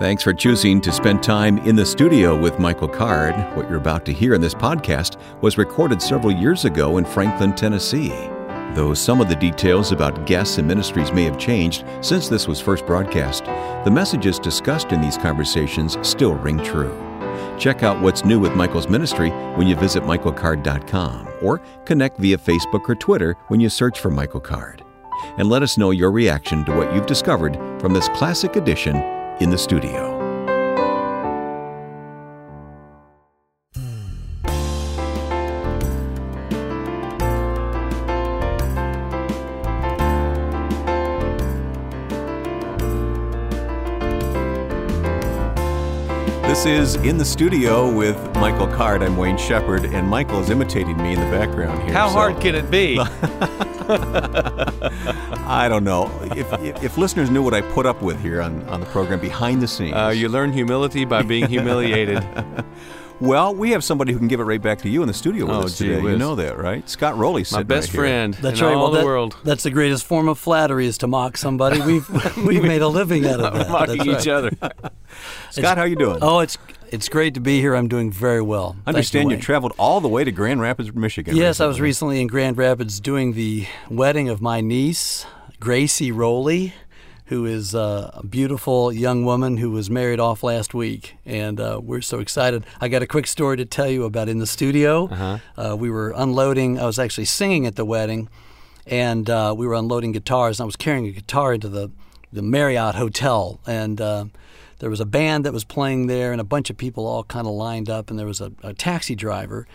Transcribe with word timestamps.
Thanks 0.00 0.24
for 0.24 0.34
choosing 0.34 0.80
to 0.80 0.90
spend 0.90 1.22
time 1.22 1.58
in 1.58 1.76
the 1.76 1.86
studio 1.86 2.36
with 2.36 2.58
Michael 2.58 2.88
Card. 2.88 3.36
What 3.56 3.68
you're 3.68 3.78
about 3.78 4.04
to 4.06 4.12
hear 4.12 4.34
in 4.34 4.40
this 4.40 4.52
podcast 4.52 5.20
was 5.40 5.56
recorded 5.56 6.02
several 6.02 6.32
years 6.32 6.64
ago 6.64 6.98
in 6.98 7.04
Franklin, 7.04 7.54
Tennessee. 7.54 8.08
Though 8.74 8.92
some 8.92 9.20
of 9.20 9.28
the 9.28 9.36
details 9.36 9.92
about 9.92 10.26
guests 10.26 10.58
and 10.58 10.66
ministries 10.66 11.12
may 11.12 11.22
have 11.22 11.38
changed 11.38 11.84
since 12.00 12.28
this 12.28 12.48
was 12.48 12.60
first 12.60 12.84
broadcast, 12.86 13.44
the 13.84 13.90
messages 13.90 14.40
discussed 14.40 14.90
in 14.90 15.00
these 15.00 15.16
conversations 15.16 15.96
still 16.02 16.34
ring 16.34 16.58
true. 16.64 16.98
Check 17.56 17.84
out 17.84 18.02
what's 18.02 18.24
new 18.24 18.40
with 18.40 18.56
Michael's 18.56 18.88
ministry 18.88 19.30
when 19.54 19.68
you 19.68 19.76
visit 19.76 20.02
michaelcard.com 20.02 21.28
or 21.40 21.60
connect 21.84 22.18
via 22.18 22.36
Facebook 22.36 22.88
or 22.88 22.96
Twitter 22.96 23.36
when 23.46 23.60
you 23.60 23.68
search 23.68 24.00
for 24.00 24.10
Michael 24.10 24.40
Card. 24.40 24.82
And 25.38 25.48
let 25.48 25.62
us 25.62 25.78
know 25.78 25.92
your 25.92 26.10
reaction 26.10 26.64
to 26.64 26.72
what 26.72 26.92
you've 26.92 27.06
discovered 27.06 27.54
from 27.80 27.92
this 27.92 28.08
classic 28.08 28.56
edition 28.56 28.96
in 29.40 29.50
the 29.50 29.58
studio. 29.58 30.12
This 46.46 46.66
is 46.66 46.94
In 46.96 47.18
the 47.18 47.24
Studio 47.24 47.92
with 47.92 48.16
Michael 48.36 48.68
Card. 48.68 49.02
I'm 49.02 49.16
Wayne 49.16 49.36
Shepherd, 49.36 49.86
and 49.86 50.06
Michael 50.06 50.40
is 50.40 50.50
imitating 50.50 50.96
me 50.98 51.12
in 51.12 51.20
the 51.20 51.26
background 51.26 51.82
here. 51.82 51.92
How 51.92 52.08
so- 52.08 52.14
hard 52.14 52.40
can 52.40 52.54
it 52.54 52.70
be? 52.70 52.96
I 55.46 55.68
don't 55.68 55.84
know. 55.84 56.10
If, 56.36 56.52
if, 56.60 56.82
if 56.82 56.98
listeners 56.98 57.30
knew 57.30 57.42
what 57.42 57.54
I 57.54 57.60
put 57.60 57.86
up 57.86 58.02
with 58.02 58.20
here 58.20 58.40
on, 58.40 58.62
on 58.68 58.80
the 58.80 58.86
program 58.86 59.20
behind 59.20 59.60
the 59.62 59.68
scenes. 59.68 59.94
Uh, 59.94 60.08
you 60.14 60.28
learn 60.28 60.52
humility 60.52 61.04
by 61.04 61.22
being 61.22 61.46
humiliated. 61.46 62.24
well, 63.20 63.54
we 63.54 63.70
have 63.72 63.84
somebody 63.84 64.12
who 64.12 64.18
can 64.18 64.28
give 64.28 64.40
it 64.40 64.44
right 64.44 64.60
back 64.62 64.78
to 64.80 64.88
you 64.88 65.02
in 65.02 65.08
the 65.08 65.14
studio 65.14 65.46
with 65.46 65.54
Oh, 65.56 65.60
us 65.64 65.78
gee 65.78 65.88
today. 65.88 66.02
You 66.02 66.16
know 66.18 66.34
that, 66.34 66.58
right? 66.58 66.88
Scott 66.88 67.16
Roley 67.16 67.40
My 67.40 67.44
sitting 67.44 67.66
best 67.66 67.88
right 67.88 67.92
here. 67.92 68.00
friend 68.00 68.34
That's 68.34 68.58
in 68.60 68.66
right. 68.66 68.74
all 68.74 68.82
well, 68.84 68.90
the 68.92 68.98
that- 68.98 69.04
world. 69.04 69.36
That's 69.44 69.62
the 69.62 69.70
greatest 69.70 70.04
form 70.06 70.28
of 70.28 70.38
flattery 70.38 70.86
is 70.86 70.98
to 70.98 71.06
mock 71.06 71.36
somebody. 71.36 71.80
We've 71.80 72.36
we've 72.46 72.62
made 72.62 72.82
a 72.82 72.88
living 72.88 73.26
out 73.26 73.40
of 73.40 73.52
that. 73.54 73.68
Mocking 73.70 73.98
That's 73.98 74.26
each 74.26 74.32
right. 74.32 74.36
other. 74.36 74.50
Scott, 75.50 75.76
how 75.78 75.84
you 75.84 75.96
doing? 75.96 76.18
Oh, 76.22 76.40
it's 76.40 76.58
it's 76.90 77.08
great 77.08 77.34
to 77.34 77.40
be 77.40 77.60
here. 77.60 77.74
I'm 77.74 77.88
doing 77.88 78.10
very 78.10 78.42
well. 78.42 78.76
I 78.86 78.90
understand 78.90 79.30
you 79.30 79.36
Wayne. 79.36 79.40
traveled 79.40 79.72
all 79.78 80.00
the 80.00 80.08
way 80.08 80.24
to 80.24 80.32
Grand 80.32 80.60
Rapids, 80.60 80.94
Michigan. 80.94 81.36
Yes, 81.36 81.60
I 81.60 81.66
was 81.66 81.80
recently. 81.80 82.16
recently 82.16 82.20
in 82.22 82.26
Grand 82.28 82.58
Rapids 82.58 83.00
doing 83.00 83.34
the 83.34 83.66
wedding 83.90 84.28
of 84.28 84.40
my 84.40 84.60
niece, 84.60 85.26
Gracie 85.60 86.12
Roley, 86.12 86.74
who 87.26 87.46
is 87.46 87.74
uh, 87.74 88.10
a 88.14 88.26
beautiful 88.26 88.92
young 88.92 89.24
woman 89.24 89.56
who 89.56 89.70
was 89.70 89.88
married 89.88 90.20
off 90.20 90.42
last 90.42 90.74
week, 90.74 91.16
and 91.24 91.58
uh, 91.58 91.80
we're 91.82 92.02
so 92.02 92.18
excited. 92.18 92.66
I 92.80 92.88
got 92.88 93.02
a 93.02 93.06
quick 93.06 93.26
story 93.26 93.56
to 93.56 93.64
tell 93.64 93.88
you 93.88 94.04
about 94.04 94.28
in 94.28 94.38
the 94.38 94.46
studio. 94.46 95.08
Uh-huh. 95.08 95.38
Uh, 95.56 95.76
we 95.76 95.88
were 95.88 96.12
unloading. 96.14 96.78
I 96.78 96.84
was 96.84 96.98
actually 96.98 97.24
singing 97.24 97.66
at 97.66 97.76
the 97.76 97.84
wedding, 97.84 98.28
and 98.86 99.30
uh, 99.30 99.54
we 99.56 99.66
were 99.66 99.74
unloading 99.74 100.12
guitars. 100.12 100.60
And 100.60 100.64
I 100.64 100.66
was 100.66 100.76
carrying 100.76 101.06
a 101.06 101.12
guitar 101.12 101.54
into 101.54 101.68
the 101.68 101.90
the 102.30 102.42
Marriott 102.42 102.96
Hotel, 102.96 103.60
and 103.64 104.00
uh, 104.00 104.24
there 104.78 104.90
was 104.90 105.00
a 105.00 105.06
band 105.06 105.44
that 105.44 105.52
was 105.52 105.64
playing 105.64 106.06
there, 106.06 106.32
and 106.32 106.40
a 106.40 106.44
bunch 106.44 106.70
of 106.70 106.76
people 106.76 107.06
all 107.06 107.24
kind 107.24 107.46
of 107.46 107.52
lined 107.54 107.88
up, 107.90 108.10
and 108.10 108.18
there 108.18 108.26
was 108.26 108.40
a, 108.40 108.52
a 108.62 108.72
taxi 108.74 109.14
driver. 109.14 109.66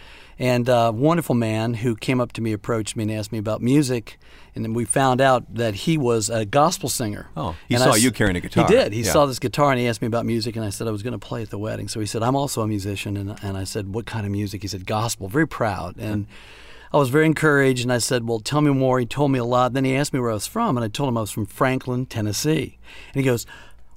And 0.41 0.69
a 0.69 0.91
wonderful 0.93 1.35
man 1.35 1.73
who 1.73 1.97
came 1.97 2.21
up 2.21 2.31
to 2.33 2.41
me, 2.41 2.53
approached 2.53 2.95
me, 2.95 3.03
and 3.03 3.11
asked 3.11 3.33
me 3.33 3.37
about 3.39 3.61
music. 3.61 4.17
And 4.55 4.63
then 4.63 4.73
we 4.73 4.85
found 4.85 5.19
out 5.19 5.53
that 5.55 5.75
he 5.75 5.97
was 5.97 6.29
a 6.29 6.45
gospel 6.45 6.87
singer. 6.87 7.27
Oh, 7.35 7.57
he 7.67 7.75
And 7.75 7.83
saw 7.83 7.91
I 7.91 7.95
you 7.97 8.09
carrying 8.11 8.37
a 8.37 8.39
guitar. 8.39 8.65
He 8.65 8.73
did. 8.73 8.93
He 8.93 9.01
Yeah. 9.01 9.11
saw 9.11 9.25
this 9.25 9.37
guitar 9.37 9.71
and 9.71 9.79
he 9.81 9.85
asked 9.87 10.01
me 10.01 10.07
about 10.07 10.25
music, 10.25 10.55
and 10.55 10.63
I 10.63 10.69
said 10.69 10.87
I 10.87 10.91
was 10.91 11.03
going 11.03 11.11
to 11.11 11.19
play 11.19 11.41
at 11.41 11.49
the 11.49 11.57
wedding. 11.57 11.89
So 11.89 11.99
he 11.99 12.05
said, 12.05 12.23
I'm 12.23 12.37
also 12.37 12.61
a 12.61 12.67
musician. 12.67 13.17
And, 13.17 13.37
and 13.43 13.57
I 13.57 13.65
said, 13.65 13.93
What 13.93 14.05
kind 14.05 14.25
of 14.25 14.31
music? 14.31 14.61
He 14.61 14.69
said, 14.69 14.85
Gospel. 14.85 15.27
Very 15.27 15.47
proud. 15.47 15.97
And 15.97 16.25
I 16.93 16.97
was 16.97 17.09
very 17.09 17.25
encouraged, 17.25 17.83
and 17.83 17.91
I 17.91 17.97
said, 17.97 18.25
Well, 18.25 18.39
tell 18.39 18.61
me 18.61 18.71
more. 18.71 18.97
He 19.01 19.05
told 19.05 19.31
me 19.31 19.39
a 19.39 19.43
lot. 19.45 19.73
Then 19.73 19.83
he 19.83 19.93
asked 19.93 20.13
me 20.13 20.21
where 20.21 20.31
I 20.31 20.35
was 20.35 20.47
from, 20.47 20.77
and 20.77 20.85
I 20.85 20.87
told 20.87 21.09
him 21.09 21.17
I 21.17 21.21
was 21.21 21.31
from 21.31 21.47
Franklin, 21.47 22.05
Tennessee. 22.05 22.77
And 23.13 23.15
he 23.21 23.23
goes, 23.23 23.45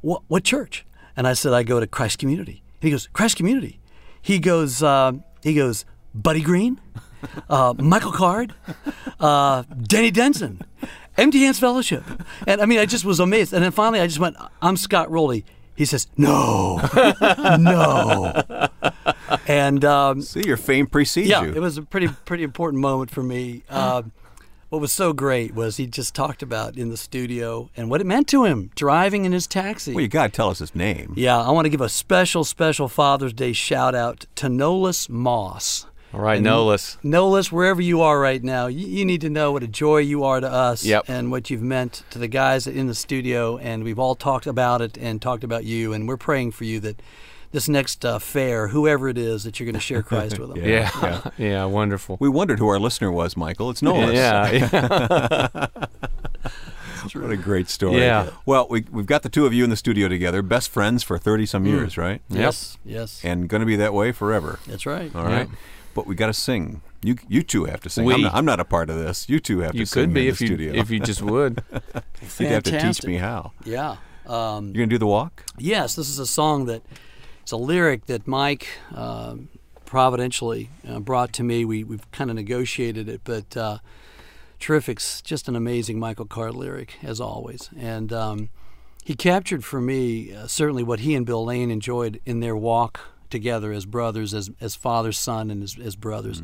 What, 0.01 0.23
what 0.27 0.43
church? 0.43 0.85
And 1.17 1.27
I 1.27 1.33
said, 1.35 1.53
I 1.53 1.63
go 1.63 1.81
to 1.81 1.87
Christ 1.87 2.19
Community. 2.19 2.63
And 2.81 2.89
he 2.89 2.91
goes, 2.91 3.09
Christ 3.13 3.37
Community. 3.37 3.81
He 4.21 4.39
goes, 4.39 4.83
uh, 4.83 5.13
he 5.43 5.55
goes, 5.55 5.85
Buddy 6.15 6.41
Greene, 6.41 6.81
uh, 7.49 7.75
Michael 7.79 8.13
Card, 8.13 8.55
uh, 9.21 9.63
Denny 9.63 10.11
Denson, 10.11 10.61
Empty 11.17 11.41
Hands 11.41 11.59
Fellowship. 11.59 12.05
And 12.47 12.61
I 12.61 12.67
mean, 12.67 12.79
I 12.79 12.87
just 12.87 13.05
was 13.05 13.21
amazed. 13.21 13.53
And 13.53 13.65
then 13.65 13.73
finally, 13.73 14.01
I 14.01 14.07
just 14.07 14.19
went, 14.19 14.37
I'm 14.61 14.77
Scott 14.77 15.11
Roley. 15.11 15.45
He 15.75 15.85
says, 15.87 16.07
No, 16.17 16.81
no. 17.59 18.69
And 19.49 19.85
um, 19.85 20.21
See, 20.23 20.43
your 20.47 20.59
fame 20.59 20.87
precedes 20.87 21.29
yeah, 21.29 21.43
you. 21.43 21.53
it 21.53 21.61
was 21.61 21.79
a 21.79 21.83
pretty 21.83 22.09
pretty 22.09 22.45
important 22.45 22.83
moment 22.83 23.11
for 23.11 23.23
me. 23.23 23.63
Uh, 23.71 24.03
what 24.73 24.81
was 24.81 24.91
so 24.91 25.13
great 25.13 25.55
was 25.55 25.77
he 25.77 25.87
just 25.87 26.15
talked 26.15 26.43
about 26.43 26.79
in 26.79 26.89
the 26.89 26.97
studio 26.97 27.69
and 27.77 27.91
what 27.91 28.01
it 28.01 28.07
meant 28.07 28.27
to 28.29 28.45
him 28.45 28.71
driving 28.75 29.27
in 29.27 29.33
his 29.33 29.47
taxi. 29.47 29.93
well, 29.93 30.01
you 30.01 30.09
got 30.09 30.29
to 30.29 30.33
tell 30.33 30.49
us 30.49 30.61
his 30.61 30.75
name. 30.75 31.13
yeah, 31.15 31.39
I 31.39 31.51
want 31.51 31.67
to 31.67 31.69
give 31.69 31.83
a 31.83 31.91
special, 31.91 32.43
special 32.43 32.89
Father's 32.89 33.35
Day 33.35 33.53
shout 33.53 33.95
out 33.95 34.25
to 34.37 34.47
Nolis 34.47 35.11
Moss. 35.11 35.85
All 36.15 36.21
right, 36.21 36.39
And 36.39 36.47
Nolis. 36.47 36.97
Nolis, 37.03 37.53
wherever 37.53 37.83
you 37.83 38.01
are 38.01 38.19
right 38.19 38.43
now, 38.43 38.67
you, 38.67 38.87
you 38.87 39.05
need 39.05 39.21
to 39.21 39.29
know 39.29 39.53
what 39.53 39.63
a 39.63 39.69
joy 39.69 39.99
you 39.99 40.25
are 40.25 40.41
to 40.41 40.51
us 40.51 40.85
Yep. 40.87 41.05
and 41.09 41.31
what 41.31 41.51
you've 41.51 41.63
meant 41.63 42.03
to 42.11 42.19
the 42.19 42.29
guys 42.29 42.67
in 42.67 42.87
the 42.87 42.95
studio. 42.95 43.59
And 43.59 43.85
we've 43.85 43.99
all 43.99 44.15
talked 44.15 44.47
about 44.47 44.81
it 44.81 44.97
and 44.97 45.21
talked 45.21 45.45
about 45.45 45.65
you. 45.65 45.93
And 45.93 46.09
we're 46.09 46.17
praying 46.17 46.53
for 46.53 46.65
you 46.65 46.81
that 46.81 47.01
this 47.53 47.69
next 47.69 48.05
uh, 48.05 48.19
fair, 48.19 48.69
whoever 48.69 49.09
it 49.09 49.17
is, 49.19 49.45
that 49.45 49.61
you're 49.61 49.67
going 49.67 49.75
to 49.75 49.81
share 49.81 50.03
Christ 50.03 50.39
with 50.39 50.49
them. 50.55 50.65
Yeah. 50.65 50.91
Yeah, 51.03 51.31
yeah, 51.39 51.65
wonderful. 51.67 52.17
We 52.21 52.29
wondered 52.29 52.59
who 52.59 52.69
our 52.69 52.79
listener 52.81 53.13
was, 53.13 53.37
Michael. 53.37 53.71
It's 53.71 53.83
Nolan. 53.83 54.15
Yeah, 54.15 54.51
yeah. 54.51 55.67
What 57.15 57.33
a 57.33 57.37
great 57.37 57.69
story. 57.69 57.99
Yeah. 58.01 58.31
Well, 58.47 58.69
we, 58.71 58.85
we've 58.91 59.07
got 59.07 59.23
the 59.23 59.29
two 59.29 59.45
of 59.45 59.53
you 59.53 59.65
in 59.65 59.71
the 59.71 59.77
studio 59.77 60.07
together, 60.09 60.41
best 60.41 60.71
friends 60.71 61.03
for 61.03 61.19
30 61.19 61.47
some 61.47 61.65
Mm. 61.65 61.69
years, 61.69 61.99
right? 61.99 62.23
Yes, 62.29 62.79
yes. 62.85 63.21
And 63.25 63.49
going 63.49 63.59
to 63.61 63.67
be 63.67 63.75
that 63.77 63.93
way 63.93 64.13
forever. 64.13 64.61
That's 64.69 64.87
right. 64.87 65.13
All 65.15 65.25
right. 65.25 65.49
Yep. 65.49 65.59
But 65.95 66.07
we 66.07 66.15
got 66.15 66.29
to 66.29 66.33
sing. 66.33 66.81
You 67.03 67.17
you 67.29 67.43
two 67.43 67.65
have 67.65 67.81
to 67.81 67.91
sing. 67.91 68.05
We. 68.05 68.15
I'm, 68.15 68.21
not, 68.23 68.35
I'm 68.35 68.45
not 68.45 68.61
a 68.61 68.65
part 68.65 68.89
of 68.89 68.97
this. 68.97 69.29
You 69.29 69.41
two 69.41 69.59
have 69.61 69.75
You 69.75 69.81
to 69.85 69.87
sing 69.87 70.05
could 70.05 70.15
be 70.15 70.29
in 70.29 70.33
if 70.33 70.39
the 70.39 70.45
you 70.45 70.49
studio. 70.49 70.73
if 70.81 70.91
you 70.91 71.01
just 71.01 71.23
would. 71.23 71.63
You'd 72.39 72.49
have 72.49 72.63
to 72.63 72.81
teach 72.81 73.03
me 73.05 73.17
how. 73.17 73.51
Yeah. 73.65 73.97
Um, 74.27 74.67
You're 74.67 74.75
going 74.75 74.89
to 74.89 74.95
do 74.95 74.99
the 74.99 75.07
walk? 75.09 75.45
yes, 75.59 75.97
this 75.97 76.09
is 76.09 76.21
a 76.21 76.27
song 76.27 76.67
that 76.67 76.83
it's 77.43 77.53
a 77.53 77.57
lyric 77.57 78.07
that 78.07 78.27
Mike 78.27 78.69
um 78.95 79.49
providentially 79.93 80.71
uh, 80.89 80.99
brought 80.99 81.35
to 81.35 81.43
me. 81.43 81.67
We 81.67 81.85
we've 81.85 82.11
kind 82.13 82.31
of 82.31 82.37
negotiated 82.37 83.11
it, 83.11 83.21
but 83.25 83.55
uh, 83.55 83.79
terrific's 84.59 85.21
just 85.21 85.49
an 85.49 85.55
amazing 85.55 85.99
Michael 85.99 86.25
Card 86.25 86.55
lyric 86.55 86.95
as 87.03 87.21
always, 87.21 87.69
and 87.77 88.11
um, 88.11 88.49
he 89.05 89.15
captured 89.15 89.67
for 89.67 89.83
me 89.83 90.35
uh, 90.35 90.47
certainly 90.47 90.83
what 90.83 91.01
he 91.01 91.15
and 91.15 91.27
Bill 91.27 91.45
Lane 91.45 91.71
enjoyed 91.71 92.23
in 92.25 92.41
their 92.41 92.57
walk 92.57 93.01
together 93.29 93.71
as 93.71 93.85
brothers, 93.85 94.33
as 94.33 94.51
as 94.63 94.75
father, 94.75 95.13
son, 95.13 95.51
and 95.51 95.63
as, 95.63 95.77
as 95.79 95.95
brothers. 95.95 96.41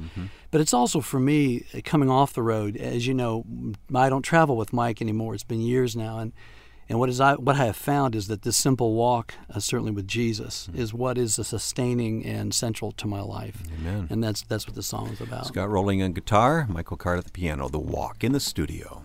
But 0.50 0.60
it's 0.60 0.74
also 0.74 1.00
for 1.00 1.18
me 1.18 1.64
uh, 1.74 1.80
coming 1.82 2.10
off 2.10 2.34
the 2.34 2.42
road. 2.42 2.76
As 2.76 3.06
you 3.06 3.14
know, 3.14 3.46
I 3.94 4.10
don't 4.10 4.22
travel 4.22 4.58
with 4.58 4.74
Mike 4.74 5.00
anymore. 5.00 5.32
It's 5.32 5.42
been 5.42 5.62
years 5.62 5.96
now, 5.96 6.18
and 6.18 6.32
and 6.88 6.98
what 6.98 7.10
is 7.10 7.20
I 7.20 7.34
what 7.34 7.56
I 7.56 7.66
have 7.66 7.76
found 7.76 8.14
is 8.14 8.28
that 8.28 8.42
this 8.42 8.56
simple 8.56 8.94
walk, 8.94 9.34
uh, 9.54 9.60
certainly 9.60 9.92
with 9.92 10.08
Jesus, 10.08 10.70
is 10.74 10.94
what 10.94 11.18
is 11.18 11.38
a 11.38 11.44
sustaining 11.44 12.24
and 12.24 12.54
central 12.54 12.92
to 12.92 13.06
my 13.06 13.20
life. 13.20 13.62
Amen. 13.78 14.06
And 14.08 14.24
that's 14.24 14.42
that's 14.42 14.66
what 14.66 14.74
the 14.74 14.82
song 14.82 15.08
is 15.08 15.20
about. 15.20 15.46
Scott 15.46 15.68
Rolling 15.68 16.02
on 16.02 16.12
guitar, 16.12 16.66
Michael 16.68 16.96
Card 16.96 17.18
at 17.18 17.24
the 17.26 17.30
piano. 17.30 17.68
The 17.68 17.78
walk 17.78 18.24
in 18.24 18.32
the 18.32 18.40
studio. 18.40 19.02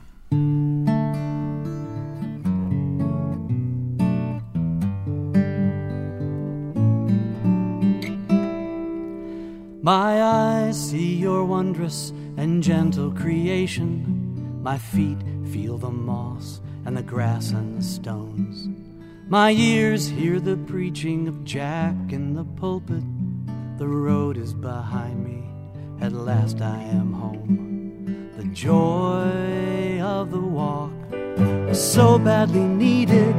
My 9.81 10.23
eyes 10.23 10.89
see 10.89 11.15
your 11.15 11.43
wondrous 11.43 12.11
and 12.37 12.63
gentle 12.63 13.11
creation. 13.11 14.61
My 14.63 14.77
feet 14.77 15.17
feel 15.51 15.77
the 15.77 15.91
moss 15.91 16.61
and 16.85 16.97
the 16.97 17.03
grass 17.03 17.51
and 17.51 17.77
the 17.77 17.83
stones. 17.83 18.69
My 19.27 19.51
ears 19.51 20.07
hear 20.07 20.39
the 20.39 20.57
preaching 20.57 21.27
of 21.27 21.43
Jack 21.43 21.95
in 22.09 22.33
the 22.33 22.43
pulpit. 22.43 23.03
The 23.77 23.87
road 23.87 24.37
is 24.37 24.53
behind 24.53 25.23
me. 25.23 25.43
At 26.01 26.11
last 26.11 26.61
I 26.61 26.81
am 26.83 27.13
home. 27.13 28.31
The 28.37 28.45
joy 28.45 30.01
of 30.01 30.31
the 30.31 30.39
walk 30.39 30.91
was 31.67 31.93
so 31.93 32.19
badly 32.19 32.59
needed, 32.59 33.35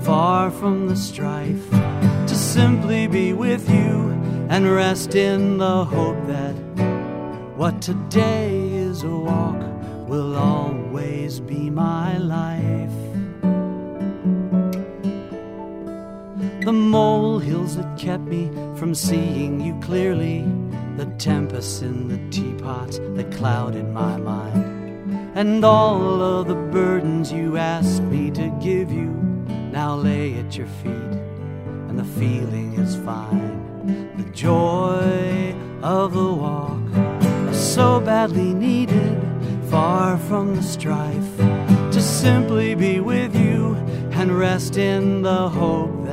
far 0.00 0.50
from 0.50 0.86
the 0.88 0.96
strife, 0.96 1.70
to 1.70 2.34
simply 2.34 3.06
be 3.06 3.32
with 3.32 3.68
you 3.68 4.06
and 4.48 4.72
rest 4.72 5.14
in 5.14 5.58
the 5.58 5.84
hope 5.84 6.26
that 6.26 6.54
what 7.56 7.82
today 7.82 8.56
is 8.74 9.02
a 9.02 9.08
walk 9.08 9.60
will 10.08 10.36
always 10.36 11.40
be 11.40 11.68
my 11.68 12.16
life. 12.18 12.85
The 16.60 16.72
obstacles 16.72 17.76
that 17.76 17.98
kept 17.98 18.24
me 18.24 18.50
from 18.78 18.94
seeing 18.94 19.60
you 19.60 19.78
clearly, 19.80 20.44
the 20.96 21.06
tempests 21.18 21.82
in 21.82 22.08
the 22.08 22.18
teapots 22.30 22.98
that 22.98 23.30
clouded 23.32 23.88
my 23.92 24.16
mind, 24.16 25.34
and 25.34 25.64
all 25.64 26.22
of 26.22 26.48
the 26.48 26.54
burdens 26.54 27.32
you 27.32 27.56
asked 27.56 28.02
me 28.02 28.30
to 28.32 28.50
give 28.62 28.90
you 28.90 29.10
now 29.72 29.96
lay 29.96 30.34
at 30.38 30.56
your 30.56 30.68
feet, 30.82 31.20
and 31.88 31.98
the 31.98 32.04
feeling 32.20 32.74
is 32.74 32.96
fine. 32.96 34.12
The 34.16 34.30
joy 34.32 35.54
of 35.82 36.14
the 36.14 36.32
walk 36.32 37.54
so 37.54 38.00
badly 38.00 38.54
needed, 38.54 39.20
far 39.70 40.18
from 40.18 40.56
the 40.56 40.62
strife, 40.62 41.36
to 41.92 42.00
simply 42.00 42.74
be 42.74 43.00
with 43.00 43.34
you 43.34 43.74
and 44.12 44.38
rest 44.38 44.76
in 44.76 45.22
the 45.22 45.48
hope 45.48 46.05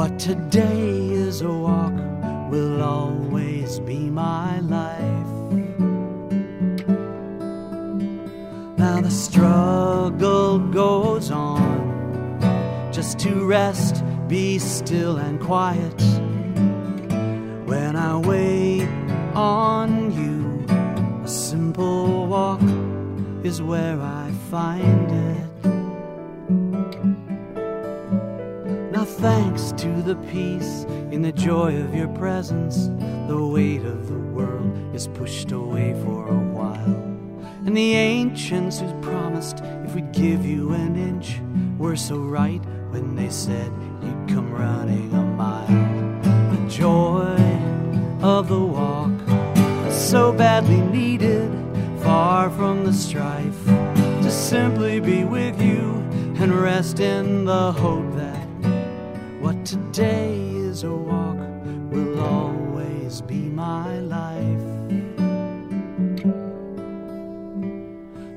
what 0.00 0.18
today 0.18 1.10
is 1.10 1.42
a 1.42 1.52
walk 1.52 1.92
will 2.50 2.80
always 2.82 3.80
be 3.80 3.98
my 4.08 4.58
life. 4.60 5.34
Now 8.78 9.02
the 9.02 9.10
struggle 9.10 10.58
goes 10.58 11.30
on 11.30 12.40
just 12.90 13.18
to 13.18 13.44
rest, 13.44 14.02
be 14.26 14.58
still 14.58 15.18
and 15.18 15.38
quiet. 15.38 16.00
When 17.68 17.94
I 17.94 18.16
wait 18.16 18.88
on 19.34 19.90
you, 20.18 20.64
a 21.22 21.28
simple 21.28 22.26
walk 22.26 22.62
is 23.44 23.60
where 23.60 24.00
I 24.00 24.30
find 24.50 25.12
it. 25.12 25.49
Thanks 29.18 29.72
to 29.72 30.02
the 30.02 30.16
peace 30.30 30.84
in 31.10 31.22
the 31.22 31.32
joy 31.32 31.76
of 31.76 31.94
your 31.94 32.08
presence, 32.08 32.88
the 33.28 33.50
weight 33.52 33.84
of 33.84 34.08
the 34.08 34.18
world 34.18 34.94
is 34.94 35.08
pushed 35.08 35.52
away 35.52 35.94
for 36.04 36.28
a 36.28 36.38
while. 36.38 36.94
And 37.66 37.76
the 37.76 37.94
ancients 37.94 38.80
who 38.80 39.00
promised 39.00 39.60
if 39.84 39.94
we'd 39.94 40.12
give 40.12 40.46
you 40.46 40.72
an 40.72 40.96
inch 40.96 41.40
were 41.78 41.96
so 41.96 42.18
right 42.18 42.62
when 42.90 43.16
they 43.16 43.30
said 43.30 43.70
you'd 44.02 44.28
come 44.28 44.52
running 44.52 45.12
a 45.12 45.22
mile. 45.22 45.66
The 46.52 46.68
joy 46.68 47.36
of 48.22 48.48
the 48.48 48.60
walk, 48.60 49.10
so 49.90 50.32
badly 50.32 50.80
needed, 50.80 51.50
far 52.02 52.50
from 52.50 52.84
the 52.84 52.92
strife, 52.92 53.64
to 53.66 54.30
simply 54.30 55.00
be 55.00 55.24
with 55.24 55.60
you 55.60 55.90
and 56.38 56.54
rest 56.54 57.00
in 57.00 57.44
the 57.44 57.72
hope 57.72 58.14
today 60.00 60.32
is 60.54 60.82
a 60.82 60.90
walk 60.90 61.36
will 61.90 62.18
always 62.20 63.20
be 63.20 63.34
my 63.34 63.98
life. 63.98 64.64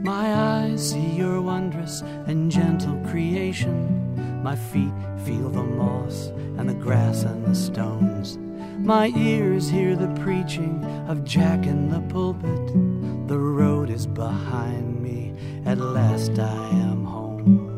My 0.01 0.25
eyes 0.35 0.89
see 0.89 1.11
your 1.15 1.39
wondrous 1.39 2.01
and 2.27 2.51
gentle 2.51 2.99
creation. 3.09 4.43
My 4.43 4.57
feet 4.57 4.91
feel 5.23 5.47
the 5.49 5.63
moss 5.63 6.33
and 6.57 6.67
the 6.67 6.73
grass 6.73 7.23
and 7.23 7.45
the 7.45 7.55
stones. 7.55 8.37
My 8.79 9.07
ears 9.15 9.69
hear 9.69 9.95
the 9.95 10.13
preaching 10.21 10.83
of 11.07 11.23
Jack 11.23 11.65
in 11.65 11.89
the 11.89 12.01
pulpit. 12.13 12.67
The 13.29 13.39
road 13.39 13.89
is 13.89 14.05
behind 14.05 15.01
me. 15.01 15.33
At 15.65 15.77
last 15.77 16.37
I 16.37 16.69
am 16.71 17.05
home. 17.05 17.72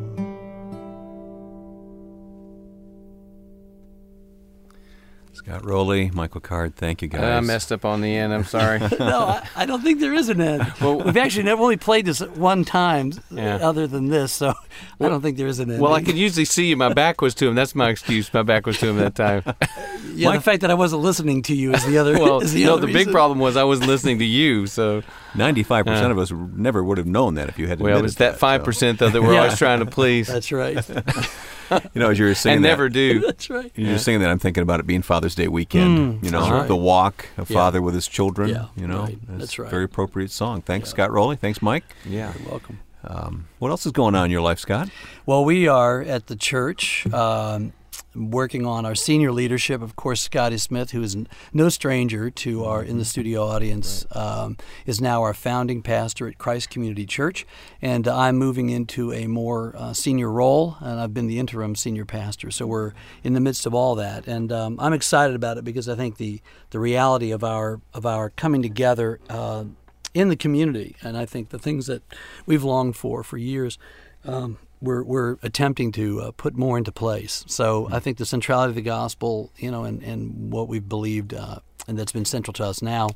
Scott 5.45 5.63
Roley, 5.63 6.09
Michael 6.11 6.41
Card, 6.41 6.75
thank 6.75 7.03
you 7.03 7.07
guys. 7.07 7.21
I 7.21 7.39
messed 7.39 7.71
up 7.71 7.85
on 7.85 8.01
the 8.01 8.15
end. 8.15 8.33
I'm 8.33 8.45
sorry. 8.45 8.79
no, 8.99 9.19
I, 9.27 9.47
I 9.55 9.65
don't 9.67 9.83
think 9.83 9.99
there 9.99 10.13
is 10.13 10.27
an 10.29 10.41
end. 10.41 10.73
Well- 10.81 11.03
We've 11.03 11.17
actually 11.17 11.43
never 11.43 11.61
only 11.61 11.77
played 11.77 12.07
this 12.07 12.19
one 12.19 12.65
time, 12.65 13.13
Yeah. 13.29 13.57
other 13.57 13.85
than 13.85 14.07
this, 14.07 14.33
so 14.33 14.55
I 14.99 15.07
don't 15.07 15.21
think 15.21 15.37
there 15.37 15.45
is 15.45 15.59
an 15.59 15.69
end. 15.69 15.81
well, 15.81 15.93
I 15.93 16.01
could 16.01 16.17
usually 16.17 16.45
see 16.45 16.65
you. 16.65 16.75
My 16.77 16.91
back 16.91 17.21
was 17.21 17.35
to 17.35 17.47
him. 17.47 17.53
That's 17.53 17.75
my 17.75 17.89
excuse. 17.89 18.33
My 18.33 18.41
back 18.41 18.65
was 18.65 18.79
to 18.79 18.87
him 18.87 18.97
that 18.97 19.13
time. 19.13 19.43
yeah, 20.15 20.29
Mike- 20.29 20.39
the 20.39 20.43
fact 20.43 20.61
that 20.61 20.71
I 20.71 20.73
wasn't 20.73 21.03
listening 21.03 21.43
to 21.43 21.55
you 21.55 21.73
is 21.75 21.85
the 21.85 21.99
other. 21.99 22.13
Well, 22.13 22.39
is 22.41 22.53
the 22.53 22.65
no, 22.65 22.73
other 22.77 22.87
the 22.87 22.93
big 22.93 23.11
problem 23.11 23.37
was 23.37 23.55
I 23.55 23.65
was 23.65 23.85
listening 23.85 24.17
to 24.19 24.25
you. 24.25 24.65
So, 24.65 25.03
95% 25.35 25.85
Yeah. 25.85 26.11
of 26.11 26.17
us 26.19 26.31
never 26.31 26.83
would 26.83 26.97
have 26.97 27.07
known 27.07 27.35
that 27.35 27.49
if 27.49 27.59
you 27.59 27.67
had 27.67 27.79
well, 27.79 27.93
admitted 27.97 28.05
it's 28.09 28.15
that 28.19 28.33
so. 28.33 28.37
five 28.39 28.63
percent 28.63 28.99
though 28.99 29.09
that 29.09 29.21
we're 29.21 29.33
Yeah. 29.33 29.39
always 29.43 29.57
trying 29.57 29.79
to 29.79 29.85
please 29.99 30.27
That's 30.27 30.51
right. 30.51 30.77
You 31.71 31.99
know, 31.99 32.11
as 32.11 32.19
you 32.19 32.25
were 32.25 32.35
saying 32.35 32.57
and 32.57 32.65
that, 32.65 32.69
never 32.69 32.89
do. 32.89 33.21
That's 33.21 33.49
right. 33.49 33.71
You're 33.73 33.93
just 33.93 34.05
saying 34.05 34.19
that 34.19 34.29
I'm 34.29 34.37
thinking 34.37 34.61
about 34.61 34.79
it 34.79 34.85
being 34.85 35.01
Father's 35.01 35.33
Day 35.33 35.47
weekend. 35.47 36.21
Mm, 36.21 36.23
you 36.23 36.29
know, 36.29 36.47
right. 36.47 36.67
the 36.67 36.75
walk, 36.75 37.25
a 37.37 37.41
Yeah. 37.41 37.45
father 37.45 37.81
with 37.81 37.95
his 37.95 38.07
children. 38.07 38.49
Yeah, 38.51 38.65
you 38.75 38.85
know, 38.85 38.99
right. 39.05 39.17
It's 39.29 39.39
That's 39.39 39.57
a 39.57 39.63
right. 39.63 39.71
Very 39.71 39.85
appropriate 39.85 40.29
song. 40.29 40.61
Thanks, 40.61 40.89
Yeah. 40.89 40.91
Scott 40.91 41.11
Roley. 41.11 41.37
Thanks, 41.37 41.63
Mike. 41.63 41.83
Yeah. 42.07 42.33
You're 42.39 42.51
welcome. 42.51 42.79
Um, 43.03 43.47
what 43.57 43.71
else 43.71 43.83
is 43.87 43.93
going 43.93 44.13
on 44.13 44.25
in 44.25 44.31
your 44.31 44.41
life, 44.41 44.59
Scott? 44.59 44.89
Well, 45.25 45.43
we 45.43 45.67
are 45.67 46.03
at 46.03 46.27
the 46.27 46.35
church 46.35 47.07
um, 47.11 47.73
working 48.15 48.65
on 48.65 48.85
our 48.85 48.95
senior 48.95 49.31
leadership. 49.31 49.81
Of 49.81 49.95
course, 49.95 50.21
Scotty 50.21 50.57
Smith, 50.57 50.91
who 50.91 51.01
is 51.01 51.17
no 51.53 51.69
stranger 51.69 52.29
to 52.29 52.63
our 52.65 52.83
in 52.83 52.97
the 52.97 53.05
studio 53.05 53.43
audience, 53.43 54.05
um, 54.11 54.57
is 54.85 55.01
now 55.01 55.21
our 55.21 55.33
founding 55.33 55.81
pastor 55.81 56.27
at 56.27 56.37
Christ 56.37 56.69
Community 56.69 57.05
Church, 57.05 57.45
and 57.81 58.07
I'm 58.07 58.37
moving 58.37 58.69
into 58.69 59.11
a 59.11 59.27
more 59.27 59.75
uh, 59.77 59.93
senior 59.93 60.31
role, 60.31 60.77
and 60.79 60.99
I've 60.99 61.13
been 61.13 61.27
the 61.27 61.39
interim 61.39 61.75
senior 61.75 62.05
pastor. 62.05 62.51
So 62.51 62.65
we're 62.65 62.93
in 63.23 63.33
the 63.33 63.41
midst 63.41 63.65
of 63.65 63.73
all 63.73 63.95
that, 63.95 64.27
and 64.27 64.51
um, 64.51 64.79
I'm 64.79 64.93
excited 64.93 65.35
about 65.35 65.57
it 65.57 65.63
because 65.63 65.89
I 65.89 65.95
think 65.95 66.17
the 66.17 66.41
the 66.69 66.79
reality 66.79 67.31
of 67.31 67.43
our 67.43 67.81
of 67.93 68.05
our 68.05 68.29
coming 68.29 68.61
together. 68.61 69.19
Uh, 69.29 69.65
in 70.13 70.29
the 70.29 70.35
community, 70.37 70.95
and 71.01 71.17
I 71.17 71.25
think 71.25 71.49
the 71.49 71.59
things 71.59 71.87
that 71.87 72.01
we've 72.45 72.63
longed 72.63 72.95
for 72.95 73.21
for 73.21 73.37
years, 73.37 73.77
um, 74.23 74.57
we're 74.81 75.03
we're 75.03 75.37
attempting 75.43 75.91
to 75.93 76.21
uh, 76.21 76.31
put 76.31 76.55
more 76.55 76.77
into 76.77 76.91
place. 76.91 77.43
So 77.47 77.87
I 77.91 77.99
think 77.99 78.17
the 78.17 78.25
centrality 78.25 78.69
of 78.69 78.75
the 78.75 78.81
gospel, 78.81 79.51
you 79.57 79.71
know, 79.71 79.83
and, 79.83 80.01
and 80.03 80.51
what 80.51 80.67
we've 80.67 80.87
believed, 80.87 81.33
uh, 81.33 81.59
and 81.87 81.97
that's 81.97 82.11
been 82.11 82.25
central 82.25 82.53
to 82.53 82.65
us 82.65 82.81
now, 82.81 83.09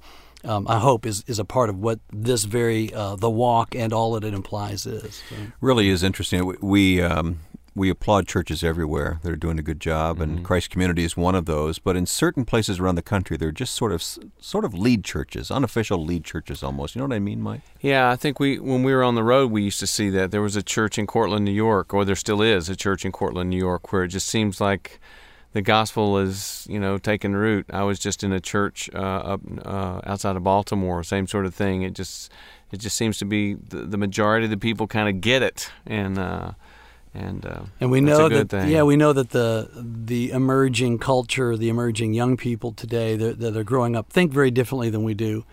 um, 0.43 0.67
I 0.67 0.79
hope 0.79 1.05
is 1.05 1.23
is 1.27 1.39
a 1.39 1.45
part 1.45 1.69
of 1.69 1.77
what 1.77 1.99
this 2.11 2.45
very 2.45 2.93
uh, 2.93 3.15
the 3.15 3.29
walk 3.29 3.75
and 3.75 3.91
all 3.91 4.13
that 4.13 4.23
it 4.23 4.33
implies 4.33 4.85
is. 4.85 5.21
So, 5.29 5.35
Really 5.61 5.89
is 5.89 6.03
interesting. 6.03 6.45
We 6.45 6.55
we, 6.61 7.01
um, 7.01 7.39
we 7.75 7.89
applaud 7.89 8.27
churches 8.27 8.63
everywhere. 8.63 9.19
that 9.21 9.31
are 9.31 9.37
doing 9.37 9.59
a 9.59 9.61
good 9.61 9.79
job, 9.79 10.19
and 10.19 10.43
Christ 10.43 10.69
Community 10.69 11.03
is 11.03 11.15
one 11.15 11.35
of 11.35 11.45
those. 11.45 11.79
But 11.79 11.95
in 11.95 12.05
certain 12.05 12.45
places 12.45 12.79
around 12.79 12.95
the 12.95 13.01
country, 13.01 13.37
they're 13.37 13.51
just 13.51 13.73
sort 13.75 13.91
of 13.91 14.03
sort 14.39 14.65
of 14.65 14.73
lead 14.73 15.03
churches, 15.03 15.51
unofficial 15.51 16.03
lead 16.03 16.23
churches 16.23 16.63
almost. 16.63 16.95
You 16.95 16.99
know 16.99 17.07
what 17.07 17.15
I 17.15 17.19
mean, 17.19 17.41
Mike? 17.41 17.61
Yeah, 17.81 18.09
I 18.09 18.15
think 18.15 18.39
we 18.39 18.59
when 18.59 18.83
we 18.83 18.93
were 18.93 19.03
on 19.03 19.15
the 19.15 19.23
road, 19.23 19.51
we 19.51 19.63
used 19.63 19.79
to 19.79 19.87
see 19.87 20.09
that 20.11 20.31
there 20.31 20.41
was 20.41 20.55
a 20.55 20.63
church 20.63 20.97
in 20.97 21.07
Cortland, 21.07 21.45
New 21.45 21.51
York, 21.51 21.93
or 21.93 22.05
there 22.05 22.15
still 22.15 22.41
is 22.41 22.69
a 22.69 22.75
church 22.75 23.05
in 23.05 23.11
Cortland, 23.11 23.49
New 23.49 23.57
York, 23.57 23.91
where 23.91 24.03
it 24.03 24.09
just 24.09 24.27
seems 24.27 24.59
like 24.59 24.99
the 25.53 25.61
gospel 25.61 26.17
is 26.17 26.67
you 26.69 26.79
know 26.79 26.97
taking 26.97 27.33
root. 27.33 27.65
I 27.71 27.83
was 27.83 27.99
just 27.99 28.23
in 28.23 28.31
a 28.31 28.39
church 28.39 28.89
uh, 28.93 28.97
up 28.97 29.41
uh, 29.65 30.01
outside 30.05 30.35
of 30.35 30.43
Baltimore, 30.43 31.03
same 31.03 31.27
sort 31.27 31.45
of 31.45 31.55
thing. 31.55 31.81
It 31.81 31.93
just 31.93 32.31
it 32.71 32.77
just 32.77 32.95
seems 32.95 33.17
to 33.19 33.25
be 33.25 33.55
the, 33.55 33.77
the 33.77 33.97
majority 33.97 34.45
of 34.45 34.51
the 34.51 34.57
people 34.57 34.87
kind 34.87 35.09
of 35.09 35.21
get 35.21 35.41
it, 35.41 35.71
and 35.85 36.17
uh, 36.17 36.51
and 37.13 37.45
uh, 37.45 37.61
and 37.79 37.91
we 37.91 38.01
know 38.01 38.29
that 38.29 38.49
thing. 38.49 38.69
yeah, 38.69 38.83
we 38.83 38.95
know 38.95 39.13
that 39.13 39.31
the 39.31 39.69
the 39.73 40.31
emerging 40.31 40.99
culture, 40.99 41.57
the 41.57 41.69
emerging 41.69 42.13
young 42.13 42.37
people 42.37 42.71
today 42.71 43.15
that 43.15 43.39
that 43.39 43.57
are 43.57 43.63
growing 43.63 43.95
up 43.95 44.11
think 44.11 44.31
very 44.31 44.51
differently 44.51 44.89
than 44.89 45.03
we 45.03 45.13
do. 45.13 45.45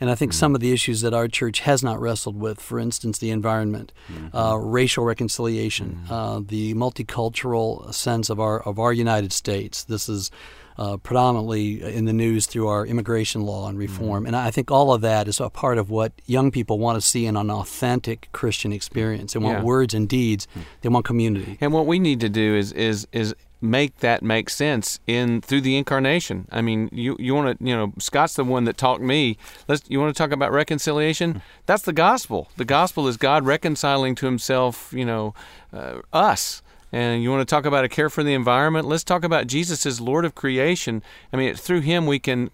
And 0.00 0.10
I 0.10 0.16
think 0.16 0.32
some 0.32 0.56
of 0.56 0.60
the 0.60 0.72
issues 0.72 1.00
that 1.02 1.14
our 1.14 1.28
church 1.28 1.60
has 1.60 1.80
not 1.84 2.00
wrestled 2.00 2.34
with, 2.34 2.60
for 2.60 2.80
instance, 2.80 3.18
the 3.18 3.30
environment, 3.30 3.92
uh, 4.34 4.58
racial 4.60 5.04
reconciliation, 5.04 6.00
uh, 6.10 6.40
the 6.44 6.74
multicultural 6.74 7.94
sense 7.94 8.28
of 8.28 8.40
our 8.40 8.60
of 8.60 8.80
our 8.80 8.92
United 8.92 9.32
States. 9.32 9.84
This 9.84 10.08
is 10.08 10.32
uh, 10.78 10.96
predominantly 10.98 11.82
in 11.82 12.04
the 12.04 12.12
news 12.12 12.46
through 12.46 12.68
our 12.68 12.86
immigration 12.86 13.42
law 13.42 13.68
and 13.68 13.78
reform, 13.78 14.26
and 14.26 14.34
I 14.36 14.50
think 14.50 14.70
all 14.70 14.92
of 14.92 15.00
that 15.02 15.28
is 15.28 15.40
a 15.40 15.50
part 15.50 15.78
of 15.78 15.90
what 15.90 16.12
young 16.26 16.50
people 16.50 16.78
want 16.78 16.96
to 16.96 17.06
see 17.06 17.26
in 17.26 17.36
an 17.36 17.50
authentic 17.50 18.28
Christian 18.32 18.72
experience. 18.72 19.32
They 19.32 19.38
want 19.40 19.58
Yeah. 19.58 19.64
words 19.64 19.94
and 19.94 20.08
deeds. 20.08 20.46
They 20.80 20.88
want 20.88 21.04
community. 21.04 21.58
And 21.60 21.72
what 21.72 21.86
we 21.86 21.98
need 21.98 22.20
to 22.20 22.28
do 22.28 22.54
is 22.56 22.72
is 22.72 23.06
is 23.12 23.34
make 23.64 23.98
that 23.98 24.22
make 24.24 24.50
sense 24.50 24.98
in 25.06 25.40
through 25.40 25.60
the 25.60 25.76
incarnation. 25.76 26.46
I 26.50 26.62
mean, 26.62 26.88
you 26.92 27.16
you 27.20 27.34
want 27.34 27.58
to 27.58 27.64
you 27.64 27.76
know 27.76 27.92
Scott's 27.98 28.34
the 28.34 28.44
one 28.44 28.64
that 28.64 28.76
taught 28.76 29.00
me. 29.00 29.36
Let's 29.68 29.82
you 29.88 30.00
want 30.00 30.14
to 30.14 30.18
talk 30.18 30.32
about 30.32 30.50
reconciliation. 30.52 31.42
That's 31.66 31.82
the 31.82 31.92
gospel. 31.92 32.48
The 32.56 32.64
gospel 32.64 33.06
is 33.08 33.16
God 33.16 33.44
reconciling 33.46 34.14
to 34.16 34.26
Himself. 34.26 34.92
You 34.92 35.04
know, 35.04 35.34
uh, 35.72 35.98
us. 36.12 36.61
And 36.92 37.22
you 37.22 37.30
want 37.30 37.40
to 37.40 37.50
talk 37.50 37.64
about 37.64 37.84
a 37.84 37.88
care 37.88 38.10
for 38.10 38.22
the 38.22 38.34
environment? 38.34 38.86
Let's 38.86 39.02
talk 39.02 39.24
about 39.24 39.46
Jesus 39.46 39.86
as 39.86 39.98
Lord 39.98 40.26
of 40.26 40.34
creation. 40.34 41.02
I 41.32 41.38
mean, 41.38 41.54
through 41.54 41.80
Him 41.80 42.06
we 42.06 42.18
can 42.18 42.50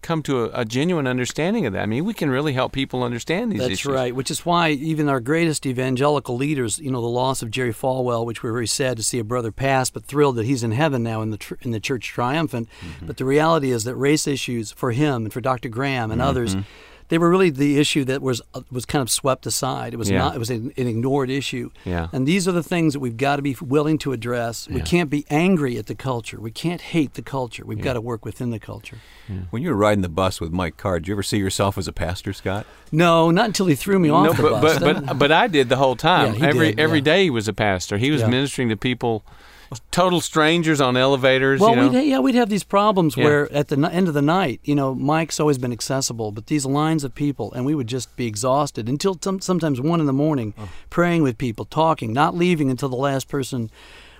come 0.00 0.22
to 0.22 0.44
a, 0.44 0.60
a, 0.60 0.64
genuine 0.64 1.06
understanding 1.06 1.66
of 1.66 1.74
that. 1.74 1.82
I 1.82 1.86
mean, 1.86 2.06
we 2.06 2.14
can 2.14 2.30
really 2.30 2.54
help 2.54 2.72
people 2.72 3.02
understand 3.02 3.52
these 3.52 3.60
That's 3.60 3.72
issues. 3.72 3.92
right. 3.92 4.14
Which 4.14 4.30
is 4.30 4.46
why 4.46 4.70
even 4.70 5.10
our 5.10 5.20
greatest 5.20 5.66
evangelical 5.66 6.36
leaders, 6.36 6.78
you 6.78 6.90
know, 6.90 7.02
the 7.02 7.06
loss 7.06 7.42
of 7.42 7.50
Jerry 7.50 7.74
Falwell, 7.74 8.24
which 8.24 8.42
we're 8.42 8.52
very 8.52 8.66
sad 8.66 8.96
to 8.96 9.02
see 9.02 9.18
a 9.18 9.24
brother 9.24 9.52
pass, 9.52 9.90
but 9.90 10.04
thrilled 10.04 10.36
that 10.36 10.46
he's 10.46 10.62
in 10.62 10.72
heaven 10.72 11.02
now 11.02 11.20
in 11.20 11.30
the 11.30 11.36
tr- 11.36 11.54
in 11.60 11.72
the 11.72 11.80
church 11.80 12.08
triumphant. 12.08 12.68
Mm-hmm. 12.80 13.06
But 13.06 13.18
the 13.18 13.26
reality 13.26 13.70
is 13.70 13.84
that 13.84 13.94
race 13.96 14.26
issues 14.26 14.72
for 14.72 14.92
him 14.92 15.24
and 15.24 15.32
for 15.32 15.42
Dr. 15.42 15.68
Graham 15.68 16.10
and 16.10 16.20
mm-hmm. 16.20 16.30
others 16.30 16.56
they 17.12 17.18
were 17.18 17.28
really 17.28 17.50
the 17.50 17.78
issue 17.78 18.04
that 18.06 18.22
was 18.22 18.40
uh, 18.54 18.62
was 18.70 18.86
kind 18.86 19.02
of 19.02 19.10
swept 19.10 19.44
aside. 19.44 19.92
It 19.92 19.98
was 19.98 20.08
yeah. 20.08 20.16
not. 20.16 20.34
It 20.34 20.38
was 20.38 20.48
an, 20.48 20.72
an, 20.78 20.86
ignored 20.86 21.28
issue. 21.28 21.70
Yeah. 21.84 22.08
And 22.10 22.26
these 22.26 22.48
are 22.48 22.52
the 22.52 22.62
things 22.62 22.94
that 22.94 23.00
we've 23.00 23.18
got 23.18 23.36
to 23.36 23.42
be 23.42 23.54
willing 23.60 23.98
to 23.98 24.12
address. 24.12 24.66
Yeah. 24.66 24.76
We 24.76 24.80
can't 24.80 25.10
be 25.10 25.26
angry 25.28 25.76
at 25.76 25.88
the 25.88 25.94
culture. 25.94 26.40
We 26.40 26.50
can't 26.50 26.80
hate 26.80 27.12
the 27.12 27.20
culture. 27.20 27.66
We've 27.66 27.76
yeah. 27.76 27.84
got 27.84 27.92
to 27.92 28.00
work 28.00 28.24
within 28.24 28.48
the 28.48 28.58
culture. 28.58 28.96
When 29.50 29.62
you 29.62 29.68
were 29.68 29.76
riding 29.76 30.00
the 30.00 30.08
bus 30.08 30.40
with 30.40 30.52
Mike 30.52 30.78
Card, 30.78 31.02
did 31.02 31.08
you 31.08 31.14
ever 31.14 31.22
see 31.22 31.36
yourself 31.36 31.76
as 31.76 31.86
a 31.86 31.92
pastor, 31.92 32.32
Scott? 32.32 32.66
No, 32.90 33.30
not 33.30 33.44
until 33.44 33.66
he 33.66 33.74
threw 33.74 33.98
me 33.98 34.08
off 34.08 34.24
no, 34.24 34.32
the 34.32 34.42
but, 34.42 34.62
bus. 34.62 34.78
But, 34.78 35.06
but, 35.06 35.18
but 35.18 35.32
I 35.32 35.48
did 35.48 35.68
the 35.68 35.76
whole 35.76 35.96
time. 35.96 36.34
Yeah, 36.36 36.46
every 36.46 36.70
did, 36.70 36.80
every 36.80 37.02
day 37.02 37.24
he 37.24 37.30
was 37.30 37.46
a 37.46 37.52
pastor. 37.52 37.98
He 37.98 38.10
was 38.10 38.24
ministering 38.24 38.70
to 38.70 38.76
people 38.78 39.22
total 39.90 40.20
strangers 40.20 40.80
on 40.80 40.96
elevators. 40.96 41.60
Well, 41.60 41.70
you 41.70 41.76
know? 41.76 41.88
we'd, 41.90 42.02
yeah, 42.08 42.18
we'd 42.18 42.34
have 42.34 42.48
these 42.48 42.64
problems 42.64 43.16
Yeah. 43.16 43.24
where 43.24 43.52
at 43.52 43.68
the 43.68 43.76
n- 43.76 43.84
end 43.84 44.08
of 44.08 44.14
the 44.14 44.22
night, 44.22 44.60
you 44.64 44.74
know, 44.74 44.94
Mike's 44.94 45.38
always 45.40 45.58
been 45.58 45.72
accessible, 45.72 46.32
but 46.32 46.46
these 46.46 46.64
lines 46.66 47.04
of 47.04 47.14
people, 47.14 47.52
and 47.52 47.64
we 47.64 47.74
would 47.74 47.86
just 47.86 48.14
be 48.16 48.26
exhausted 48.26 48.88
until 48.88 49.16
some, 49.22 49.40
sometimes 49.40 49.80
one 49.80 50.00
in 50.00 50.06
the 50.06 50.12
morning, 50.12 50.54
Oh. 50.58 50.68
praying 50.90 51.22
with 51.22 51.38
people, 51.38 51.64
talking, 51.64 52.12
not 52.12 52.36
leaving 52.36 52.70
until 52.70 52.88
the 52.88 52.96
last 52.96 53.28
person 53.28 53.70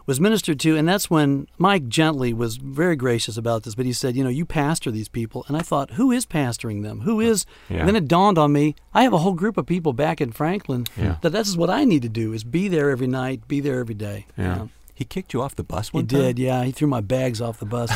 was 0.05 0.19
ministered 0.21 0.59
to. 0.59 0.77
And 0.77 0.89
that's 0.89 1.09
when 1.09 1.47
Mike 1.59 1.87
gently 1.87 2.33
was 2.33 2.57
very 2.57 2.97
gracious 2.97 3.37
about 3.37 3.63
this, 3.63 3.77
but 3.77 3.87
he 3.87 3.93
said, 3.93 4.17
you 4.17 4.25
know, 4.25 4.31
you 4.31 4.45
pastor 4.45 4.91
these 4.91 5.09
people. 5.09 5.45
And 5.47 5.57
I 5.57 5.61
thought, 5.61 5.93
who 5.93 6.11
is 6.11 6.27
pastoring 6.27 6.83
them? 6.83 7.03
Who 7.03 7.21
is? 7.21 7.47
Yeah. 7.71 7.79
And 7.79 7.89
then 7.89 7.95
it 7.95 8.09
dawned 8.09 8.37
on 8.37 8.53
me, 8.53 8.75
I 8.93 9.05
have 9.05 9.13
a 9.13 9.19
whole 9.19 9.35
group 9.35 9.57
of 9.57 9.65
people 9.65 9.93
back 9.93 10.21
in 10.21 10.33
Franklin 10.33 10.87
Yeah. 10.99 11.19
that 11.21 11.31
this 11.31 11.47
is 11.47 11.57
what 11.57 11.71
I 11.71 11.85
need 11.85 12.03
to 12.03 12.09
do 12.09 12.33
is 12.33 12.43
be 12.43 12.67
there 12.67 12.91
every 12.91 13.07
night, 13.07 13.47
be 13.47 13.61
there 13.61 13.79
every 13.79 13.95
day. 13.95 14.27
Yeah. 14.37 14.67
He 15.03 15.07
kicked 15.07 15.33
you 15.35 15.43
off 15.43 15.57
the 15.57 15.65
bus 15.65 15.89
He 15.91 15.97
one 15.99 16.07
time? 16.07 16.21
did, 16.21 16.39
yeah. 16.39 16.63
He 16.63 16.71
threw 16.71 16.87
my 16.87 17.01
bags 17.01 17.41
off 17.41 17.59
the 17.59 17.67
bus. 17.67 17.91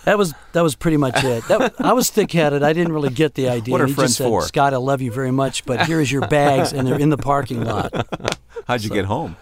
that 0.04 0.16
was 0.16 0.32
that 0.52 0.62
was 0.62 0.74
pretty 0.74 0.96
much 0.96 1.22
it. 1.22 1.44
That, 1.48 1.74
I 1.78 1.92
was 1.92 2.08
thick-headed. 2.08 2.62
I 2.62 2.72
didn't 2.72 2.92
really 2.92 3.10
get 3.10 3.34
the 3.34 3.48
idea. 3.50 3.72
What 3.72 3.82
are 3.82 3.86
he 3.86 3.92
friends 3.92 4.12
just 4.12 4.18
said, 4.18 4.28
for? 4.28 4.42
Scott, 4.42 4.72
I 4.72 4.78
love 4.78 5.02
you 5.02 5.12
very 5.12 5.30
much, 5.30 5.66
but 5.66 5.84
here 5.86 6.00
is 6.00 6.10
your 6.10 6.26
bags, 6.28 6.72
and 6.72 6.86
they're 6.88 6.98
in 6.98 7.10
the 7.10 7.18
parking 7.18 7.64
lot. 7.64 7.92
How'd 8.66 8.82
you 8.82 8.90
get 8.90 9.04
home? 9.04 9.36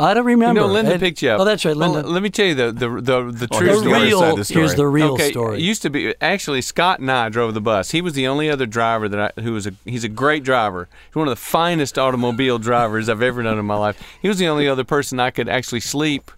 I 0.00 0.14
don't 0.14 0.24
You 0.24 0.28
remember. 0.30 0.62
know, 0.62 0.66
Linda 0.68 0.94
It- 0.94 1.00
picked 1.00 1.20
you 1.22 1.28
up. 1.30 1.40
Oh, 1.40 1.44
that's 1.44 1.64
right, 1.66 1.76
Well, 1.76 1.90
Linda. 1.92 2.08
let 2.08 2.22
me 2.22 2.30
tell 2.30 2.46
you 2.46 2.54
the 2.54 2.72
the 2.72 2.88
the, 2.88 3.30
the 3.30 3.48
Oh, 3.52 3.58
true 3.58 3.66
here's 3.66 3.82
the 3.82 3.88
the 3.90 3.94
story. 3.94 4.02
real, 4.06 4.20
side 4.20 4.30
of 4.30 4.36
the 4.38 4.44
story. 4.44 4.60
here's 4.60 4.74
the 4.74 4.86
real 4.86 5.12
okay, 5.12 5.30
story. 5.30 5.56
It 5.58 5.62
used 5.62 5.82
to 5.82 5.90
be 5.90 6.14
actually 6.20 6.62
Scott 6.62 6.98
and 7.00 7.10
I 7.10 7.28
drove 7.28 7.52
the 7.54 7.60
bus. 7.60 7.90
He 7.90 8.00
was 8.00 8.14
the 8.14 8.26
only 8.26 8.48
other 8.48 8.64
driver 8.66 9.08
that 9.08 9.34
I 9.36 9.40
who 9.42 9.52
was 9.52 9.66
a 9.66 9.74
he's 9.84 10.02
a 10.02 10.08
great 10.08 10.44
driver. 10.44 10.88
He's 11.08 11.14
one 11.14 11.28
of 11.28 11.32
the 11.32 11.36
finest 11.36 11.98
automobile 11.98 12.58
drivers 12.58 13.08
I've 13.10 13.22
ever 13.22 13.42
known 13.42 13.58
in 13.58 13.66
my 13.66 13.76
life. 13.76 14.00
He 14.20 14.28
was 14.28 14.38
the 14.38 14.48
only 14.48 14.66
other 14.66 14.82
person 14.82 15.20
I 15.20 15.30
could 15.30 15.48
actually 15.48 15.80
sleep 15.80 16.30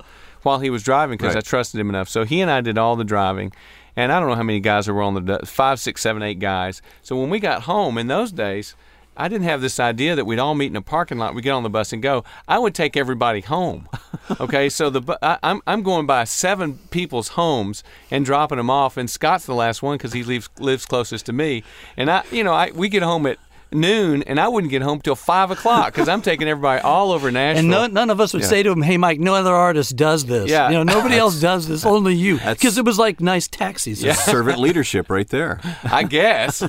while 0.45 0.61
he 0.61 0.71
was 0.71 0.83
driving 0.83 1.17
because 1.17 1.35
Right. 1.35 1.45
I 1.45 1.49
trusted 1.49 1.81
him 1.81 1.89
enough. 1.89 2.09
So 2.09 2.25
he 2.25 2.41
and 2.41 2.51
I 2.51 2.61
did 2.61 2.79
all 2.79 2.97
the 2.97 3.05
driving. 3.05 3.53
And 3.97 4.11
I 4.11 4.19
don't 4.19 4.29
know 4.29 4.35
how 4.35 4.43
many 4.43 4.59
guys 4.61 4.87
there 4.87 4.95
were 4.95 5.03
on 5.03 5.25
the 5.25 5.39
five, 5.47 5.79
six, 5.79 6.01
seven, 6.01 6.23
eight 6.23 6.41
guys. 6.41 6.83
So 7.03 7.17
when 7.17 7.31
we 7.31 7.39
got 7.39 7.63
home 7.63 7.97
in 7.97 8.09
those 8.09 8.33
days, 8.33 8.75
I 9.17 9.29
didn't 9.29 9.45
have 9.45 9.61
this 9.61 9.79
idea 9.79 10.17
that 10.17 10.25
we'd 10.25 10.41
all 10.41 10.57
meet 10.57 10.67
in 10.67 10.75
a 10.75 10.83
parking 10.83 11.19
lot. 11.19 11.37
We 11.37 11.43
get 11.43 11.53
on 11.53 11.63
the 11.63 11.71
bus 11.71 11.93
and 11.93 12.03
go. 12.03 12.25
I 12.49 12.59
would 12.59 12.75
take 12.75 12.97
everybody 12.97 13.41
home. 13.41 13.89
Okay, 14.41 14.71
so 14.71 14.89
the 14.89 15.19
I, 15.21 15.39
I'm 15.43 15.61
I'm 15.67 15.83
going 15.83 16.07
by 16.07 16.25
seven 16.25 16.79
people's 16.91 17.29
homes 17.29 17.85
and 18.11 18.25
dropping 18.25 18.57
them 18.57 18.71
off, 18.71 18.97
and 18.97 19.11
Scott's 19.11 19.45
the 19.45 19.55
last 19.55 19.83
one 19.83 19.99
because 19.99 20.15
he 20.15 20.25
lives 20.25 20.49
lives 20.59 20.87
closest 20.87 21.27
to 21.27 21.35
me. 21.35 21.63
And 21.99 22.11
I, 22.11 22.23
you 22.31 22.43
know, 22.43 22.55
I 22.55 22.71
we 22.71 22.89
get 22.89 23.03
home 23.03 23.27
at 23.27 23.37
noon, 23.75 24.23
and 24.23 24.39
I 24.41 24.49
wouldn't 24.49 24.71
get 24.71 24.83
home 24.83 25.01
till 25.01 25.17
five 25.17 25.51
o'clock 25.51 25.93
because 25.93 26.09
I'm 26.09 26.23
taking 26.23 26.49
everybody 26.49 26.81
all 26.81 27.13
over 27.13 27.31
Nashville. 27.31 27.61
and 27.61 27.71
none, 27.71 27.93
none 27.93 28.11
of 28.11 28.21
us 28.21 28.33
would 28.33 28.43
Yeah. 28.43 28.49
say 28.49 28.63
to 28.63 28.71
him, 28.71 28.83
"Hey, 28.83 28.97
Mike, 28.97 29.21
no 29.21 29.35
other 29.35 29.55
artist 29.55 29.97
does 29.97 30.25
this. 30.27 30.49
Yeah. 30.51 30.69
You 30.71 30.75
know, 30.77 30.83
nobody 30.85 31.17
else 31.25 31.41
does 31.41 31.69
this. 31.69 31.85
Only 31.85 32.15
you." 32.15 32.39
Because 32.39 32.79
it 32.79 32.85
was 32.85 32.99
like 32.99 33.21
nice 33.21 33.49
taxis. 33.49 34.03
Yeah. 34.03 34.15
Servant 34.15 34.59
leadership 34.59 35.11
right 35.11 35.29
there. 35.29 35.61
I 35.85 36.05
guess. 36.05 36.63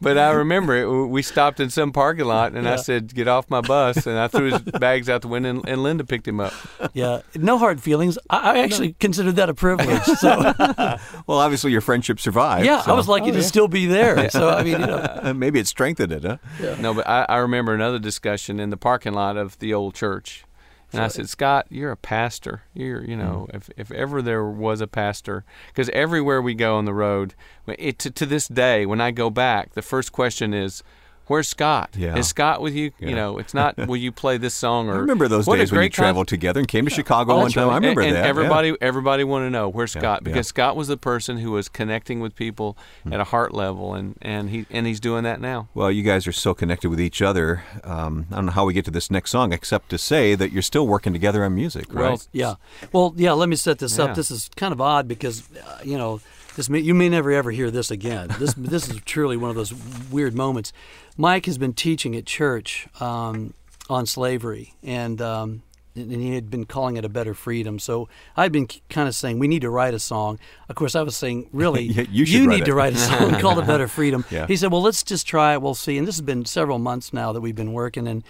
but 0.00 0.16
I 0.18 0.30
remember 0.30 0.76
it, 0.76 1.06
we 1.08 1.22
stopped 1.22 1.60
in 1.60 1.70
some 1.70 1.92
parking 1.92 2.24
lot, 2.26 2.52
and 2.52 2.68
I 2.68 2.76
said, 2.76 3.14
"Get 3.14 3.28
off 3.28 3.48
my 3.50 3.60
bus!" 3.60 4.06
And 4.06 4.18
I 4.18 4.28
threw 4.28 4.50
his 4.50 4.60
bags 4.62 5.08
out 5.08 5.22
the 5.22 5.28
window, 5.28 5.50
and, 5.50 5.68
and 5.68 5.82
Linda 5.82 6.04
picked 6.04 6.26
him 6.26 6.40
up. 6.40 6.52
yeah. 6.94 7.20
No 7.36 7.58
hard 7.58 7.82
feelings. 7.82 8.18
I, 8.28 8.52
I 8.54 8.58
actually 8.60 8.94
considered 8.94 9.36
that 9.36 9.48
a 9.48 9.54
privilege. 9.54 10.02
So 10.04 10.28
Well, 11.26 11.38
obviously 11.38 11.72
your 11.72 11.80
friendship 11.80 12.20
survived. 12.20 12.64
yeah, 12.66 12.82
I 12.86 12.92
was 12.92 13.08
lucky 13.08 13.30
oh, 13.30 13.34
to 13.34 13.42
still 13.42 13.68
be 13.68 13.86
there. 13.86 14.30
So 14.30 14.48
I 14.48 14.62
mean, 14.62 14.80
you 14.80 14.86
know, 14.86 15.20
maybe 15.38 15.60
it 15.60 15.66
strengthened 15.66 16.12
it, 16.12 16.24
huh? 16.24 16.38
No, 16.80 16.94
but 16.94 17.08
I, 17.08 17.26
I 17.28 17.36
remember 17.38 17.74
another 17.74 17.98
discussion 17.98 18.60
in 18.60 18.70
the 18.70 18.76
parking 18.76 19.12
lot 19.12 19.36
of 19.36 19.58
the 19.58 19.74
old 19.74 19.94
church. 19.94 20.44
And 20.92 21.02
I 21.02 21.08
said, 21.08 21.28
Scott, 21.28 21.66
you're 21.70 21.92
a 21.92 21.96
pastor. 21.96 22.62
You're, 22.74 23.04
you 23.04 23.16
know, 23.16 23.46
mm. 23.50 23.56
if, 23.56 23.70
if 23.76 23.92
ever 23.92 24.20
there 24.20 24.44
was 24.44 24.80
a 24.80 24.86
pastor, 24.86 25.44
because 25.68 25.88
everywhere 25.90 26.42
we 26.42 26.54
go 26.54 26.76
on 26.76 26.84
the 26.84 26.94
road, 26.94 27.34
it, 27.66 27.98
to, 28.00 28.10
to 28.10 28.26
this 28.26 28.48
day, 28.48 28.86
when 28.86 29.00
I 29.00 29.12
go 29.12 29.30
back, 29.30 29.74
the 29.74 29.82
first 29.82 30.10
question 30.10 30.52
is, 30.52 30.82
Where's 31.30 31.46
Scott? 31.46 31.90
Yeah. 31.96 32.16
Is 32.16 32.26
Scott 32.26 32.60
with 32.60 32.74
you? 32.74 32.90
Yeah. 32.98 33.08
You 33.10 33.14
know, 33.14 33.38
it's 33.38 33.54
not. 33.54 33.76
Will 33.86 33.96
you 33.96 34.10
play 34.10 34.36
this 34.36 34.52
song? 34.52 34.88
Or 34.88 34.94
I 34.94 34.96
remember 34.96 35.28
those 35.28 35.46
what 35.46 35.58
days 35.58 35.70
when 35.70 35.76
you 35.76 35.82
great 35.82 35.92
con- 35.94 36.02
traveled 36.02 36.26
together 36.26 36.58
and 36.58 36.66
came 36.66 36.86
to 36.86 36.90
Chicago 36.90 37.34
Oh, 37.34 37.38
one 37.42 37.52
time. 37.52 37.68
right. 37.68 37.72
I 37.72 37.76
remember 37.76 38.00
and, 38.00 38.16
that. 38.16 38.16
and 38.16 38.24
yeah. 38.24 38.28
everybody, 38.28 38.74
everybody 38.80 39.22
wanted 39.22 39.44
to 39.44 39.50
know 39.50 39.68
where's 39.68 39.94
Yeah, 39.94 40.00
Scott 40.00 40.22
yeah. 40.22 40.24
because 40.32 40.48
Scott 40.48 40.74
was 40.74 40.88
the 40.88 40.96
person 40.96 41.38
who 41.38 41.52
was 41.52 41.68
connecting 41.68 42.18
with 42.18 42.34
people 42.34 42.76
at 43.12 43.20
a 43.20 43.24
heart 43.24 43.54
level, 43.54 43.94
and, 43.94 44.16
and 44.20 44.50
he 44.50 44.66
and 44.72 44.88
he's 44.88 44.98
doing 44.98 45.22
that 45.22 45.40
now. 45.40 45.68
Well, 45.72 45.92
you 45.92 46.02
guys 46.02 46.26
are 46.26 46.32
so 46.32 46.52
connected 46.52 46.90
with 46.90 47.00
each 47.00 47.22
other. 47.22 47.62
Um, 47.84 48.26
I 48.32 48.34
don't 48.34 48.46
know 48.46 48.52
how 48.52 48.64
we 48.64 48.74
get 48.74 48.84
to 48.86 48.90
this 48.90 49.08
next 49.08 49.30
song, 49.30 49.52
except 49.52 49.88
to 49.90 49.98
say 49.98 50.34
that 50.34 50.50
you're 50.50 50.62
still 50.62 50.88
working 50.88 51.12
together 51.12 51.44
on 51.44 51.54
music, 51.54 51.94
right? 51.94 52.02
Well, 52.10 52.22
Yeah. 52.32 52.54
Well, 52.92 53.14
yeah. 53.16 53.34
Let 53.34 53.48
me 53.48 53.54
set 53.54 53.78
this 53.78 53.98
Yeah. 53.98 54.06
up. 54.06 54.16
This 54.16 54.32
is 54.32 54.50
kind 54.56 54.72
of 54.72 54.80
odd 54.80 55.06
because, 55.06 55.44
uh, 55.64 55.78
you 55.84 55.96
know, 55.96 56.20
this 56.56 56.68
may, 56.68 56.80
you 56.80 56.94
may 56.94 57.08
never 57.08 57.30
ever 57.32 57.50
hear 57.50 57.70
this 57.70 57.90
again. 57.90 58.28
This 58.38 58.54
this 58.56 58.88
is 58.88 59.00
truly 59.04 59.36
one 59.36 59.50
of 59.50 59.56
those 59.56 59.72
weird 60.10 60.34
moments. 60.34 60.72
Mike 61.16 61.46
has 61.46 61.58
been 61.58 61.72
teaching 61.72 62.16
at 62.16 62.26
church 62.26 62.88
um, 63.00 63.54
on 63.88 64.06
slavery, 64.06 64.74
and 64.82 65.20
um, 65.20 65.62
and 65.96 66.12
he 66.12 66.34
had 66.34 66.50
been 66.50 66.64
calling 66.64 66.96
it 66.96 67.04
a 67.04 67.08
better 67.08 67.34
freedom. 67.34 67.78
So 67.78 68.08
I'd 68.36 68.52
been 68.52 68.68
kind 68.88 69.08
of 69.08 69.14
saying 69.14 69.38
we 69.38 69.48
need 69.48 69.62
to 69.62 69.70
write 69.70 69.92
a 69.94 69.98
song. 69.98 70.38
Of 70.68 70.76
course, 70.76 70.94
I 70.94 71.02
was 71.02 71.16
saying 71.16 71.48
really 71.52 71.82
Yeah, 71.84 72.04
you 72.08 72.46
need 72.46 72.62
it. 72.62 72.66
to 72.66 72.74
write 72.74 72.94
a 72.94 72.98
song 72.98 73.38
called 73.40 73.58
"A 73.58 73.62
Better 73.62 73.88
Freedom." 73.98 74.24
Yeah. 74.30 74.46
He 74.46 74.56
said, 74.56 74.72
"Well, 74.72 74.82
let's 74.82 75.02
just 75.02 75.26
try 75.26 75.54
it. 75.54 75.62
We'll 75.62 75.74
see." 75.74 75.98
And 75.98 76.06
this 76.06 76.16
has 76.16 76.22
been 76.22 76.44
several 76.44 76.78
months 76.78 77.12
now 77.12 77.32
that 77.32 77.40
we've 77.40 77.56
been 77.56 77.72
working 77.72 78.06
and 78.06 78.24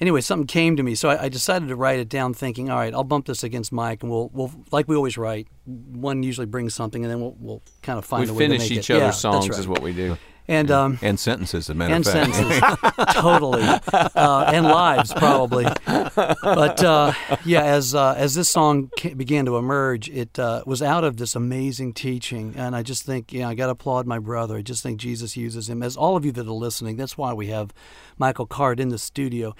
anyway, 0.00 0.20
something 0.20 0.46
came 0.46 0.76
to 0.76 0.82
me, 0.82 0.94
so 0.94 1.08
I, 1.10 1.24
I 1.24 1.28
decided 1.28 1.68
to 1.68 1.76
write 1.76 1.98
it 1.98 2.08
down, 2.08 2.34
thinking, 2.34 2.70
all 2.70 2.78
right, 2.78 2.92
I'll 2.94 3.04
bump 3.04 3.26
this 3.26 3.42
against 3.44 3.72
Mike, 3.72 4.02
and 4.02 4.10
we'll, 4.10 4.28
we'll 4.32 4.52
like 4.70 4.88
we 4.88 4.96
always 4.96 5.16
write. 5.18 5.48
One 5.66 6.22
usually 6.22 6.46
brings 6.46 6.74
something, 6.74 7.04
and 7.04 7.10
then 7.12 7.20
we'll, 7.20 7.36
we'll 7.38 7.62
kind 7.82 7.98
of 7.98 8.04
find 8.04 8.24
we 8.24 8.30
a 8.30 8.32
way 8.34 8.38
to 8.46 8.52
finish 8.54 8.70
make 8.70 8.78
each 8.78 8.90
it. 8.90 8.94
other's 8.94 9.00
Yeah, 9.00 9.06
that's 9.06 9.18
songs, 9.20 9.48
right. 9.50 9.58
is 9.58 9.68
what 9.68 9.82
we 9.82 9.92
do. 9.92 10.16
And 10.50 10.70
um, 10.70 10.98
And 11.02 11.20
sentences, 11.20 11.66
as 11.66 11.70
a 11.70 11.74
matter 11.74 11.94
and 11.94 12.06
of 12.06 12.10
fact. 12.10 12.34
sentences, 12.34 13.14
totally, 13.16 13.62
uh, 13.62 14.50
and 14.50 14.64
lives 14.64 15.12
probably. 15.12 15.66
But 15.84 16.82
uh, 16.82 17.12
yeah, 17.44 17.64
as 17.64 17.94
uh, 17.94 18.14
as 18.16 18.34
this 18.34 18.48
song 18.48 18.90
began 19.14 19.44
to 19.44 19.58
emerge, 19.58 20.08
it 20.08 20.38
uh, 20.38 20.62
was 20.64 20.80
out 20.80 21.04
of 21.04 21.18
this 21.18 21.36
amazing 21.36 21.92
teaching, 21.92 22.54
and 22.56 22.74
I 22.74 22.82
just 22.82 23.02
think, 23.04 23.30
you 23.30 23.40
know, 23.40 23.48
I 23.50 23.54
got 23.54 23.66
to 23.66 23.72
applaud 23.72 24.06
my 24.06 24.18
brother. 24.18 24.56
I 24.56 24.62
just 24.62 24.82
think 24.82 24.98
Jesus 24.98 25.36
uses 25.36 25.68
him. 25.68 25.82
As 25.82 25.98
all 25.98 26.16
of 26.16 26.24
you 26.24 26.32
that 26.32 26.46
are 26.46 26.50
listening, 26.50 26.96
that's 26.96 27.18
why 27.18 27.34
we 27.34 27.48
have 27.48 27.74
Michael 28.16 28.46
Card 28.46 28.80
in 28.80 28.88
the 28.88 28.98
studio. 28.98 29.54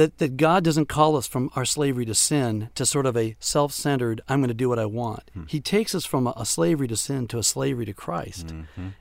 That, 0.00 0.16
that 0.16 0.38
God 0.38 0.64
doesn't 0.64 0.86
call 0.88 1.14
us 1.14 1.26
from 1.26 1.50
our 1.54 1.66
slavery 1.66 2.06
to 2.06 2.14
sin 2.14 2.70
to 2.74 2.86
sort 2.86 3.04
of 3.04 3.18
a 3.18 3.36
self 3.38 3.70
centered, 3.70 4.22
I'm 4.30 4.40
going 4.40 4.48
to 4.48 4.54
do 4.54 4.70
what 4.70 4.78
I 4.78 4.86
want. 4.86 5.30
He 5.46 5.60
takes 5.60 5.94
us 5.94 6.06
from 6.06 6.26
a, 6.26 6.32
a 6.38 6.46
slavery 6.46 6.88
to 6.88 6.96
sin 6.96 7.28
to 7.28 7.36
a 7.38 7.42
slavery 7.42 7.84
to 7.84 7.92
Christ. 7.92 8.54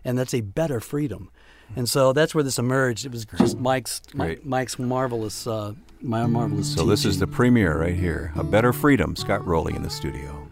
And 0.03 0.17
that's 0.17 0.33
a 0.33 0.41
better 0.41 0.81
freedom. 0.81 1.29
And 1.73 1.87
so 1.87 2.11
that's 2.11 2.35
where 2.35 2.43
this 2.43 2.59
emerged. 2.59 3.05
It 3.05 3.13
was 3.13 3.23
just 3.37 3.57
Mike's 3.57 4.01
Mi- 4.13 4.25
Great. 4.25 4.45
Mike's 4.45 4.77
marvelous, 4.77 5.47
uh, 5.47 5.71
my 6.01 6.25
marvelous. 6.25 6.73
So 6.75 6.85
this 6.85 7.05
is 7.05 7.17
the 7.17 7.27
premiere 7.27 7.79
right 7.79 7.95
here. 7.95 8.33
A 8.35 8.43
Better 8.43 8.73
Freedom, 8.73 9.15
Scott 9.15 9.47
Roley 9.47 9.75
in 9.75 9.83
the 9.83 9.89
studio. 9.89 10.49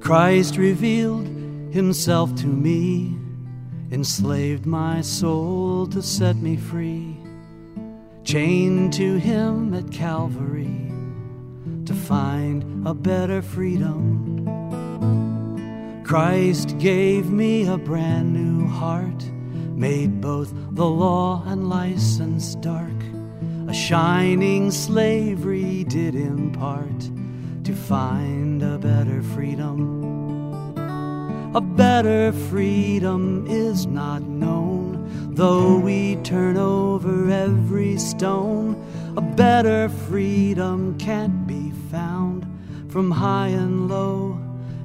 Christ 0.00 0.56
revealed 0.56 1.26
himself 1.72 2.34
to 2.36 2.46
me, 2.46 3.14
enslaved 3.90 4.66
my 4.66 5.00
soul 5.00 5.86
to 5.86 6.02
set 6.02 6.36
me 6.36 6.56
free, 6.56 7.16
chained 8.22 8.92
to 8.92 9.16
him 9.16 9.72
at 9.72 9.90
Calvary 9.90 10.92
to 11.86 11.94
find 11.94 12.86
a 12.86 12.92
better 12.92 13.40
freedom. 13.40 14.44
Christ 16.04 16.78
gave 16.78 17.30
me 17.30 17.66
a 17.66 17.78
brand 17.78 18.32
new 18.32 18.66
heart, 18.66 19.24
made 19.74 20.20
both 20.20 20.52
the 20.72 20.86
law 20.88 21.42
and 21.46 21.70
license 21.70 22.54
dark. 22.56 22.92
A 23.68 23.74
shining 23.74 24.70
slavery 24.70 25.84
did 25.84 26.14
impart 26.14 27.10
to 27.64 27.74
find 27.74 28.62
a 28.62 28.78
better 28.78 29.22
freedom. 29.22 30.27
A 31.58 31.60
better 31.60 32.30
freedom 32.30 33.44
is 33.48 33.84
not 33.84 34.22
known, 34.22 35.34
though 35.34 35.76
we 35.76 36.14
turn 36.22 36.56
over 36.56 37.28
every 37.28 37.96
stone. 37.98 38.76
A 39.16 39.20
better 39.20 39.88
freedom 39.88 40.96
can't 40.98 41.48
be 41.48 41.72
found 41.90 42.46
from 42.86 43.10
high 43.10 43.48
and 43.48 43.88
low 43.88 44.38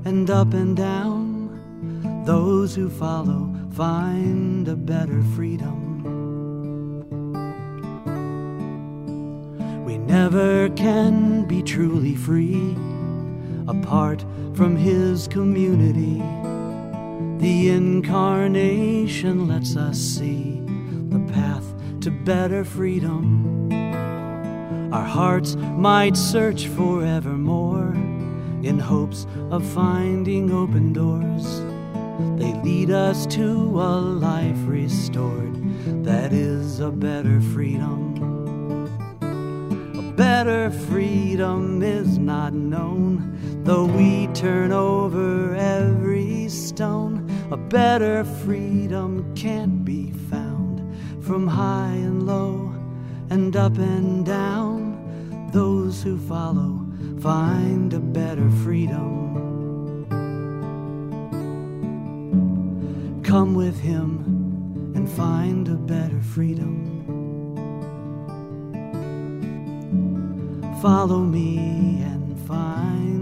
and 0.03 0.27
up 0.31 0.55
and 0.55 0.75
down. 0.75 2.23
Those 2.25 2.73
who 2.73 2.89
follow 2.89 3.53
find 3.73 4.67
a 4.67 4.75
better 4.75 5.21
freedom. 5.35 5.77
We 9.85 9.99
never 9.99 10.69
can 10.69 11.45
be 11.45 11.61
truly 11.61 12.15
free 12.15 12.75
apart 13.67 14.25
from 14.55 14.75
His 14.75 15.27
community. 15.27 16.23
The 17.43 17.71
incarnation 17.71 19.49
lets 19.49 19.75
us 19.75 19.97
see 19.99 20.61
the 21.09 21.19
path 21.33 21.65
to 21.99 22.09
better 22.09 22.63
freedom. 22.63 23.69
Our 24.93 25.03
hearts 25.03 25.57
might 25.57 26.15
search 26.15 26.67
forevermore 26.67 27.95
in 28.63 28.79
hopes 28.79 29.27
of 29.51 29.65
finding 29.73 30.53
open 30.53 30.93
doors. 30.93 31.59
They 32.39 32.53
lead 32.63 32.91
us 32.91 33.25
to 33.35 33.41
a 33.41 33.91
life 33.99 34.59
restored 34.65 35.53
that 36.05 36.31
is 36.31 36.79
a 36.79 36.91
better 36.91 37.41
freedom. 37.41 38.87
A 39.99 40.13
better 40.15 40.71
freedom 40.71 41.83
is 41.83 42.17
not 42.17 42.53
known, 42.53 43.37
though 43.65 43.83
we 43.83 44.27
turn 44.27 44.71
over 44.71 45.53
every 45.55 46.47
stone. 46.47 47.12
A 47.51 47.57
better 47.57 48.23
freedom 48.23 49.33
can't 49.35 49.83
be 49.85 50.11
found 50.29 50.81
from 51.23 51.45
high 51.45 51.93
and 51.93 52.25
low 52.25 52.73
and 53.29 53.55
up 53.55 53.77
and 53.77 54.25
down. 54.25 55.49
Those 55.51 56.01
who 56.01 56.17
follow 56.17 56.85
find 57.21 57.93
a 57.93 57.99
better 57.99 58.49
freedom. 58.63 59.23
Come 63.23 63.55
with 63.55 63.79
him 63.79 64.93
and 64.95 65.09
find 65.09 65.67
a 65.67 65.75
better 65.75 66.21
freedom. 66.21 66.89
Follow 70.81 71.19
me 71.19 72.01
and 72.01 72.39
find 72.47 73.12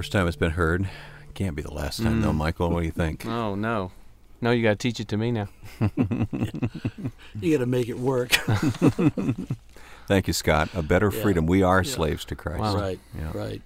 First 0.00 0.12
time 0.12 0.26
it's 0.26 0.34
been 0.34 0.52
heard. 0.52 0.88
Can't 1.34 1.54
be 1.54 1.60
the 1.60 1.74
last 1.74 2.02
time, 2.02 2.22
though, 2.22 2.32
Michael. 2.32 2.70
What 2.70 2.80
do 2.80 2.86
you 2.86 2.90
think? 2.90 3.26
Oh 3.26 3.54
no, 3.54 3.92
no, 4.40 4.50
you 4.50 4.62
got 4.62 4.70
to 4.70 4.76
teach 4.76 4.98
it 4.98 5.08
to 5.08 5.18
me 5.18 5.30
now. 5.30 5.48
You 7.38 7.52
got 7.58 7.60
to 7.62 7.66
make 7.66 7.86
it 7.86 7.98
work. 7.98 8.30
Thank 10.08 10.26
you, 10.26 10.32
Scott. 10.32 10.70
A 10.74 10.82
better 10.82 11.10
Yeah. 11.14 11.20
freedom. 11.20 11.44
We 11.46 11.62
are 11.62 11.82
Yeah. 11.82 11.90
slaves 11.92 12.24
to 12.26 12.34
Christ. 12.34 12.60
Wow. 12.60 12.76
right, 12.76 12.98
Yeah. 13.14 13.30
right. 13.34 13.60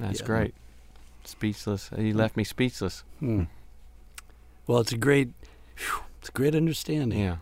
That's 0.00 0.18
Yeah. 0.18 0.26
great. 0.26 0.54
Speechless. 1.22 1.90
You 1.96 2.12
left 2.12 2.36
me 2.36 2.42
speechless. 2.42 3.04
Hmm. 3.20 3.44
Well, 4.66 4.80
it's 4.80 4.90
a 4.90 4.98
great, 4.98 5.28
it's 6.20 6.28
a 6.28 6.32
great 6.32 6.56
understanding. 6.56 7.20
Yeah, 7.20 7.36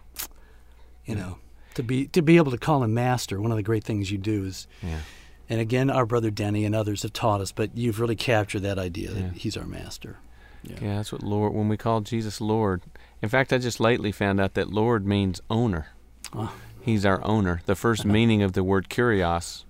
You 1.07 1.15
know, 1.15 1.39
to 1.75 1.83
be 1.83 2.07
to 2.09 2.21
be 2.21 2.37
able 2.37 2.53
to 2.53 2.59
call 2.59 2.85
him 2.85 2.93
master. 2.93 3.41
One 3.41 3.51
of 3.51 3.57
the 3.57 3.63
great 3.63 3.85
things 3.85 4.11
you 4.11 4.19
do 4.19 4.45
is, 4.45 4.67
yeah, 4.83 5.01
and 5.49 5.61
again, 5.61 5.91
our 5.91 6.07
brother 6.07 6.31
Denny 6.31 6.65
and 6.65 6.75
others 6.75 7.03
have 7.03 7.13
taught 7.13 7.41
us, 7.41 7.53
but 7.53 7.77
you've 7.77 8.01
really 8.01 8.17
captured 8.17 8.61
that 8.61 8.79
idea 8.79 9.11
that 9.11 9.33
he's 9.35 9.57
our 9.57 9.67
master. 9.67 10.17
yeah. 10.63 10.97
That's 10.97 11.13
what 11.13 11.23
Lord. 11.23 11.55
When 11.55 11.69
we 11.69 11.77
call 11.77 12.01
Jesus 12.01 12.41
Lord. 12.41 12.83
In 13.23 13.29
fact, 13.29 13.53
I 13.53 13.59
just 13.59 13.81
lately 13.81 14.13
found 14.13 14.41
out 14.41 14.55
that 14.55 14.71
Lord 14.73 15.07
means 15.07 15.41
owner. 15.49 15.89
Oh. 16.33 16.55
He's 16.81 17.07
our 17.07 17.25
owner. 17.25 17.63
The 17.67 17.75
first 17.75 18.05
meaning 18.17 18.43
of 18.43 18.53
the 18.53 18.65
word 18.65 18.89
kurios 18.89 19.65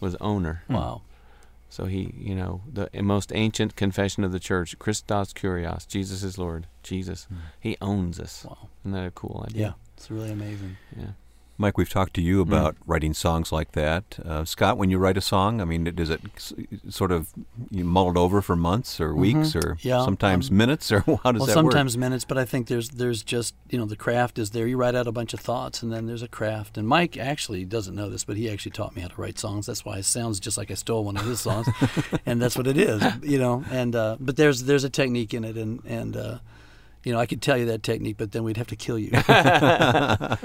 was 0.00 0.16
owner. 0.16 0.62
Wow. 0.68 1.02
So 1.70 1.84
he, 1.84 2.14
you 2.16 2.34
know, 2.34 2.62
the 2.72 2.88
most 3.02 3.30
ancient 3.34 3.76
confession 3.76 4.24
of 4.24 4.32
the 4.32 4.40
church, 4.40 4.78
Christos 4.78 5.32
Kurios, 5.32 5.86
Jesus 5.86 6.22
is 6.22 6.38
Lord. 6.38 6.66
Jesus, 6.82 7.24
hmm. 7.24 7.36
he 7.60 7.76
owns 7.80 8.18
us. 8.18 8.44
Wow. 8.44 8.68
Isn't 8.82 8.92
that 8.92 9.06
a 9.06 9.10
cool 9.10 9.44
idea? 9.46 9.60
Yeah, 9.60 9.66
idea? 9.66 9.76
it's 9.96 10.10
really 10.10 10.30
amazing. 10.30 10.76
Yeah. 10.96 11.10
Mike, 11.60 11.76
we've 11.76 11.90
talked 11.90 12.14
to 12.14 12.22
you 12.22 12.40
about 12.40 12.76
writing 12.86 13.12
songs 13.12 13.50
like 13.50 13.72
that. 13.72 14.18
Uh, 14.24 14.44
Scott, 14.44 14.78
when 14.78 14.90
you 14.90 14.98
write 14.98 15.16
a 15.16 15.20
song, 15.20 15.60
I 15.60 15.64
mean, 15.64 15.84
does 15.84 16.08
it 16.08 16.20
sort 16.88 17.10
of 17.10 17.32
you 17.70 17.84
mull 17.84 18.10
it 18.10 18.16
over 18.16 18.40
for 18.40 18.54
months 18.54 19.00
or 19.00 19.14
weeks 19.14 19.54
or 19.54 19.58
Mm-hmm. 19.68 19.88
Yeah, 19.88 20.04
sometimes 20.04 20.50
um, 20.50 20.56
minutes 20.56 20.92
or 20.92 21.00
how 21.22 21.32
does 21.32 21.40
well, 21.40 21.46
that 21.46 21.52
sometimes 21.52 21.96
minutes, 21.96 22.24
but 22.24 22.38
I 22.38 22.44
think 22.44 22.68
there's 22.68 22.90
there's 22.90 23.22
just 23.22 23.54
you 23.70 23.78
know 23.78 23.84
the 23.84 23.96
craft 23.96 24.38
is 24.38 24.50
there. 24.50 24.66
You 24.66 24.76
write 24.76 24.94
out 24.94 25.06
a 25.06 25.12
bunch 25.12 25.34
of 25.34 25.40
thoughts, 25.40 25.82
and 25.82 25.92
then 25.92 26.06
there's 26.06 26.22
a 26.22 26.28
craft. 26.28 26.78
And 26.78 26.86
Mike 26.86 27.16
actually 27.16 27.64
doesn't 27.64 27.94
know 27.94 28.08
this, 28.08 28.24
but 28.24 28.36
he 28.36 28.48
actually 28.50 28.72
taught 28.72 28.94
me 28.94 29.02
how 29.02 29.08
to 29.08 29.20
write 29.20 29.38
songs. 29.38 29.66
That's 29.66 29.84
why 29.84 29.98
it 29.98 30.04
sounds 30.04 30.40
just 30.40 30.56
like 30.56 30.70
I 30.70 30.74
stole 30.74 31.04
one 31.04 31.16
of 31.16 31.24
his 31.24 31.40
songs, 31.40 31.68
and 32.26 32.40
that's 32.40 32.56
what 32.56 32.66
it 32.66 32.76
is, 32.76 33.02
you 33.22 33.38
know. 33.38 33.64
And 33.70 33.94
uh, 33.94 34.16
but 34.20 34.36
there's 34.36 34.64
there's 34.64 34.84
a 34.84 34.90
technique 34.90 35.34
in 35.34 35.44
it, 35.44 35.56
and 35.56 35.82
and 35.84 36.16
uh, 36.16 36.38
you 37.04 37.12
know 37.12 37.18
I 37.18 37.26
could 37.26 37.40
tell 37.42 37.56
you 37.56 37.66
that 37.66 37.82
technique, 37.82 38.16
but 38.18 38.32
then 38.32 38.44
we'd 38.44 38.56
have 38.56 38.66
to 38.68 38.76
kill 38.76 38.98
you. 38.98 39.10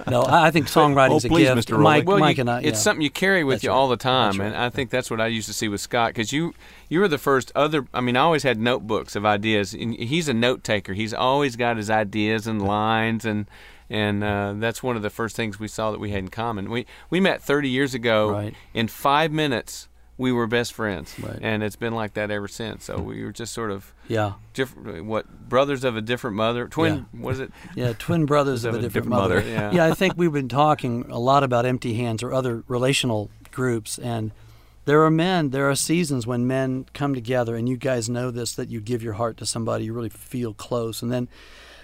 no, 0.08 0.24
I 0.28 0.50
think 0.52 0.68
songwriting's 0.68 1.26
Oh, 1.26 1.28
a 1.28 1.30
please, 1.30 1.48
gift. 1.54 1.68
Mr. 1.70 1.80
Mike, 1.80 2.08
Well, 2.08 2.20
Mike 2.20 2.38
you- 2.38 2.42
and 2.42 2.50
I. 2.50 2.62
it's 2.62 2.80
something 2.82 3.02
you 3.02 3.10
carry 3.10 3.44
with 3.44 3.56
That's 3.56 3.64
you 3.66 3.70
right. 3.70 3.76
all 3.76 3.88
the 3.90 3.98
time, 3.98 4.38
That's 4.38 4.54
and. 4.54 4.56
I 4.56 4.70
think 4.70 4.90
that's 4.90 5.10
what 5.12 5.20
I 5.22 5.28
used 5.28 5.48
to 5.48 5.54
see 5.54 5.68
with 5.68 5.82
Scott 5.82 6.10
because 6.10 6.32
you 6.32 6.54
you 6.90 7.00
were 7.00 7.08
the 7.08 7.18
first 7.18 7.52
other. 7.56 7.88
I 7.94 8.02
mean, 8.02 8.16
I 8.18 8.22
always 8.22 8.44
had 8.44 8.60
notebooks 8.60 9.16
of 9.16 9.26
ideas. 9.26 9.74
And 9.74 9.94
he's 9.96 10.28
a 10.30 10.34
note 10.34 10.64
taker. 10.64 10.94
He's 10.94 11.14
always 11.14 11.56
got 11.56 11.78
his 11.78 11.90
ideas 11.90 12.48
and 12.48 12.62
lines, 12.62 13.26
and 13.26 13.48
and 13.90 14.24
uh, 14.24 14.54
that's 14.58 14.82
one 14.82 14.96
of 14.96 15.02
the 15.02 15.10
first 15.10 15.36
things 15.36 15.60
we 15.60 15.68
saw 15.68 15.92
that 15.92 16.00
we 16.00 16.12
had 16.12 16.20
in 16.20 16.30
common. 16.30 16.70
We 16.70 16.86
we 17.10 17.20
met 17.20 17.42
30 17.42 17.70
years 17.70 17.94
ago. 17.94 18.32
Right. 18.32 18.56
In 18.74 18.88
five 18.88 19.32
minutes, 19.32 19.88
we 20.18 20.32
were 20.32 20.46
best 20.48 20.74
friends, 20.74 21.16
Right. 21.20 21.40
and 21.42 21.64
it's 21.64 21.76
been 21.76 21.94
like 21.94 22.14
that 22.14 22.30
ever 22.30 22.48
since. 22.48 22.86
So 22.86 23.00
we 23.00 23.24
were 23.24 23.32
just 23.32 23.54
sort 23.54 23.72
of 23.72 23.94
Yeah, 24.08 24.34
different. 24.54 25.06
What 25.06 25.50
brothers 25.50 25.84
of 25.84 25.96
a 25.98 26.02
different 26.02 26.36
mother? 26.36 26.68
Twin? 26.68 27.08
Was 27.20 27.40
it? 27.40 27.52
yeah, 27.76 27.94
twin 27.98 28.26
brothers 28.26 28.64
of 28.66 28.76
a 28.76 28.80
different, 28.80 29.08
mother. 29.08 29.42
Yeah. 29.42 29.72
yeah, 29.72 29.86
I 29.86 29.94
think 29.94 30.14
we've 30.16 30.32
been 30.32 30.50
talking 30.50 31.06
a 31.10 31.18
lot 31.20 31.44
about 31.44 31.66
empty 31.66 31.96
hands 31.96 32.22
or 32.22 32.32
other 32.34 32.64
relational 32.68 33.32
groups, 33.52 33.98
and 33.98 34.32
there 34.86 35.04
are 35.04 35.12
men, 35.12 35.50
there 35.52 35.70
are 35.70 35.76
seasons 35.76 36.28
when 36.28 36.48
men 36.48 36.86
come 36.94 37.14
together, 37.14 37.56
and 37.56 37.68
you 37.70 37.78
guys 37.78 38.10
know 38.10 38.32
this 38.32 38.54
that 38.54 38.70
you 38.70 38.82
give 38.82 39.04
your 39.04 39.14
heart 39.14 39.38
to 39.38 39.46
somebody, 39.46 39.86
you 39.86 39.94
really 39.94 40.10
feel 40.10 40.54
close, 40.54 41.02
and 41.02 41.12
then 41.12 41.30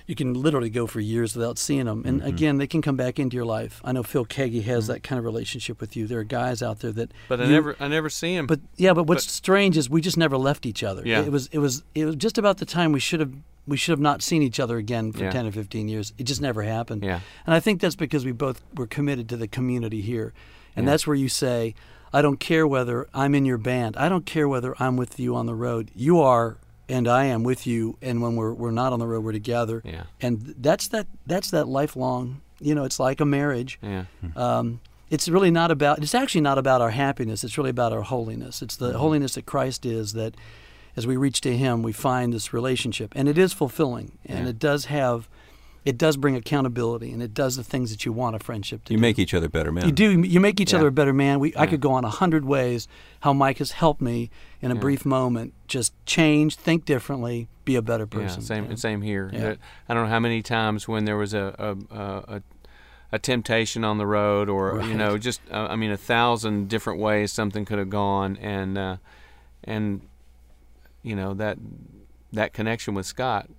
you 0.10 0.16
can 0.16 0.34
literally 0.34 0.72
go 0.72 0.88
for 0.88 1.00
years 1.00 1.36
without 1.36 1.60
seeing 1.60 1.86
them. 1.86 2.02
And 2.04 2.20
mm-hmm. 2.20 2.28
again, 2.28 2.58
they 2.58 2.66
can 2.66 2.82
come 2.82 2.96
back 2.96 3.20
into 3.20 3.36
your 3.36 3.46
life. 3.46 3.80
I 3.84 3.92
know 3.92 4.02
Phil 4.02 4.26
Keaggy 4.26 4.64
has 4.64 4.86
mm-hmm. 4.86 4.94
that 4.94 5.04
kind 5.04 5.20
of 5.20 5.26
relationship 5.26 5.80
with 5.80 5.96
you. 5.96 6.08
There 6.08 6.18
are 6.18 6.24
guys 6.24 6.64
out 6.64 6.80
there 6.80 6.92
that, 6.94 7.12
But 7.28 7.40
I 7.40 7.44
you- 7.44 7.52
never 7.52 7.76
I 7.80 7.88
never 7.88 8.10
see 8.10 8.34
him. 8.34 8.48
but 8.48 8.60
yeah, 8.76 8.94
but 8.94 9.04
what's 9.04 9.26
But- 9.26 9.32
strange 9.32 9.78
is 9.78 9.88
we 9.88 10.02
just 10.02 10.18
never 10.18 10.36
left 10.36 10.66
each 10.66 10.84
other. 10.84 11.04
Yeah. 11.06 11.22
It 11.22 11.32
was 11.32 11.48
it 11.52 11.60
was 11.60 11.84
it 11.94 12.06
was 12.06 12.16
just 12.16 12.40
about 12.40 12.58
the 12.58 12.66
time 12.66 12.92
we 12.92 13.00
should 13.00 13.20
have 13.20 13.34
we 13.68 13.78
should 13.78 13.92
have 13.92 14.00
not 14.00 14.24
seen 14.24 14.42
each 14.42 14.60
other 14.60 14.78
again 14.78 15.12
for 15.12 15.26
Yeah. 15.26 15.30
10 15.30 15.46
or 15.46 15.52
15 15.52 15.88
years. 15.88 16.12
It 16.18 16.24
just 16.24 16.42
never 16.42 16.64
happened. 16.64 17.04
Yeah. 17.04 17.20
And 17.46 17.54
I 17.54 17.60
think 17.60 17.80
that's 17.80 17.96
because 17.96 18.26
we 18.26 18.32
both 18.32 18.64
were 18.76 18.88
committed 18.88 19.30
to 19.30 19.38
the 19.38 19.48
community 19.48 20.02
here. 20.02 20.34
And 20.76 20.86
Yeah. 20.86 20.94
that's 20.94 21.06
where 21.06 21.16
you 21.16 21.30
say, 21.30 21.76
I 22.14 22.22
don't 22.22 22.40
care 22.40 22.68
whether 22.68 23.08
I'm 23.14 23.36
in 23.36 23.46
your 23.46 23.58
band. 23.58 23.98
I 23.98 24.10
don't 24.10 24.26
care 24.26 24.48
whether 24.48 24.76
I'm 24.82 24.98
with 24.98 25.20
you 25.20 25.36
on 25.36 25.46
the 25.46 25.56
road. 25.56 25.92
You 25.96 26.20
are 26.22 26.58
and 26.88 27.08
I 27.08 27.26
am 27.26 27.44
with 27.44 27.68
you 27.68 27.98
and 28.02 28.22
when 28.22 28.36
we're 28.36 28.54
we're 28.54 28.72
not 28.72 28.94
on 28.94 29.00
the 29.00 29.08
road 29.08 29.24
we're 29.24 29.32
together. 29.32 29.82
Yeah. 29.86 30.04
And 30.22 30.56
that's 30.58 30.88
that 30.90 31.08
that's 31.28 31.52
that 31.52 31.68
lifelong, 31.68 32.42
you 32.60 32.74
know, 32.74 32.84
it's 32.84 33.00
like 33.00 33.20
a 33.22 33.26
marriage 33.26 33.80
yeah. 33.84 34.06
um, 34.36 34.80
it's 35.10 35.28
really 35.30 35.52
not 35.52 35.72
about 35.72 36.00
it's 36.00 36.16
actually 36.16 36.42
not 36.42 36.58
about 36.58 36.82
our 36.82 36.92
happiness 36.92 37.44
it's 37.44 37.58
really 37.58 37.70
about 37.72 37.92
our 37.94 38.02
holiness 38.04 38.62
it's 38.62 38.76
the 38.76 38.98
holiness 38.98 39.34
that 39.36 39.46
christ 39.46 39.86
is 39.86 40.14
that 40.14 40.36
as 40.96 41.08
we 41.08 41.18
reach 41.18 41.42
to 41.42 41.56
him 41.58 41.82
we 41.82 41.92
find 41.92 42.32
this 42.34 42.54
relationship 42.54 43.12
and 43.16 43.28
it 43.28 43.38
is 43.38 43.52
fulfilling 43.54 44.18
and 44.26 44.44
Yeah. 44.46 44.50
it 44.50 44.60
does 44.60 44.86
have 44.86 45.28
it 45.86 45.98
does 45.98 46.18
bring 46.18 46.36
accountability 46.36 47.12
and 47.12 47.24
it 47.24 47.34
does 47.34 47.56
the 47.56 47.64
things 47.64 47.90
that 47.92 48.06
you 48.06 48.12
want 48.12 48.36
a 48.36 48.40
friendship 48.40 48.84
to 48.86 48.94
You 48.94 48.98
do. 48.98 49.02
make 49.02 49.18
each 49.18 49.34
other 49.34 49.48
better 49.50 49.72
men. 49.72 49.86
you 49.86 49.92
do 49.92 50.22
you 50.22 50.40
make 50.40 50.60
each 50.60 50.74
Yeah. 50.74 50.80
other 50.80 50.88
a 50.88 50.92
better 50.92 51.14
man 51.14 51.40
we, 51.40 51.54
i 51.56 51.66
could 51.66 51.80
go 51.82 51.92
on 51.92 52.04
a 52.06 52.10
hundred 52.10 52.44
ways 52.46 52.88
how 53.22 53.32
mike 53.34 53.58
has 53.60 53.72
helped 53.72 54.02
me 54.02 54.30
in 54.62 54.72
a 54.72 54.76
Yeah. 54.76 54.82
brief 54.82 55.06
moment 55.06 55.54
just 55.68 55.94
change 56.06 56.56
think 56.56 56.86
differently 56.86 57.48
be 57.66 57.76
a 57.76 57.82
better 57.82 58.06
person 58.06 58.42
Yeah, 58.42 58.46
same 58.48 58.66
Yeah. 58.70 58.76
same 58.76 59.02
here. 59.02 59.30
Yeah. 59.34 59.56
I 59.88 59.94
don't 59.94 60.04
know 60.04 60.10
how 60.10 60.20
many 60.20 60.42
times 60.42 60.88
when 60.88 61.06
there 61.06 61.18
was 61.18 61.34
a 61.34 61.56
a, 61.58 61.96
a, 61.96 62.36
a 62.38 62.42
a 63.12 63.18
temptation 63.20 63.84
on 63.84 63.98
the 63.98 64.06
road, 64.06 64.50
or 64.50 64.76
Right. 64.76 64.88
you 64.88 64.94
know, 64.96 65.18
just 65.18 65.42
uh, 65.52 65.68
I 65.72 65.76
mean, 65.76 65.90
a 65.90 65.98
thousand 65.98 66.68
different 66.70 67.00
ways 67.00 67.32
something 67.32 67.66
could 67.66 67.80
have 67.80 67.90
gone, 67.90 68.38
and 68.38 68.78
uh, 68.78 68.98
and 69.64 70.02
you 71.02 71.16
know 71.16 71.34
that 71.34 71.58
that 72.34 72.54
connection 72.54 72.94
with 72.94 73.06
Scott 73.08 73.50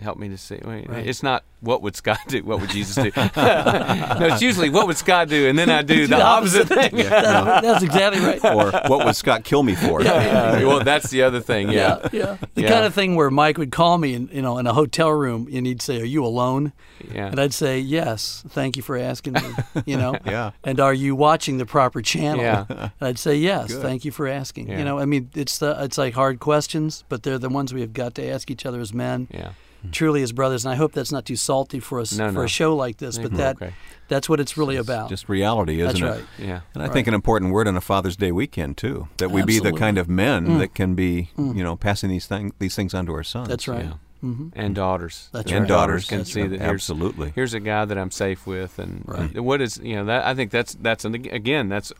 helped 0.00 0.20
me 0.20 0.28
to 0.28 0.38
see. 0.38 0.58
wait, 0.64 0.88
Right. 0.88 1.06
It's 1.06 1.22
not 1.22 1.44
what 1.60 1.82
would 1.82 1.96
Scott 1.96 2.18
do, 2.28 2.44
what 2.44 2.60
would 2.60 2.70
Jesus 2.70 2.94
do. 2.94 3.10
no, 3.36 4.28
it's 4.30 4.40
usually 4.42 4.70
what 4.70 4.86
would 4.86 4.96
Scott 4.96 5.28
do, 5.28 5.48
and 5.48 5.58
then 5.58 5.68
I 5.70 5.82
do 5.82 6.06
the 6.06 6.20
opposite 6.22 6.68
thing. 6.68 6.94
That- 6.96 7.62
that's 7.62 7.82
exactly 7.82 8.20
right. 8.24 8.44
or 8.44 8.70
what 8.88 9.04
would 9.04 9.16
Scott 9.16 9.42
kill 9.44 9.62
me 9.62 9.74
for? 9.74 10.00
Uh, 10.08 10.60
well, 10.62 10.84
that's 10.84 11.10
the 11.10 11.22
other 11.22 11.40
thing. 11.40 11.70
Yeah. 11.70 11.98
yeah. 12.12 12.36
The 12.54 12.62
Yeah. 12.62 12.68
kind 12.68 12.84
of 12.86 12.94
thing 12.94 13.16
where 13.16 13.30
Mike 13.30 13.58
would 13.58 13.72
call 13.72 13.98
me, 13.98 14.14
in, 14.14 14.28
you 14.32 14.40
know, 14.42 14.58
in 14.58 14.66
a 14.66 14.72
hotel 14.72 15.10
room, 15.10 15.48
and 15.52 15.66
he'd 15.66 15.82
say, 15.82 16.00
"Are 16.00 16.04
you 16.04 16.24
alone?" 16.24 16.72
Yeah. 17.12 17.26
And 17.26 17.40
I'd 17.40 17.52
say, 17.54 17.78
"Yes, 17.80 18.42
thank 18.48 18.76
you 18.76 18.82
for 18.82 18.96
asking 18.96 19.34
me." 19.34 19.40
You 19.86 19.96
know. 19.96 20.14
Yeah. 20.24 20.52
And 20.64 20.80
are 20.80 20.94
you 20.94 21.14
watching 21.16 21.58
the 21.58 21.66
proper 21.66 22.02
channel? 22.02 22.42
Yeah. 22.42 22.64
And 22.68 22.90
I'd 23.00 23.18
say, 23.18 23.36
"Yes, 23.36 23.72
Good. 23.72 23.82
thank 23.82 24.04
you 24.04 24.10
for 24.12 24.26
asking." 24.28 24.68
Yeah. 24.68 24.78
You 24.78 24.84
know, 24.84 24.98
I 24.98 25.04
mean, 25.06 25.30
it's 25.34 25.58
the 25.58 25.76
it's 25.82 25.98
like 25.98 26.14
hard 26.14 26.38
questions, 26.40 27.04
but 27.08 27.22
they're 27.22 27.38
the 27.38 27.48
ones 27.48 27.72
we 27.74 27.80
have 27.80 27.92
got 27.92 28.14
to 28.16 28.26
ask 28.28 28.50
each 28.50 28.64
other 28.66 28.80
as 28.80 28.92
men, 28.94 29.28
Yeah. 29.32 29.50
Truly 29.92 30.22
as 30.22 30.32
brothers. 30.32 30.64
And 30.64 30.72
I 30.72 30.76
hope 30.76 30.92
that's 30.92 31.12
not 31.12 31.24
too 31.24 31.36
salty 31.36 31.80
for 31.80 32.00
us 32.00 32.16
No, 32.16 32.28
for 32.28 32.32
no. 32.38 32.42
a 32.42 32.48
show 32.48 32.74
like 32.76 32.98
this, 32.98 33.18
but 33.18 33.32
Mhm. 33.32 33.36
that 33.36 33.56
Okay. 33.56 33.74
that's 34.08 34.28
what 34.28 34.40
it's 34.40 34.56
really 34.56 34.76
about. 34.76 35.08
Just 35.08 35.28
reality, 35.28 35.80
isn't 35.80 35.86
that's 35.86 36.00
it? 36.00 36.04
right. 36.04 36.24
Yeah. 36.38 36.60
And 36.74 36.82
I 36.82 36.88
think 36.88 37.06
an 37.06 37.14
important 37.14 37.52
word 37.52 37.68
on 37.68 37.76
a 37.76 37.80
Father's 37.80 38.16
Day 38.16 38.32
weekend 38.32 38.76
too, 38.76 39.08
that 39.18 39.30
we 39.30 39.42
be 39.42 39.58
the 39.60 39.72
kind 39.72 39.98
of 39.98 40.08
men 40.08 40.46
Mm. 40.46 40.58
that 40.58 40.74
can 40.74 40.94
be, 40.94 41.30
you 41.36 41.62
know, 41.62 41.76
passing 41.76 42.10
these 42.10 42.26
thing, 42.26 42.52
these 42.58 42.74
things 42.74 42.94
on 42.94 43.06
to 43.06 43.12
our 43.12 43.22
sons. 43.24 43.48
That's 43.48 43.68
right. 43.68 43.84
Yeah. 43.84 43.92
Hmm 44.20 44.48
And 44.54 44.74
daughters. 44.74 45.28
That's 45.32 45.50
And 45.52 45.60
right. 45.60 45.68
daughters 45.68 46.06
can 46.08 46.18
That's 46.18 46.32
see 46.32 46.42
right. 46.42 46.50
that 46.50 46.60
here's, 46.60 46.72
Absolutely. 46.72 47.32
here's 47.34 47.54
a 47.54 47.60
guy 47.60 47.84
that 47.84 47.96
I'm 47.98 48.10
safe 48.10 48.46
with, 48.46 48.78
and 48.78 49.02
Right. 49.06 49.38
what 49.40 49.60
is 49.60 49.78
you 49.82 49.96
know 49.96 50.04
that 50.06 50.24
I 50.26 50.34
think 50.34 50.50
that's 50.50 50.74
that's 50.74 51.04
and 51.04 51.14
again 51.26 51.68
that's 51.68 51.92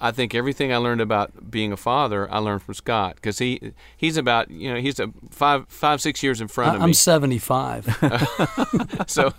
I 0.00 0.12
think 0.12 0.32
everything 0.34 0.72
I 0.72 0.76
learned 0.76 1.00
about 1.00 1.50
being 1.50 1.72
a 1.72 1.76
father 1.76 2.30
I 2.32 2.38
learned 2.38 2.62
from 2.62 2.74
Scott 2.74 3.16
because 3.16 3.38
he 3.38 3.72
he's 3.96 4.16
about 4.16 4.50
you 4.50 4.72
know 4.72 4.80
he's 4.80 4.98
a 5.00 5.10
five 5.30 5.66
five 5.68 6.00
six 6.00 6.22
years 6.22 6.40
in 6.40 6.48
front 6.48 6.72
I- 6.72 6.76
of 6.76 6.82
I'm 6.82 6.88
me 6.90 6.94
75. 6.94 7.86
so 9.06 9.32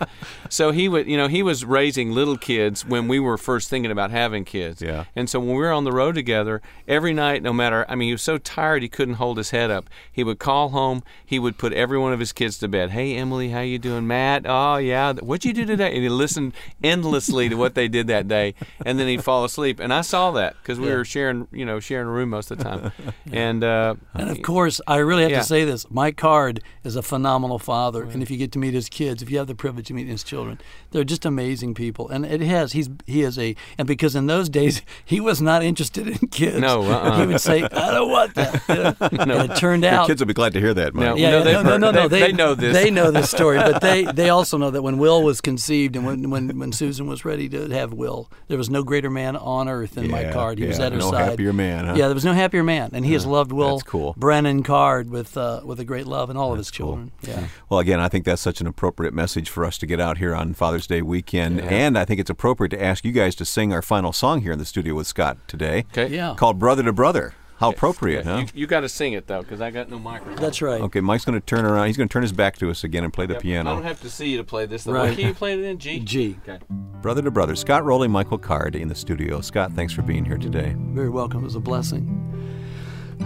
so 0.49 0.71
he 0.71 0.87
would 0.89 1.07
you 1.07 1.17
know 1.17 1.27
he 1.27 1.43
was 1.43 1.65
raising 1.65 2.11
little 2.11 2.37
kids 2.37 2.85
when 2.85 3.07
we 3.07 3.19
were 3.19 3.37
first 3.37 3.69
thinking 3.69 3.91
about 3.91 4.11
having 4.11 4.45
kids 4.45 4.81
Yeah. 4.81 5.05
and 5.15 5.29
so 5.29 5.39
when 5.39 5.49
we 5.49 5.55
were 5.61 5.71
on 5.71 5.83
the 5.83 5.91
road 5.91 6.15
together 6.15 6.61
every 6.87 7.13
night 7.13 7.41
no 7.43 7.53
matter 7.53 7.85
i 7.89 7.95
mean 7.95 8.07
he 8.07 8.13
was 8.13 8.21
so 8.21 8.37
tired 8.37 8.81
he 8.81 8.89
couldn't 8.89 9.15
hold 9.15 9.37
his 9.37 9.51
head 9.51 9.71
up 9.71 9.89
he 10.11 10.23
would 10.23 10.39
call 10.39 10.69
home 10.69 11.03
he 11.25 11.39
would 11.39 11.57
put 11.57 11.73
every 11.73 11.97
one 12.13 12.17
of 12.17 12.19
his 12.19 12.31
kids 12.31 12.59
to 12.59 12.67
bed 12.67 12.91
hey 12.91 13.15
emily 13.15 13.49
how 13.49 13.59
you 13.61 13.79
doing 13.79 14.05
matt 14.05 14.43
oh 14.45 14.77
yeah 14.77 15.13
what'd 15.13 15.43
you 15.45 15.51
do 15.51 15.65
today 15.65 15.91
and 15.95 16.03
he 16.03 16.09
listened 16.09 16.53
endlessly 16.83 17.49
to 17.49 17.55
what 17.55 17.73
they 17.73 17.87
did 17.87 18.05
that 18.05 18.27
day 18.27 18.53
and 18.85 18.99
then 18.99 19.07
he'd 19.07 19.23
fall 19.23 19.43
asleep 19.43 19.79
and 19.79 19.91
i 19.91 20.01
saw 20.01 20.29
that 20.29 20.55
because 20.61 20.79
we 20.79 20.87
Yeah. 20.89 20.93
were 20.97 21.05
sharing 21.05 21.47
you 21.51 21.65
know 21.65 21.79
sharing 21.79 22.07
a 22.07 22.11
room 22.11 22.29
most 22.29 22.51
of 22.51 22.59
the 22.59 22.63
time 22.65 22.91
and 23.31 23.63
uh 23.63 23.95
And 24.13 24.29
of 24.29 24.43
course, 24.43 24.79
I 24.87 24.97
really 24.97 25.23
have 25.23 25.31
Yeah. 25.31 25.39
to 25.39 25.43
say 25.45 25.65
this: 25.65 25.87
Mike 25.89 26.17
Card 26.17 26.61
is 26.83 26.95
a 26.95 27.01
phenomenal 27.01 27.57
father, 27.57 28.03
and 28.03 28.21
if 28.21 28.29
you 28.29 28.37
get 28.37 28.51
to 28.51 28.59
meet 28.59 28.73
his 28.75 28.89
kids, 28.89 29.23
if 29.23 29.29
you 29.31 29.37
have 29.39 29.47
the 29.47 29.55
privilege 29.55 29.87
to 29.87 29.93
meet 29.95 30.07
his 30.07 30.23
children, 30.23 30.59
they're 30.91 31.03
just 31.03 31.25
amazing 31.25 31.73
people. 31.73 32.07
And 32.09 32.25
it 32.25 32.41
has 32.41 32.73
he's 32.73 32.89
he 33.07 33.23
is 33.23 33.39
a 33.39 33.55
and 33.77 33.87
because 33.87 34.15
in 34.15 34.27
those 34.27 34.49
days 34.49 34.81
he 35.05 35.19
was 35.19 35.41
not 35.41 35.63
interested 35.63 36.07
in 36.07 36.17
kids. 36.27 36.59
No, 36.59 36.83
uh-uh. 36.83 37.21
he 37.21 37.25
would 37.27 37.41
say, 37.41 37.63
"I 37.63 37.91
don't 37.91 38.11
want 38.11 38.35
that." 38.35 38.53
you 39.11 39.25
know? 39.25 39.39
And 39.39 39.51
it 39.51 39.55
turned 39.57 39.83
Your 39.83 39.93
out. 39.93 40.07
kids 40.07 40.21
will 40.21 40.27
be 40.27 40.33
glad 40.35 40.53
to 40.53 40.59
hear 40.59 40.73
that, 40.75 40.93
Mike. 40.93 41.05
No. 41.05 41.15
yeah, 41.15 41.31
No, 41.31 41.37
yeah, 41.39 41.43
they've 41.43 41.63
no, 41.65 41.77
no, 41.77 41.91
no, 41.91 42.02
no. 42.03 42.07
they- 42.07 42.19
They, 42.21 42.31
know 42.33 42.55
this. 42.55 42.73
They 42.73 42.89
know 42.91 43.11
this 43.11 43.29
story, 43.29 43.57
but 43.57 43.81
they, 43.81 44.03
they 44.13 44.29
also 44.29 44.57
know 44.57 44.71
that 44.71 44.81
when 44.81 44.97
Will 44.97 45.23
was 45.23 45.41
conceived 45.41 45.95
and 45.95 46.05
when, 46.05 46.29
when, 46.29 46.57
when 46.59 46.71
Susan 46.71 47.07
was 47.07 47.25
ready 47.25 47.49
to 47.49 47.69
have 47.69 47.93
Will, 47.93 48.29
there 48.47 48.57
was 48.57 48.69
no 48.69 48.83
greater 48.83 49.09
man 49.09 49.35
on 49.35 49.67
earth 49.67 49.91
than 49.95 50.09
Mike 50.09 50.31
Card. 50.31 50.57
He 50.59 50.65
was 50.65 50.79
yeah, 50.79 50.85
at 50.87 50.91
her 50.93 50.99
no 50.99 51.11
side. 51.11 51.29
happier 51.31 51.53
man, 51.53 51.85
huh? 51.85 51.93
Yeah, 51.95 52.07
there 52.07 52.15
was 52.15 52.25
no 52.25 52.33
happier 52.33 52.63
man, 52.63 52.91
and 52.93 53.05
he 53.05 53.13
has 53.13 53.25
loved 53.25 53.51
Will 53.51 53.77
that's 53.77 53.83
cool. 53.89 54.13
Brennan 54.17 54.63
Card 54.63 55.09
with 55.09 55.35
uh, 55.37 55.61
with 55.63 55.79
a 55.79 55.85
great 55.85 56.07
love 56.07 56.29
and 56.29 56.37
all 56.37 56.51
of 56.51 56.57
his 56.57 56.71
cool. 56.71 56.87
children. 56.87 57.11
Yeah. 57.21 57.47
Well, 57.69 57.79
again, 57.79 57.99
I 57.99 58.07
think 58.09 58.25
that's 58.25 58.41
such 58.41 58.61
an 58.61 58.67
appropriate 58.67 59.13
message 59.13 59.49
for 59.49 59.65
us 59.65 59.77
to 59.79 59.85
get 59.85 59.99
out 59.99 60.17
here 60.17 60.33
on 60.35 60.53
Father's 60.53 60.87
Day 60.87 61.01
weekend. 61.01 61.61
And 61.61 61.97
I 61.97 62.05
think 62.05 62.19
it's 62.19 62.29
appropriate 62.29 62.69
to 62.69 62.81
ask 62.83 63.03
you 63.05 63.11
guys 63.11 63.35
to 63.35 63.45
sing 63.45 63.73
our 63.73 63.81
final 63.81 64.13
song 64.13 64.41
here 64.41 64.51
in 64.51 64.59
the 64.59 64.65
studio 64.65 64.95
with 64.95 65.07
Scott 65.07 65.37
today. 65.47 65.85
okay 65.91 66.13
Yeah. 66.13 66.35
Called 66.37 66.59
Brother 66.59 66.83
to 66.83 66.93
Brother. 66.93 67.33
How 67.63 67.69
appropriate, 67.69 68.25
huh? 68.25 68.39
you, 68.39 68.61
you 68.61 68.67
got 68.67 68.81
to 68.81 68.89
sing 68.89 69.13
it 69.13 69.27
though 69.27 69.41
because 69.41 69.61
i 69.61 69.71
got 69.71 69.89
no 69.89 69.97
microphone 69.97 70.35
That's 70.35 70.61
right. 70.61 70.81
Okay, 70.81 70.99
Mike's 70.99 71.23
going 71.23 71.39
to 71.39 71.45
turn 71.45 71.63
around. 71.63 71.87
He's 71.87 71.95
going 71.95 72.09
to 72.09 72.11
turn 72.11 72.21
his 72.21 72.33
back 72.33 72.57
to 72.57 72.69
us 72.69 72.83
again 72.83 73.05
and 73.05 73.13
play 73.13 73.25
the 73.25 73.35
Yep. 73.35 73.41
piano. 73.41 73.71
I 73.71 73.75
don't 73.75 73.83
have 73.85 74.01
to 74.01 74.09
see 74.09 74.31
you 74.31 74.37
to 74.37 74.43
play 74.43 74.65
this. 74.65 74.83
Though. 74.83 74.91
Right. 74.91 75.07
What 75.09 75.17
key 75.17 75.27
you 75.27 75.33
played 75.33 75.59
it 75.59 75.63
in? 75.63 75.77
G. 75.79 75.99
G. 76.03 76.37
Okay. 76.45 76.59
Brother 77.01 77.21
to 77.21 77.31
Brother. 77.31 77.55
Scott 77.55 77.85
Roley, 77.85 78.09
Michael 78.09 78.37
Card 78.37 78.75
in 78.75 78.89
the 78.89 78.95
studio. 78.95 79.39
Scott, 79.39 79.71
thanks 79.71 79.93
for 79.93 80.01
being 80.01 80.25
here 80.25 80.37
today. 80.37 80.75
Very 80.77 81.09
welcome. 81.09 81.39
It 81.39 81.45
was 81.45 81.55
a 81.55 81.61
blessing. 81.61 82.03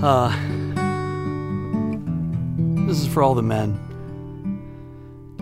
Uh, 0.04 0.30
this 2.88 3.00
is 3.00 3.08
for 3.08 3.24
all 3.24 3.34
the 3.34 3.42
men. 3.42 3.80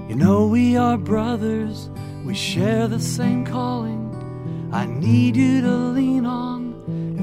You 0.07 0.15
know 0.15 0.47
we 0.47 0.77
are 0.77 0.97
brothers. 0.97 1.89
We 2.23 2.33
share 2.33 2.87
the 2.87 3.01
same 3.01 3.45
calling. 3.45 4.69
I 4.71 4.85
need 4.85 5.35
you 5.35 5.59
to 5.59 5.69
lean 5.69 6.25
on 6.25 6.64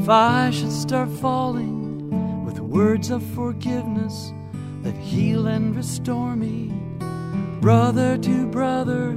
if 0.02 0.08
I 0.08 0.50
should 0.50 0.72
start 0.72 1.08
falling 1.08 2.44
with 2.44 2.58
words 2.58 3.10
of 3.10 3.22
forgiveness 3.36 4.32
that 4.82 4.96
heal 4.96 5.46
and 5.46 5.76
restore 5.76 6.34
me. 6.34 6.72
Brother 7.60 8.18
to 8.18 8.46
brother, 8.48 9.16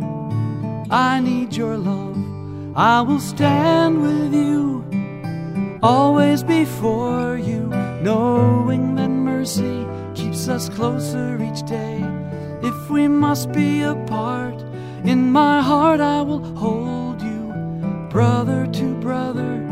I 0.92 1.22
need 1.22 1.56
your 1.56 1.76
love. 1.76 2.16
I 2.78 3.02
will 3.02 3.20
stand 3.20 4.00
with 4.00 4.32
you 4.32 4.86
always 5.82 6.44
before 6.44 7.36
you, 7.36 7.62
knowing 8.04 8.94
that 8.94 9.10
mercy 9.10 9.88
keeps 10.14 10.48
us 10.48 10.70
closer 10.70 11.42
each 11.42 11.66
day. 11.66 12.00
If 12.62 12.92
we 12.92 13.08
must 13.08 13.52
be 13.52 13.82
apart, 13.82 14.62
in 15.04 15.32
my 15.32 15.64
heart 15.64 16.00
I 16.00 16.22
will 16.22 16.44
hold 16.56 17.24
you, 17.24 18.08
brother 18.12 18.68
to 18.68 18.94
brother, 19.02 19.65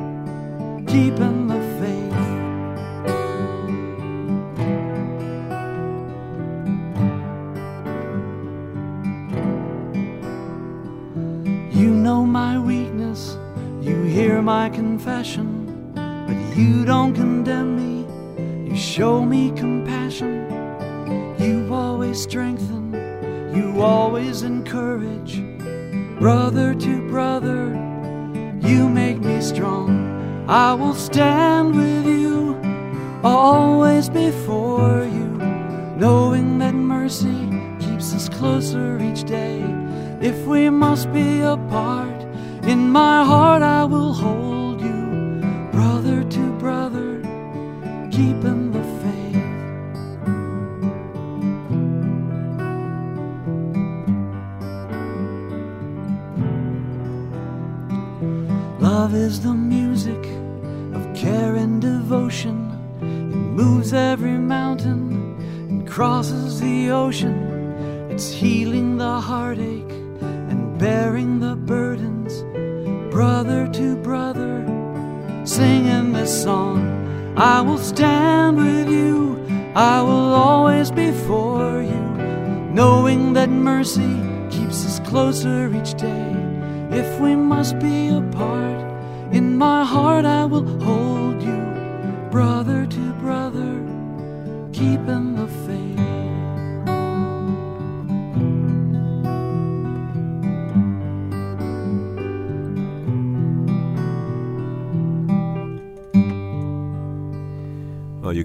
keeping 0.94 1.48
the 1.48 1.60
faith. 1.80 2.14
You 11.76 11.90
know 11.90 12.28
my 12.28 12.60
weakness, 12.60 13.36
you 13.82 14.04
hear 14.04 14.44
my 14.44 14.70
confession, 14.70 15.94
but 15.96 16.56
you 16.56 16.86
don't 16.86 17.16
condemn 17.16 17.76
me, 17.76 18.70
you 18.70 18.78
show 18.78 19.26
me 19.26 19.52
compassion. 19.56 20.46
You 21.40 21.74
always 21.74 22.22
strengthen, 22.22 22.94
you 23.56 23.82
always 23.82 24.44
encourage. 24.44 25.42
Brother 26.20 26.76
to 26.76 27.10
brother, 27.10 27.64
you 28.62 28.88
make 28.88 29.18
me 29.18 29.42
strong. 29.42 30.13
I 30.48 30.74
will 30.74 30.94
stand 30.94 31.74
with 31.74 32.06
you, 32.06 32.60
always 33.24 34.10
before 34.10 35.06
you, 35.06 35.38
knowing 35.96 36.60
that 36.60 36.74
mercy 36.74 37.50
keeps 37.80 38.14
us 38.14 38.28
closer 38.28 39.00
each 39.02 39.24
day. 39.24 39.62
If 40.20 40.46
we 40.46 40.70
must 40.70 41.14
be 41.14 41.40
apart, 41.40 42.24
in 42.64 42.90
my 42.90 43.24
heart 43.24 43.62
I 43.62 43.86
will 43.86 44.12
hold 44.12 44.82
you, 44.82 45.40
brother 45.72 46.26
to 46.26 46.52
brother, 46.60 47.22
keeping 48.12 48.72
the 48.74 48.84
faith. 49.02 49.14
Love 58.82 59.16
is 59.16 59.40
the 59.40 59.54
music 59.54 60.33
devotion. 62.14 62.70
It 63.02 63.50
moves 63.60 63.92
every 63.92 64.38
mountain 64.38 65.36
and 65.70 65.88
crosses 65.88 66.60
the 66.60 66.92
ocean. 66.92 67.38
It's 68.12 68.32
healing 68.32 68.98
the 68.98 69.20
heartache 69.20 69.96
and 70.52 70.78
bearing 70.78 71.40
the 71.40 71.56
burdens. 71.56 72.34
Brother 73.12 73.68
to 73.80 73.96
brother, 73.96 74.56
singing 75.44 76.14
this 76.14 76.44
song. 76.44 76.82
I 77.36 77.62
will 77.62 77.80
stand 77.80 78.58
with 78.58 78.88
you, 78.90 79.44
I 79.76 80.04
will 80.04 80.34
always 80.48 80.92
be 80.92 81.12
for 81.12 81.82
you, 81.82 82.06
knowing 82.80 83.34
that 83.34 83.50
mercy 83.50 84.14
keeps 84.52 84.86
us 84.86 85.00
closer 85.10 85.74
each 85.76 85.96
day. 85.96 86.30
If 86.92 87.20
we 87.20 87.36
must 87.36 87.80
be 87.80 88.10
apart, 88.10 88.82
in 89.34 89.58
my 89.58 89.84
heart 89.84 90.26
I 90.26 90.46
will 90.46 90.68
hold 90.86 91.03
brother 92.34 92.88
to 92.88 93.14
brother, 93.22 93.76
keeping 94.74 95.33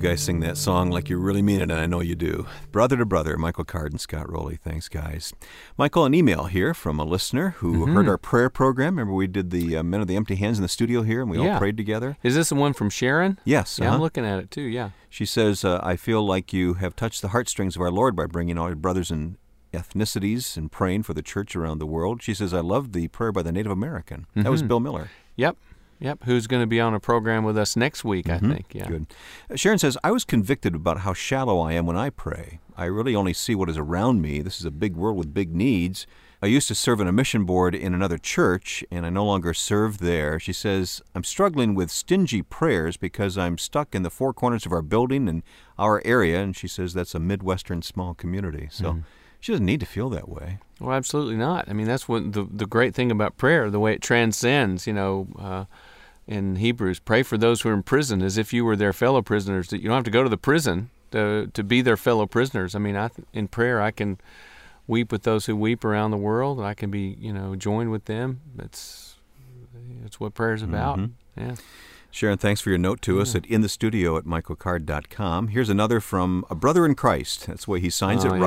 you 0.03 0.09
guys 0.09 0.23
sing 0.23 0.39
that 0.41 0.57
song 0.57 0.91
like 0.93 1.09
you 1.09 1.19
really 1.19 1.43
mean 1.43 1.59
it, 1.59 1.65
and 1.65 1.73
I 1.73 1.87
know 1.87 1.99
you 2.01 2.15
do. 2.15 2.47
Brother 2.71 2.97
to 2.99 3.05
Brother, 3.05 3.37
Michael 3.37 3.65
Card 3.65 3.91
and 3.91 4.01
Scott 4.01 4.31
Roley. 4.31 4.55
Thanks, 4.55 4.89
guys. 4.89 5.33
Michael, 5.77 6.05
an 6.05 6.15
email 6.15 6.45
here 6.45 6.73
from 6.73 7.01
a 7.01 7.05
listener 7.05 7.51
who 7.59 7.79
Mm-hmm. 7.85 7.95
heard 7.97 8.09
our 8.09 8.17
prayer 8.19 8.49
program. 8.49 8.95
Remember, 8.95 9.13
we 9.13 9.27
did 9.27 9.51
the 9.51 9.77
uh, 9.79 9.83
Men 9.83 10.01
of 10.01 10.07
the 10.07 10.15
Empty 10.15 10.37
Hands 10.37 10.57
in 10.57 10.63
the 10.63 10.69
studio 10.69 11.03
here, 11.03 11.21
and 11.23 11.31
we 11.31 11.37
all 11.39 11.59
prayed 11.59 11.77
together? 11.77 12.17
Is 12.23 12.37
this 12.37 12.51
the 12.51 12.55
one 12.55 12.75
from 12.75 12.91
Sharon? 12.91 13.41
Yes. 13.45 13.79
Yeah, 13.81 13.87
uh-huh. 13.87 13.95
I'm 13.97 14.01
looking 14.01 14.25
at 14.25 14.39
it 14.39 14.53
too. 14.53 14.63
Yeah. 14.63 14.91
She 15.11 15.27
says, 15.27 15.65
uh, 15.65 15.81
I 15.83 15.97
feel 15.97 16.25
like 16.25 16.53
you 16.53 16.75
have 16.75 16.95
touched 16.95 17.21
the 17.21 17.29
heartstrings 17.29 17.75
of 17.75 17.83
our 17.83 17.91
Lord 17.91 18.15
by 18.15 18.27
bringing 18.27 18.57
all 18.57 18.69
your 18.69 18.77
brothers 18.77 19.11
and 19.11 19.37
ethnicities 19.73 20.57
and 20.57 20.71
praying 20.71 21.03
for 21.03 21.15
the 21.15 21.23
church 21.23 21.57
around 21.57 21.79
the 21.79 21.87
world. 21.87 22.23
She 22.23 22.35
says, 22.35 22.55
I 22.55 22.61
loved 22.61 22.93
the 22.93 23.09
prayer 23.09 23.33
by 23.33 23.43
the 23.43 23.53
Native 23.53 23.73
American. 23.73 24.27
That 24.37 24.51
was 24.51 24.63
Mhm. 24.63 24.69
Bill 24.69 24.81
Miller. 24.81 25.11
Yep. 25.37 25.57
Yep. 26.01 26.25
Who's 26.25 26.47
going 26.47 26.63
to 26.63 26.67
be 26.67 26.81
on 26.81 26.95
a 26.95 27.01
program 27.01 27.43
with 27.45 27.59
us 27.59 27.75
next 27.77 28.05
week? 28.05 28.29
I 28.29 28.39
think. 28.39 28.67
Yeah. 28.73 28.85
Mm-hmm. 28.85 28.93
Good. 28.93 29.07
Uh, 29.51 29.57
Sharon 29.57 29.79
says, 29.79 29.99
I 30.05 30.11
was 30.13 30.25
convicted 30.25 30.75
about 30.75 31.01
how 31.01 31.13
shallow 31.13 31.59
I 31.61 31.73
am 31.73 31.87
when 31.87 31.97
I 31.97 32.11
pray. 32.11 32.61
I 32.77 32.85
really 32.85 33.15
only 33.17 33.33
see 33.33 33.55
what 33.57 33.69
is 33.69 33.77
around 33.77 34.23
me. 34.23 34.41
This 34.41 34.61
is 34.61 34.65
a 34.65 34.71
big 34.71 34.95
world 34.97 35.17
with 35.17 35.35
big 35.35 35.55
needs. 35.55 36.07
I 36.41 36.47
used 36.47 36.69
to 36.69 36.77
serve 36.77 37.01
on 37.01 37.09
a 37.09 37.13
mission 37.13 37.45
board 37.45 37.75
in 37.75 37.95
another 37.95 38.17
church, 38.17 38.85
and 38.93 39.05
I 39.05 39.11
no 39.11 39.25
longer 39.25 39.53
serve 39.53 39.99
there. 39.99 40.39
She 40.39 40.53
says, 40.53 41.03
I'm 41.17 41.25
struggling 41.25 41.75
with 41.75 41.91
stingy 41.91 42.43
prayers 42.43 42.97
because 42.97 43.37
I'm 43.37 43.59
stuck 43.59 43.93
in 43.93 44.05
the 44.05 44.11
four 44.11 44.33
corners 44.33 44.65
of 44.65 44.71
our 44.71 44.83
building 44.83 45.29
and 45.29 45.43
our 45.81 46.01
area, 46.05 46.41
and 46.41 46.57
she 46.57 46.69
says 46.69 46.95
that's 46.95 47.17
a 47.17 47.19
Midwestern 47.19 47.83
small 47.83 48.15
community. 48.15 48.69
So 48.71 48.85
Mm-hmm. 48.93 49.01
she 49.41 49.51
doesn't 49.51 49.67
need 49.67 49.81
to 49.81 49.87
feel 49.87 50.09
that 50.11 50.29
way. 50.29 50.59
Well, 50.79 50.95
absolutely 50.97 51.35
not. 51.37 51.69
I 51.69 51.73
mean, 51.73 51.89
that's 51.89 52.09
what 52.09 52.33
the 52.33 52.45
the 52.49 52.67
great 52.67 52.95
thing 52.95 53.11
about 53.11 53.37
prayer, 53.37 53.69
the 53.69 53.81
way 53.81 53.95
it 53.95 54.01
transcends. 54.01 54.87
You 54.87 54.93
know, 54.93 55.27
uh, 55.37 55.65
in 56.29 56.57
Hebrews, 56.57 57.01
pray 57.01 57.23
for 57.25 57.37
those 57.37 57.63
who 57.63 57.71
are 57.71 57.75
in 57.75 57.83
prison 57.83 58.23
as 58.23 58.37
if 58.39 58.53
you 58.53 58.65
were 58.65 58.77
their 58.77 58.93
fellow 58.93 59.23
prisoners. 59.23 59.69
That 59.69 59.81
you 59.81 59.89
don't 59.89 59.97
have 59.97 60.05
to 60.05 60.11
go 60.11 60.23
to 60.23 60.29
the 60.29 60.37
prison 60.37 60.91
to 61.11 61.51
to 61.55 61.65
be 61.65 61.81
their 61.81 61.97
fellow 61.97 62.27
prisoners. 62.27 62.75
I 62.75 62.79
mean, 62.79 62.97
I 62.97 63.09
in 63.33 63.49
prayer, 63.49 63.81
I 63.81 63.91
can 63.91 64.19
weep 64.87 65.11
with 65.11 65.23
those 65.25 65.47
who 65.47 65.57
weep 65.57 65.85
around 65.85 66.11
the 66.13 66.17
world. 66.19 66.61
I 66.61 66.75
can 66.75 66.91
be, 66.91 67.17
you 67.19 67.33
know, 67.33 67.57
joined 67.57 67.91
with 67.91 68.05
them. 68.05 68.41
That's 68.55 69.17
that's 70.03 70.21
what 70.21 70.35
prayer 70.35 70.55
is 70.55 70.63
about. 70.63 70.99
Mhm. 70.99 71.11
Yeah. 71.37 71.55
Sharon, 72.11 72.39
thanks 72.39 72.61
for 72.63 72.71
your 72.71 72.79
note 72.79 73.03
to 73.03 73.21
us 73.21 73.35
at 73.35 73.45
in 73.47 73.61
the 73.61 73.69
studio 73.69 74.17
at 74.17 74.25
michaelcard.com. 74.25 75.49
Here's 75.49 75.69
another 75.69 76.01
from 76.01 76.45
a 76.51 76.55
brother 76.55 76.87
in 76.87 76.95
Christ. 76.95 77.47
That's 77.47 77.65
the 77.67 77.71
way 77.71 77.81
he 77.81 77.91
signs 77.91 78.25
Oh, 78.25 78.29
it, 78.29 78.33
yeah. 78.35 78.41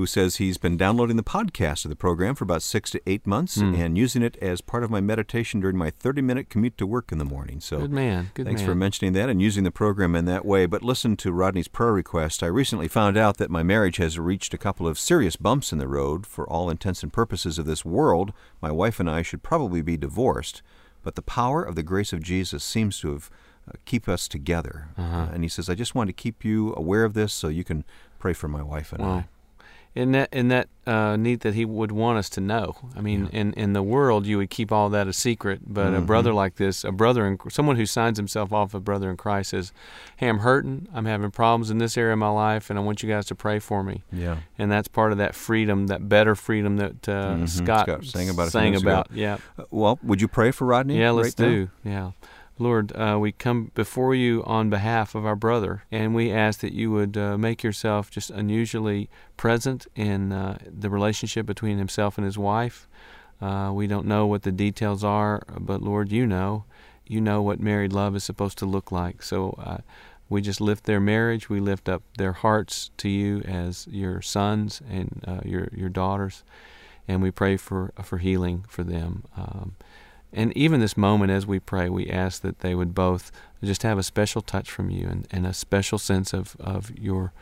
Who 0.00 0.06
says 0.06 0.36
he's 0.36 0.56
been 0.56 0.78
downloading 0.78 1.18
the 1.18 1.22
podcast 1.22 1.84
of 1.84 1.90
the 1.90 1.94
program 1.94 2.34
for 2.34 2.44
about 2.44 2.62
six 2.62 2.88
to 2.92 3.02
eight 3.06 3.26
months 3.26 3.56
Hmm. 3.60 3.74
and 3.74 3.98
using 3.98 4.22
it 4.22 4.34
as 4.40 4.62
part 4.62 4.82
of 4.82 4.90
my 4.90 5.02
meditation 5.02 5.60
during 5.60 5.76
my 5.76 5.90
30 5.90 6.22
minute 6.22 6.48
commute 6.48 6.78
to 6.78 6.86
work 6.86 7.12
in 7.12 7.18
the 7.18 7.24
morning. 7.26 7.60
So 7.60 7.80
Good 7.80 7.92
man. 7.92 8.30
Good 8.32 8.46
Thanks 8.46 8.62
man. 8.62 8.68
for 8.70 8.74
mentioning 8.74 9.12
that 9.12 9.28
and 9.28 9.42
using 9.42 9.62
the 9.62 9.70
program 9.70 10.16
in 10.16 10.24
that 10.24 10.46
way. 10.46 10.64
But 10.64 10.82
listen 10.82 11.18
to 11.18 11.32
Rodney's 11.32 11.68
prayer 11.68 11.92
request. 11.92 12.42
I 12.42 12.46
recently 12.46 12.88
found 12.88 13.18
out 13.18 13.36
that 13.36 13.50
my 13.50 13.62
marriage 13.62 13.98
has 13.98 14.18
reached 14.18 14.54
a 14.54 14.58
couple 14.58 14.88
of 14.88 14.98
serious 14.98 15.36
bumps 15.36 15.70
in 15.70 15.76
the 15.76 15.86
road. 15.86 16.26
For 16.26 16.48
all 16.48 16.70
intents 16.70 17.02
and 17.02 17.12
purposes 17.12 17.58
of 17.58 17.66
this 17.66 17.84
world, 17.84 18.32
my 18.62 18.70
wife 18.70 19.00
and 19.00 19.10
I 19.10 19.20
should 19.20 19.42
probably 19.42 19.82
be 19.82 19.98
divorced. 19.98 20.62
But 21.02 21.14
the 21.14 21.20
power 21.20 21.62
of 21.62 21.74
the 21.74 21.82
grace 21.82 22.14
of 22.14 22.22
Jesus 22.22 22.64
seems 22.64 22.98
to 23.00 23.12
have 23.12 23.30
uh, 23.68 23.72
keep 23.84 24.08
us 24.08 24.28
together. 24.28 24.88
Uh-huh. 24.96 25.26
and 25.34 25.42
he 25.42 25.48
says, 25.50 25.68
I 25.68 25.74
just 25.74 25.94
want 25.94 26.08
to 26.08 26.14
keep 26.14 26.42
you 26.42 26.72
aware 26.74 27.04
of 27.04 27.12
this 27.12 27.34
so 27.34 27.48
you 27.48 27.64
can 27.64 27.84
pray 28.18 28.32
for 28.32 28.48
my 28.48 28.62
wife 28.62 28.94
and 28.94 29.02
I. 29.04 29.28
Isn't 29.92 30.12
that, 30.12 30.28
isn't 30.32 30.48
that 30.48 30.68
uh, 30.86 31.16
neat 31.16 31.40
that 31.40 31.54
he 31.54 31.64
would 31.64 31.90
want 31.90 32.16
us 32.18 32.28
to 32.30 32.40
know? 32.40 32.76
I 32.94 33.00
mean, 33.00 33.28
in, 33.32 33.52
in 33.54 33.72
the 33.72 33.82
world, 33.82 34.24
you 34.24 34.38
would 34.38 34.48
keep 34.48 34.70
all 34.70 34.88
that 34.90 35.08
a 35.08 35.12
secret, 35.12 35.62
but 35.66 35.88
a 35.88 35.96
Mm-hmm. 35.96 36.06
brother 36.06 36.32
like 36.32 36.54
this, 36.56 36.84
a 36.84 36.92
brother, 36.92 37.26
in, 37.26 37.38
someone 37.50 37.74
who 37.74 37.84
signs 37.86 38.16
himself 38.16 38.52
off 38.52 38.72
a 38.72 38.78
brother 38.78 39.10
in 39.10 39.16
Christ 39.16 39.50
says, 39.50 39.72
Hey, 40.16 40.28
I'm 40.28 40.38
hurting. 40.38 40.86
I'm 40.94 41.06
having 41.06 41.32
problems 41.32 41.70
in 41.70 41.78
this 41.78 41.98
area 41.98 42.12
of 42.12 42.20
my 42.20 42.28
life, 42.30 42.70
and 42.70 42.78
I 42.78 42.82
want 42.82 43.02
you 43.02 43.08
guys 43.08 43.26
to 43.26 43.34
pray 43.34 43.58
for 43.58 43.82
me. 43.82 44.04
Yeah. 44.12 44.36
And 44.58 44.70
that's 44.70 44.86
part 44.86 45.10
of 45.10 45.18
that 45.18 45.34
freedom, 45.34 45.88
that 45.88 46.08
better 46.08 46.36
freedom 46.36 46.76
that 46.76 47.08
uh, 47.08 47.34
Mhm. 47.34 47.48
Scott, 47.48 47.86
Scott 47.88 48.04
sang 48.04 48.30
about 48.30 48.46
a 48.46 48.50
sang 48.52 48.76
about. 48.76 49.08
Yeah. 49.12 49.38
Uh, 49.58 49.64
well, 49.72 49.98
would 50.04 50.20
you 50.22 50.28
pray 50.28 50.52
for 50.52 50.66
Rodney? 50.66 51.00
Yeah, 51.00 51.10
let's 51.10 51.38
right 51.40 51.46
now? 51.46 51.52
do. 51.52 51.70
Yeah. 51.84 52.10
Lord, 52.60 52.92
uh, 52.94 53.16
we 53.18 53.32
come 53.32 53.70
before 53.74 54.14
you 54.14 54.44
on 54.44 54.68
behalf 54.68 55.14
of 55.14 55.24
our 55.24 55.34
brother, 55.34 55.84
and 55.90 56.14
we 56.14 56.30
ask 56.30 56.60
that 56.60 56.74
you 56.74 56.90
would 56.90 57.16
uh, 57.16 57.38
make 57.38 57.62
yourself 57.62 58.10
just 58.10 58.30
unusually 58.30 59.08
present 59.38 59.86
in 59.96 60.30
uh, 60.30 60.58
the 60.66 60.90
relationship 60.90 61.46
between 61.46 61.78
himself 61.78 62.18
and 62.18 62.24
his 62.26 62.36
wife. 62.36 62.86
Uh, 63.40 63.70
we 63.72 63.86
don't 63.86 64.06
know 64.06 64.26
what 64.26 64.42
the 64.42 64.52
details 64.52 65.02
are, 65.02 65.42
but 65.58 65.80
Lord, 65.80 66.12
you 66.12 66.26
know. 66.26 66.64
You 67.06 67.20
know 67.20 67.40
what 67.40 67.58
married 67.60 67.92
love 67.94 68.14
is 68.14 68.24
supposed 68.24 68.58
to 68.58 68.66
look 68.66 68.92
like. 68.92 69.22
So 69.22 69.58
uh, 69.58 69.78
we 70.28 70.42
just 70.42 70.60
lift 70.60 70.84
their 70.84 71.00
marriage. 71.00 71.48
We 71.48 71.60
lift 71.60 71.88
up 71.88 72.02
their 72.18 72.34
hearts 72.34 72.90
to 72.98 73.08
you 73.08 73.40
as 73.40 73.88
your 73.90 74.20
sons 74.20 74.82
and 74.88 75.24
uh, 75.26 75.40
your 75.44 75.68
your 75.74 75.88
daughters, 75.88 76.44
and 77.08 77.22
we 77.22 77.30
pray 77.30 77.56
for 77.56 77.92
for 78.02 78.18
healing 78.18 78.64
for 78.68 78.84
them. 78.84 79.24
Um, 79.36 79.74
and 80.32 80.56
even 80.56 80.80
this 80.80 80.96
moment 80.96 81.30
as 81.32 81.46
we 81.46 81.58
pray, 81.58 81.88
we 81.88 82.08
ask 82.08 82.42
that 82.42 82.60
they 82.60 82.74
would 82.74 82.94
both 82.94 83.32
just 83.62 83.82
have 83.82 83.98
a 83.98 84.02
special 84.02 84.40
touch 84.42 84.70
from 84.70 84.90
you 84.90 85.06
and, 85.08 85.26
and 85.30 85.46
a 85.46 85.52
special 85.52 85.98
sense 85.98 86.32
of, 86.32 86.56
of 86.60 86.90
your 86.98 87.32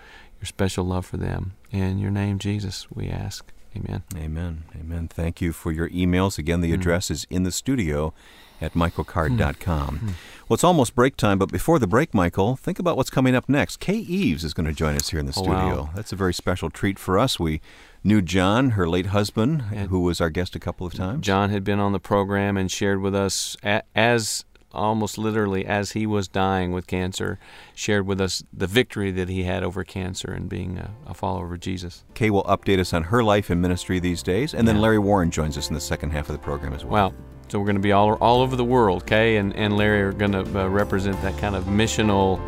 your 0.40 0.46
special 0.46 0.84
love 0.84 1.04
for 1.04 1.16
them. 1.16 1.54
In 1.72 1.98
your 1.98 2.12
name, 2.12 2.38
Jesus, 2.38 2.86
we 2.92 3.08
ask. 3.08 3.50
Amen. 3.76 4.02
Amen. 4.16 4.64
Amen. 4.78 5.08
Thank 5.08 5.40
you 5.40 5.52
for 5.52 5.72
your 5.72 5.88
emails. 5.90 6.38
Again, 6.38 6.60
the 6.60 6.70
Mm. 6.70 6.74
address 6.74 7.10
is 7.10 7.26
in 7.28 7.42
the 7.42 7.50
studio 7.52 8.14
at 8.60 8.74
michaelcard.com. 8.74 9.98
Mm. 9.98 10.12
Well, 10.48 10.54
it's 10.54 10.64
almost 10.64 10.94
break 10.94 11.16
time, 11.16 11.38
but 11.38 11.52
before 11.52 11.78
the 11.78 11.86
break, 11.86 12.14
Michael, 12.14 12.56
think 12.56 12.78
about 12.78 12.96
what's 12.96 13.10
coming 13.10 13.34
up 13.34 13.48
next. 13.48 13.80
Kay 13.80 13.96
Eves 13.98 14.44
is 14.44 14.54
going 14.54 14.66
to 14.66 14.72
join 14.72 14.96
us 14.96 15.10
here 15.10 15.20
in 15.20 15.26
the 15.26 15.34
Oh, 15.36 15.42
studio. 15.42 15.52
wow. 15.82 15.90
That's 15.94 16.12
a 16.12 16.16
very 16.16 16.32
special 16.32 16.70
treat 16.70 16.98
for 16.98 17.18
us. 17.18 17.38
We 17.38 17.60
knew 18.02 18.22
John, 18.22 18.70
her 18.70 18.88
late 18.88 19.06
husband, 19.06 19.64
And- 19.72 19.90
who 19.90 20.00
was 20.00 20.20
our 20.20 20.30
guest 20.30 20.56
a 20.56 20.58
couple 20.58 20.86
of 20.86 20.94
times. 20.94 21.24
John 21.26 21.50
had 21.50 21.64
been 21.64 21.78
on 21.80 21.92
the 21.92 22.00
program 22.00 22.56
and 22.56 22.70
shared 22.70 23.00
with 23.02 23.14
us 23.14 23.56
as 23.94 24.44
almost 24.72 25.16
literally 25.18 25.64
as 25.66 25.92
he 25.92 26.06
was 26.06 26.28
dying 26.28 26.72
with 26.72 26.86
cancer, 26.86 27.38
shared 27.74 28.06
with 28.06 28.20
us 28.20 28.42
the 28.52 28.66
victory 28.66 29.10
that 29.10 29.28
he 29.28 29.42
had 29.44 29.62
over 29.62 29.82
cancer 29.84 30.30
and 30.30 30.48
being 30.48 30.78
a, 30.78 30.90
a 31.06 31.14
follower 31.14 31.54
of 31.54 31.60
Jesus. 31.60 32.04
Kay 32.14 32.30
will 32.30 32.44
update 32.44 32.78
us 32.78 32.92
on 32.92 33.04
her 33.04 33.22
life 33.24 33.50
and 33.50 33.60
ministry 33.62 33.98
these 33.98 34.22
days, 34.22 34.54
and 34.54 34.66
then 34.68 34.76
Yeah. 34.76 34.82
Larry 34.82 34.98
Warren 34.98 35.30
joins 35.30 35.56
us 35.58 35.68
in 35.68 35.74
the 35.74 35.80
second 35.80 36.10
half 36.10 36.28
of 36.28 36.32
the 36.34 36.38
program 36.38 36.72
as 36.74 36.84
well. 36.84 37.10
Wow. 37.10 37.14
So 37.48 37.58
we're 37.58 37.64
going 37.64 37.76
to 37.76 37.82
be 37.82 37.92
all, 37.92 38.14
all 38.14 38.42
over 38.42 38.56
the 38.56 38.64
world. 38.64 39.06
Kay 39.06 39.38
and, 39.38 39.56
and 39.56 39.76
Larry 39.76 40.02
are 40.02 40.12
going 40.12 40.32
to 40.32 40.40
uh, 40.40 40.68
represent 40.68 41.20
that 41.22 41.38
kind 41.38 41.56
of 41.56 41.64
missional 41.64 42.38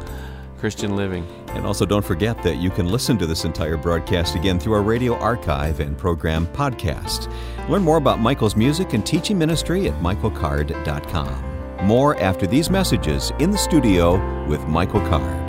Christian 0.58 0.94
living. 0.94 1.26
And 1.48 1.64
also, 1.64 1.86
don't 1.86 2.04
forget 2.04 2.42
that 2.42 2.56
you 2.56 2.68
can 2.68 2.86
listen 2.86 3.16
to 3.18 3.26
this 3.26 3.46
entire 3.46 3.78
broadcast 3.78 4.34
again 4.34 4.60
through 4.60 4.74
our 4.74 4.82
radio 4.82 5.16
archive 5.16 5.80
and 5.80 5.96
program 5.96 6.46
podcast. 6.48 7.32
Learn 7.68 7.82
more 7.82 7.96
about 7.96 8.20
Michael's 8.20 8.56
music 8.56 8.92
and 8.92 9.04
teaching 9.04 9.38
ministry 9.38 9.88
at 9.88 9.94
michaelcard.com. 10.02 11.86
More 11.86 12.14
after 12.20 12.46
these 12.46 12.68
messages 12.68 13.32
in 13.38 13.50
the 13.50 13.58
studio 13.58 14.44
with 14.46 14.66
Michael 14.66 15.00
Card. 15.00 15.48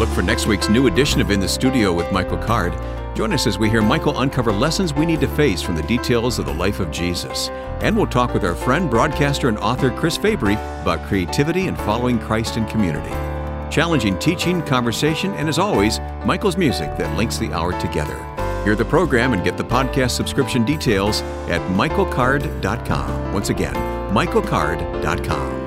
Look 0.00 0.08
for 0.08 0.22
next 0.22 0.48
week's 0.48 0.68
new 0.68 0.88
edition 0.88 1.20
of 1.20 1.30
In 1.30 1.38
the 1.38 1.48
Studio 1.48 1.92
with 1.92 2.10
Michael 2.10 2.38
Card. 2.38 2.74
Join 3.14 3.32
us 3.32 3.46
as 3.46 3.58
we 3.58 3.70
hear 3.70 3.80
Michael 3.80 4.18
uncover 4.18 4.50
lessons 4.50 4.92
we 4.92 5.06
need 5.06 5.20
to 5.20 5.28
face 5.28 5.62
from 5.62 5.76
the 5.76 5.82
details 5.84 6.40
of 6.40 6.46
the 6.46 6.54
life 6.54 6.80
of 6.80 6.90
Jesus. 6.90 7.48
And 7.80 7.96
we'll 7.96 8.08
talk 8.08 8.34
with 8.34 8.44
our 8.44 8.56
friend, 8.56 8.90
broadcaster, 8.90 9.48
and 9.48 9.56
author 9.58 9.90
Chris 9.90 10.16
Fabry 10.16 10.54
about 10.54 11.06
creativity 11.06 11.68
and 11.68 11.78
following 11.78 12.18
Christ 12.18 12.56
in 12.56 12.66
community. 12.66 13.14
Challenging 13.72 14.18
teaching, 14.18 14.62
conversation, 14.62 15.32
and 15.34 15.48
as 15.48 15.60
always, 15.60 16.00
Michael's 16.24 16.56
music 16.56 16.96
that 16.96 17.16
links 17.16 17.38
the 17.38 17.52
hour 17.52 17.78
together. 17.80 18.18
Hear 18.64 18.74
the 18.74 18.84
program 18.84 19.32
and 19.32 19.44
get 19.44 19.56
the 19.56 19.64
podcast 19.64 20.12
subscription 20.12 20.64
details 20.64 21.22
at 21.48 21.60
michaelcard.com. 21.72 23.32
Once 23.32 23.50
again, 23.50 23.74
michaelcard.com. 24.12 25.63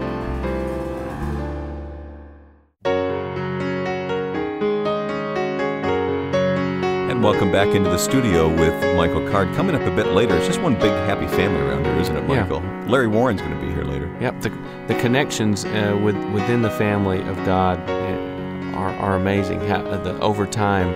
welcome 7.27 7.51
back 7.51 7.75
into 7.75 7.89
the 7.89 7.97
studio 7.97 8.47
with 8.47 8.95
Michael 8.95 9.29
Card. 9.29 9.53
Coming 9.53 9.75
up 9.75 9.81
a 9.81 9.93
bit 9.93 10.05
later, 10.13 10.37
it's 10.37 10.47
just 10.47 10.61
one 10.61 10.75
big 10.75 10.91
happy 11.09 11.27
family 11.27 11.59
around 11.59 11.83
here, 11.83 11.93
isn't 11.97 12.15
it, 12.15 12.25
Michael? 12.25 12.61
Yeah. 12.61 12.85
Larry 12.87 13.09
Warren's 13.09 13.41
going 13.41 13.53
to 13.53 13.65
be 13.65 13.69
here 13.69 13.83
later. 13.83 14.07
Yep, 14.21 14.39
the, 14.39 14.49
the 14.87 14.95
connections 15.01 15.65
uh, 15.65 15.99
with, 16.01 16.15
within 16.31 16.61
the 16.61 16.69
family 16.69 17.19
of 17.23 17.35
God 17.43 17.81
uh, 17.89 18.77
are, 18.77 18.95
are 18.95 19.17
amazing. 19.17 19.59
How, 19.67 19.81
uh, 19.81 20.01
the, 20.01 20.17
over 20.21 20.47
time, 20.47 20.93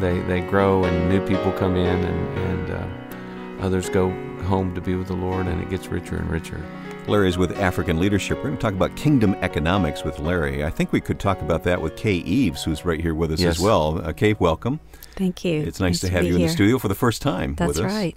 they, 0.00 0.20
they 0.22 0.40
grow 0.40 0.84
and 0.84 1.10
new 1.10 1.20
people 1.26 1.52
come 1.52 1.76
in 1.76 2.02
and, 2.02 2.38
and 2.38 2.70
uh, 2.70 3.62
others 3.62 3.90
go 3.90 4.08
home 4.44 4.74
to 4.76 4.80
be 4.80 4.94
with 4.94 5.08
the 5.08 5.16
Lord, 5.16 5.46
and 5.46 5.60
it 5.60 5.68
gets 5.68 5.88
richer 5.88 6.16
and 6.16 6.30
richer. 6.30 6.62
Larry 7.08 7.28
is 7.28 7.36
with 7.36 7.58
African 7.58 8.00
Leadership. 8.00 8.38
We're 8.38 8.44
going 8.44 8.56
to 8.56 8.62
talk 8.62 8.72
about 8.72 8.96
kingdom 8.96 9.36
economics 9.42 10.02
with 10.02 10.18
Larry. 10.18 10.64
I 10.64 10.70
think 10.70 10.92
we 10.92 11.02
could 11.02 11.20
talk 11.20 11.42
about 11.42 11.62
that 11.64 11.82
with 11.82 11.94
Kay 11.94 12.14
Eves, 12.14 12.64
who's 12.64 12.86
right 12.86 13.02
here 13.02 13.14
with 13.14 13.32
us 13.32 13.40
Yes. 13.40 13.58
as 13.58 13.62
well. 13.62 14.00
Uh, 14.02 14.14
Kay, 14.14 14.32
welcome. 14.38 14.80
Thank 15.16 15.44
you. 15.44 15.62
It's 15.62 15.80
nice, 15.80 16.00
to 16.00 16.08
have 16.08 16.22
be 16.22 16.28
you 16.28 16.36
in 16.36 16.42
the 16.42 16.48
studio 16.48 16.78
for 16.78 16.88
the 16.88 16.94
first 16.94 17.22
time 17.22 17.54
That's 17.54 17.68
with 17.68 17.86
us. 17.86 17.92
right. 17.92 18.16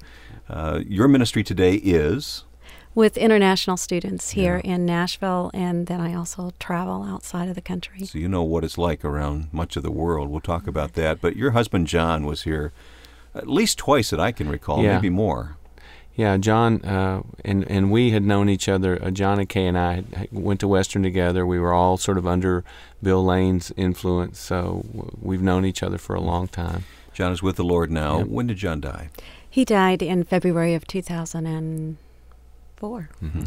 Uh, 0.49 0.81
your 0.87 1.07
ministry 1.07 1.43
today 1.43 1.75
is 1.75 2.45
with 2.97 3.15
international 3.15 3.77
students 3.77 4.31
here 4.31 4.59
yeah. 4.63 4.71
in 4.71 4.85
Nashville, 4.85 5.51
and 5.53 5.85
then 5.85 6.01
I 6.01 6.15
also 6.15 6.51
travel 6.57 7.03
outside 7.03 7.47
of 7.47 7.53
the 7.53 7.61
country. 7.61 8.05
So 8.05 8.17
you 8.17 8.27
know 8.27 8.41
what 8.41 8.63
it's 8.63 8.77
like 8.77 9.05
around 9.05 9.53
much 9.53 9.75
of 9.75 9.83
the 9.83 9.91
world. 9.91 10.29
We'll 10.29 10.41
talk 10.41 10.65
about 10.65 10.93
that. 10.93 11.21
But 11.21 11.35
your 11.35 11.51
husband 11.51 11.85
John 11.85 12.25
was 12.25 12.41
here 12.41 12.73
at 13.35 13.47
least 13.47 13.77
twice 13.77 14.09
that 14.09 14.19
I 14.19 14.31
can 14.31 14.49
recall, 14.49 14.81
yeah. 14.81 14.95
maybe 14.95 15.11
more. 15.11 15.57
Yeah, 16.17 16.35
John 16.37 16.83
uh, 16.83 17.21
and 17.45 17.69
and 17.69 17.91
we 17.91 18.09
had 18.09 18.23
known 18.23 18.49
each 18.49 18.67
other. 18.67 18.99
Uh, 19.01 19.11
John 19.11 19.39
and 19.39 19.47
Kay 19.47 19.67
and 19.67 19.77
I 19.77 20.03
went 20.31 20.59
to 20.61 20.67
Western 20.67 21.03
together. 21.03 21.45
We 21.45 21.59
were 21.59 21.73
all 21.73 21.97
sort 21.97 22.17
of 22.17 22.25
under 22.25 22.63
Bill 23.03 23.23
Lane's 23.23 23.71
influence, 23.77 24.39
so 24.39 24.83
we've 25.21 25.43
known 25.43 25.63
each 25.63 25.83
other 25.83 25.99
for 25.99 26.15
a 26.15 26.19
long 26.19 26.47
time. 26.47 26.85
John 27.13 27.31
is 27.31 27.43
with 27.43 27.55
the 27.55 27.63
Lord 27.63 27.91
now. 27.91 28.17
Yep. 28.17 28.27
When 28.27 28.47
did 28.47 28.57
John 28.57 28.81
die? 28.81 29.11
He 29.47 29.63
died 29.63 30.01
in 30.01 30.23
February 30.23 30.73
of 30.73 30.87
2004. 30.87 33.09
mm-hmm. 33.23 33.43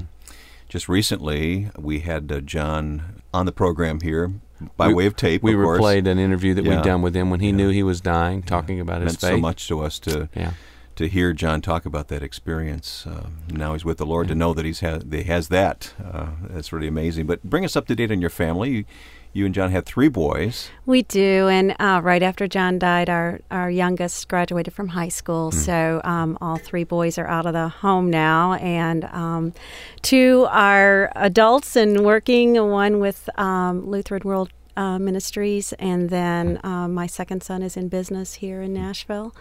Just 0.68 0.88
recently, 0.88 1.70
we 1.76 1.98
had 2.00 2.30
uh, 2.30 2.40
John 2.40 3.22
on 3.34 3.46
the 3.46 3.52
program 3.52 4.00
here 4.00 4.32
by 4.76 4.88
we, 4.88 4.94
way 4.94 5.06
of 5.06 5.16
tape. 5.16 5.42
We 5.42 5.54
of 5.54 5.60
replayed 5.60 6.06
an 6.06 6.20
interview 6.20 6.54
that 6.54 6.64
yeah. 6.64 6.76
we'd 6.76 6.84
done 6.84 7.02
with 7.02 7.16
him 7.16 7.30
when 7.30 7.40
he 7.40 7.48
yeah. 7.48 7.56
knew 7.56 7.70
he 7.70 7.82
was 7.82 8.00
dying, 8.00 8.42
talking 8.42 8.76
yeah. 8.76 8.82
about 8.82 9.02
his 9.02 9.14
Meant 9.14 9.20
faith. 9.20 9.30
so 9.30 9.38
much 9.38 9.66
to 9.68 9.80
us 9.80 9.98
to 10.00 10.28
yeah. 10.34 10.52
To 11.00 11.08
hear 11.08 11.32
John 11.32 11.62
talk 11.62 11.86
about 11.86 12.08
that 12.08 12.22
experience. 12.22 13.06
Uh, 13.06 13.30
now 13.50 13.72
he's 13.72 13.86
with 13.86 13.96
the 13.96 14.04
Lord. 14.04 14.28
To 14.28 14.34
know 14.34 14.52
that 14.52 14.66
he's 14.66 14.80
ha- 14.80 15.00
that 15.02 15.16
he 15.16 15.24
has 15.24 15.48
that, 15.48 15.94
uh, 16.04 16.28
that's 16.42 16.74
really 16.74 16.88
amazing. 16.88 17.26
But 17.26 17.42
bring 17.42 17.64
us 17.64 17.74
up 17.74 17.86
to 17.86 17.94
date 17.94 18.12
on 18.12 18.20
your 18.20 18.28
family. 18.28 18.70
You, 18.70 18.84
you 19.32 19.46
and 19.46 19.54
John 19.54 19.70
had 19.70 19.86
three 19.86 20.08
boys. 20.08 20.68
We 20.84 21.02
do, 21.02 21.48
and 21.48 21.74
uh, 21.80 22.00
right 22.02 22.22
after 22.22 22.46
John 22.46 22.78
died, 22.78 23.08
our 23.08 23.40
our 23.50 23.70
youngest 23.70 24.28
graduated 24.28 24.74
from 24.74 24.88
high 24.88 25.08
school. 25.08 25.50
Mm. 25.52 25.54
So 25.54 26.00
um, 26.04 26.36
all 26.42 26.58
three 26.58 26.84
boys 26.84 27.16
are 27.16 27.26
out 27.26 27.46
of 27.46 27.54
the 27.54 27.68
home 27.68 28.10
now, 28.10 28.54
and 28.54 29.04
um, 29.04 29.54
two 30.02 30.46
are 30.50 31.10
adults 31.16 31.76
and 31.76 32.04
working. 32.04 32.62
One 32.68 33.00
with 33.00 33.30
um, 33.38 33.88
Lutheran 33.88 34.20
World 34.22 34.50
uh, 34.80 34.98
Ministries, 34.98 35.74
and 35.74 36.08
then 36.08 36.58
uh, 36.64 36.88
my 36.88 37.06
second 37.06 37.42
son 37.42 37.62
is 37.62 37.76
in 37.76 37.88
business 37.88 38.34
here 38.34 38.62
in 38.62 38.72
Nashville. 38.72 39.34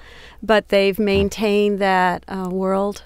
But 0.43 0.67
they've 0.67 0.99
maintained 0.99 1.79
that 1.79 2.25
uh, 2.27 2.49
world 2.51 3.03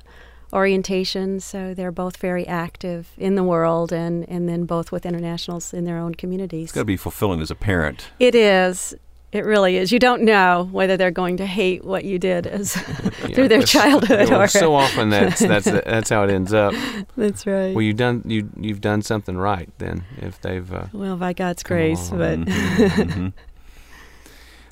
orientation. 0.52 1.40
So 1.40 1.74
they're 1.74 1.92
both 1.92 2.18
very 2.18 2.48
active 2.48 3.12
in 3.18 3.36
the 3.36 3.44
world 3.44 3.92
and, 3.92 4.28
and 4.30 4.48
then 4.48 4.66
both 4.66 4.92
with 4.92 5.06
internationals 5.06 5.74
in 5.74 5.84
their 5.84 5.98
own 5.98 6.16
communities. 6.16 6.66
It's 6.66 6.72
got 6.72 6.82
to 6.82 6.86
be 6.86 6.98
fulfilling 6.98 7.42
as 7.42 7.52
a 7.52 7.56
parent. 7.56 8.12
It 8.20 8.36
is. 8.36 8.96
It 9.34 9.46
really 9.46 9.78
is. 9.78 9.92
You 9.92 9.98
don't 9.98 10.22
know 10.22 10.70
whether 10.72 10.96
they're 10.96 11.10
going 11.10 11.38
to 11.38 11.46
hate 11.48 11.84
what 11.84 12.06
you 12.06 12.20
did 12.20 12.46
as 12.46 12.76
yeah, 12.78 13.12
through 13.34 13.48
their 13.48 13.64
childhood. 13.64 14.32
Or 14.32 14.48
so 14.48 14.76
often 14.76 15.10
that's 15.10 15.40
that's 15.40 15.66
that's 15.86 16.10
how 16.12 16.24
it 16.24 16.30
ends 16.30 16.54
up. 16.54 16.76
That's 17.18 17.48
right. 17.48 17.74
Well, 17.74 17.82
you've 17.82 17.98
done 17.98 18.22
you 18.26 18.50
you've 18.56 18.82
done 18.82 19.02
something 19.02 19.36
right 19.36 19.70
then 19.80 20.06
if 20.18 20.40
they've. 20.40 20.72
Uh, 20.72 20.86
well, 20.94 21.18
by 21.18 21.34
God's 21.34 21.64
grace, 21.64 22.12
but. 22.12 22.40
Mm-hmm. 22.40 23.02
mm-hmm. 23.02 23.28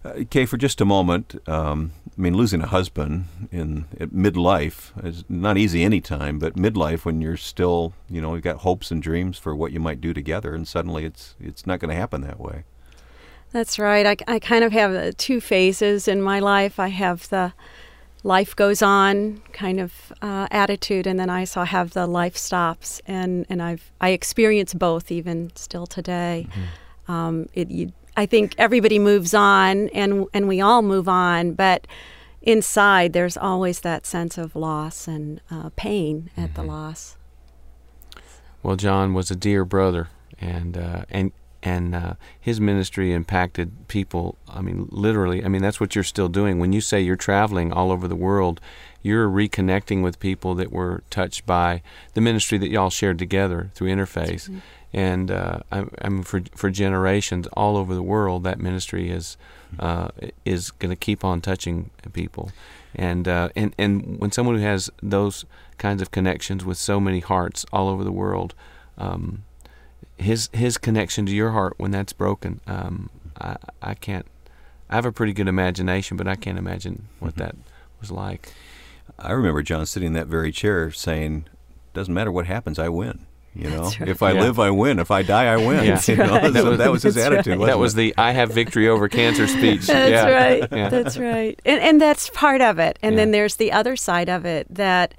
Uh, 0.04 0.24
Kay, 0.32 0.48
for 0.48 0.58
just 0.58 0.82
a 0.82 0.86
moment, 0.86 1.36
um, 1.48 1.92
I 2.18 2.22
mean, 2.22 2.36
losing 2.36 2.64
a 2.64 2.66
husband 2.66 3.26
in 3.52 3.86
midlife 4.00 4.92
is 5.06 5.24
not 5.30 5.60
easy 5.60 5.84
any 5.84 6.02
time, 6.02 6.40
but 6.40 6.56
midlife 6.56 7.06
when 7.06 7.22
you're 7.22 7.38
still, 7.38 7.94
you 8.10 8.20
know, 8.20 8.34
you've 8.34 8.44
got 8.44 8.58
hopes 8.58 8.90
and 8.90 9.00
dreams 9.00 9.38
for 9.38 9.56
what 9.56 9.72
you 9.72 9.80
might 9.80 10.02
do 10.02 10.12
together, 10.12 10.56
and 10.56 10.68
suddenly 10.68 11.06
it's 11.06 11.36
it's 11.40 11.68
not 11.68 11.80
going 11.80 11.90
to 11.90 11.96
happen 11.96 12.22
that 12.22 12.40
way. 12.40 12.64
That's 13.52 13.78
right. 13.78 14.06
I, 14.06 14.36
I 14.36 14.40
kind 14.40 14.64
of 14.64 14.72
have 14.72 14.94
uh, 14.94 15.12
two 15.18 15.42
phases 15.42 16.08
in 16.08 16.22
my 16.22 16.40
life. 16.40 16.80
I 16.80 16.88
have 16.88 17.28
the 17.30 17.54
life 18.24 18.56
goes 18.56 18.82
on 18.82 19.42
kind 19.52 19.80
of 19.80 20.14
uh, 20.22 20.48
attitude, 20.52 21.08
and 21.08 21.20
then 21.20 21.30
I 21.30 21.42
also 21.42 21.64
have 21.64 21.92
the 21.92 22.08
life 22.08 22.38
stops, 22.38 23.02
and 23.06 23.46
and 23.50 23.62
I've 23.62 23.92
I 24.00 24.10
experience 24.10 24.74
both 24.74 25.12
even 25.12 25.52
still 25.56 25.86
today. 25.86 26.48
Mm-hmm. 26.50 27.12
Um, 27.12 27.50
it 27.54 27.70
you 27.70 27.92
I 28.16 28.26
think 28.26 28.56
everybody 28.58 29.00
moves 29.00 29.34
on 29.34 29.90
and 29.90 30.28
and 30.34 30.48
we 30.48 30.62
all 30.62 30.82
move 30.82 31.08
on, 31.08 31.54
but 31.54 31.88
inside 32.42 33.14
there's 33.14 33.38
always 33.38 33.82
that 33.82 34.06
sense 34.06 34.38
of 34.38 34.56
loss 34.56 35.08
and 35.08 35.42
uh, 35.50 35.70
pain 35.76 36.30
at 36.38 36.46
mm-hmm. 36.46 36.54
the 36.56 36.64
loss. 36.64 37.18
Well, 38.64 38.76
John 38.76 39.14
was 39.14 39.32
a 39.32 39.36
dear 39.36 39.66
brother, 39.66 40.10
and 40.40 40.78
uh, 40.78 41.06
and 41.10 41.32
and 41.64 41.94
uh, 41.94 42.14
his 42.40 42.60
ministry 42.60 43.14
impacted 43.14 43.88
people. 43.88 44.38
I 44.48 44.62
mean, 44.62 44.88
literally. 44.92 45.44
I 45.44 45.48
mean, 45.48 45.62
that's 45.62 45.80
what 45.80 45.96
you're 45.96 46.04
still 46.04 46.30
doing. 46.30 46.60
When 46.60 46.74
you 46.74 46.82
say 46.82 47.02
you're 47.02 47.16
traveling 47.16 47.72
all 47.72 47.92
over 47.92 48.08
the 48.08 48.16
world, 48.16 48.60
you're 49.02 49.30
reconnecting 49.30 50.02
with 50.04 50.20
people 50.20 50.56
that 50.56 50.72
were 50.72 51.04
touched 51.10 51.46
by 51.46 51.82
the 52.14 52.22
ministry 52.22 52.58
that 52.58 52.70
y'all 52.70 52.90
shared 52.90 53.20
together 53.20 53.72
through 53.76 53.90
Interface. 53.90 54.50
Mm-hmm 54.50 54.60
and 54.94 55.32
uh, 55.32 55.60
I, 55.72 55.86
I, 56.02 56.10
mean 56.10 56.24
for 56.24 56.42
for 56.54 56.70
generations 56.70 57.48
all 57.54 57.78
over 57.78 57.96
the 57.96 58.04
world 58.04 58.44
that 58.44 58.60
ministry 58.60 59.10
is 59.10 59.38
uh, 59.80 60.10
is 60.46 60.72
going 60.72 60.90
to 60.90 60.96
keep 60.96 61.24
on 61.24 61.42
touching 61.42 61.90
people 62.14 62.52
and 62.96 63.28
uh, 63.28 63.50
and 63.56 63.74
and 63.78 64.20
when 64.20 64.32
someone 64.32 64.56
who 64.56 64.62
has 64.62 64.90
those 65.02 65.46
kinds 65.78 66.02
of 66.02 66.12
connections 66.12 66.66
with 66.66 66.78
so 66.78 67.00
many 67.00 67.20
hearts 67.20 67.66
all 67.72 67.88
over 67.88 68.04
the 68.04 68.12
world 68.12 68.54
um, 68.98 69.44
his 70.22 70.50
his 70.54 70.78
connection 70.78 71.26
to 71.26 71.32
your 71.32 71.52
heart 71.52 71.74
when 71.78 71.92
that's 71.92 72.14
broken 72.14 72.62
um, 72.68 73.10
I, 73.40 73.58
I 73.82 73.94
can't 73.94 74.26
I 74.90 74.96
have 74.96 75.06
a 75.06 75.12
pretty 75.12 75.34
good 75.34 75.48
imagination 75.48 76.18
but 76.18 76.28
I 76.28 76.36
can't 76.36 76.58
imagine 76.58 77.08
what 77.20 77.36
mm-hmm. 77.36 77.42
that 77.42 77.56
was 78.00 78.12
like 78.12 78.54
I 79.20 79.32
remember 79.32 79.62
John 79.62 79.86
sitting 79.86 80.08
in 80.08 80.14
that 80.14 80.28
very 80.28 80.52
chair 80.52 80.92
saying 80.92 81.46
doesn't 81.94 82.14
matter 82.14 82.32
what 82.32 82.46
happens 82.46 82.80
I 82.80 82.90
win 82.90 83.26
you 83.54 83.70
know, 83.70 83.84
right. 84.00 84.08
if 84.08 84.24
I 84.24 84.32
yeah. 84.32 84.42
live, 84.42 84.60
I 84.60 84.72
win. 84.72 84.98
If 84.98 85.12
I 85.12 85.24
die, 85.24 85.46
I 85.46 85.58
win. 85.68 85.84
Yeah. 85.84 86.02
You 86.08 86.16
know? 86.16 86.50
that, 86.50 86.64
was, 86.64 86.78
that 86.78 86.92
was 86.92 87.04
his 87.04 87.18
attitude. 87.18 87.60
Right. 87.60 87.66
That 87.68 87.80
was 87.80 87.96
the 87.96 88.14
"I 88.18 88.32
have 88.32 88.52
victory 88.54 88.88
over 88.88 89.10
cancer" 89.10 89.46
speech. 89.48 89.88
That's 89.88 90.10
yeah. 90.10 90.30
right. 90.30 90.70
That's 90.70 91.18
right. 91.18 91.60
And, 91.66 91.82
and 91.82 92.02
that's 92.02 92.30
part 92.30 92.62
of 92.62 92.80
it. 92.80 92.98
And 93.02 93.18
then 93.18 93.32
there's 93.32 93.58
the 93.58 93.72
other 93.72 93.96
side 93.96 94.30
of 94.30 94.46
it 94.46 94.74
that 94.74 95.14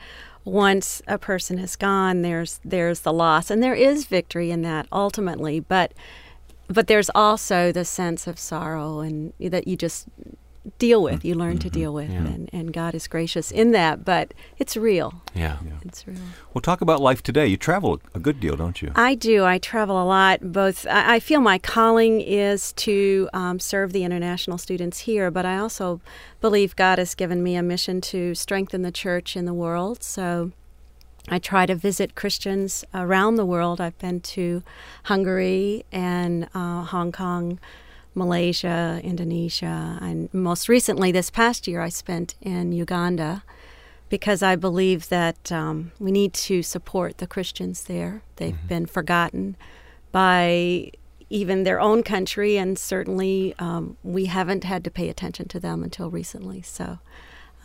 once 0.44 1.02
a 1.06 1.18
person 1.18 1.58
is 1.58 1.76
gone, 1.76 2.22
there's 2.22 2.60
there's 2.64 3.00
the 3.00 3.12
loss, 3.12 3.50
and 3.50 3.62
there 3.62 3.74
is 3.74 4.06
victory 4.06 4.50
in 4.50 4.62
that 4.62 4.86
ultimately. 4.92 5.60
But 5.60 5.92
but 6.68 6.86
there's 6.86 7.10
also 7.14 7.72
the 7.72 7.84
sense 7.84 8.26
of 8.26 8.38
sorrow 8.38 9.00
and 9.00 9.32
that 9.40 9.68
you 9.68 9.76
just 9.76 10.06
deal 10.78 11.02
with. 11.02 11.24
You 11.24 11.34
learn 11.34 11.58
mm-hmm. 11.58 11.68
to 11.68 11.70
deal 11.70 11.92
with, 11.92 12.10
yeah. 12.10 12.18
and, 12.18 12.50
and 12.52 12.72
God 12.72 12.94
is 12.94 13.08
gracious 13.08 13.50
in 13.50 13.72
that. 13.72 14.04
But 14.04 14.32
it's 14.58 14.76
real. 14.76 15.22
Yeah. 15.34 15.58
yeah, 15.64 15.72
it's 15.82 16.06
real. 16.06 16.18
Well, 16.52 16.62
talk 16.62 16.80
about 16.80 17.00
life 17.00 17.22
today. 17.22 17.46
You 17.46 17.56
travel 17.56 18.00
a 18.14 18.20
good 18.20 18.40
deal, 18.40 18.56
don't 18.56 18.80
you? 18.80 18.92
I 18.94 19.14
do. 19.14 19.44
I 19.44 19.58
travel 19.58 20.00
a 20.00 20.04
lot. 20.04 20.52
Both, 20.52 20.86
I, 20.86 21.14
I 21.14 21.20
feel 21.20 21.40
my 21.40 21.58
calling 21.58 22.20
is 22.20 22.72
to 22.74 23.28
um, 23.32 23.58
serve 23.58 23.92
the 23.92 24.04
international 24.04 24.58
students 24.58 25.00
here, 25.00 25.30
but 25.30 25.44
I 25.44 25.58
also 25.58 26.00
believe 26.40 26.76
God 26.76 26.98
has 26.98 27.14
given 27.14 27.42
me 27.42 27.56
a 27.56 27.62
mission 27.62 28.00
to 28.02 28.34
strengthen 28.34 28.82
the 28.82 28.92
church 28.92 29.36
in 29.36 29.44
the 29.44 29.54
world. 29.54 30.02
So. 30.02 30.52
I 31.28 31.38
try 31.38 31.66
to 31.66 31.76
visit 31.76 32.16
Christians 32.16 32.84
around 32.92 33.36
the 33.36 33.46
world. 33.46 33.80
I've 33.80 33.96
been 33.98 34.20
to 34.20 34.64
Hungary 35.04 35.84
and 35.92 36.48
uh, 36.52 36.82
Hong 36.82 37.12
Kong, 37.12 37.60
Malaysia, 38.14 39.00
Indonesia, 39.02 39.98
and 40.00 40.32
most 40.32 40.68
recently 40.68 41.12
this 41.12 41.30
past 41.30 41.66
year 41.66 41.80
I 41.80 41.88
spent 41.88 42.34
in 42.40 42.72
Uganda 42.72 43.42
because 44.08 44.42
I 44.42 44.56
believe 44.56 45.08
that 45.08 45.50
um, 45.50 45.92
we 45.98 46.12
need 46.12 46.34
to 46.34 46.62
support 46.62 47.18
the 47.18 47.26
Christians 47.26 47.84
there. 47.84 48.22
They've 48.36 48.54
mm-hmm. 48.54 48.66
been 48.66 48.86
forgotten 48.86 49.56
by 50.10 50.92
even 51.30 51.64
their 51.64 51.80
own 51.80 52.02
country, 52.02 52.58
and 52.58 52.78
certainly 52.78 53.54
um, 53.58 53.96
we 54.02 54.26
haven't 54.26 54.64
had 54.64 54.84
to 54.84 54.90
pay 54.90 55.08
attention 55.08 55.48
to 55.48 55.58
them 55.58 55.82
until 55.82 56.10
recently. 56.10 56.60
So 56.60 56.98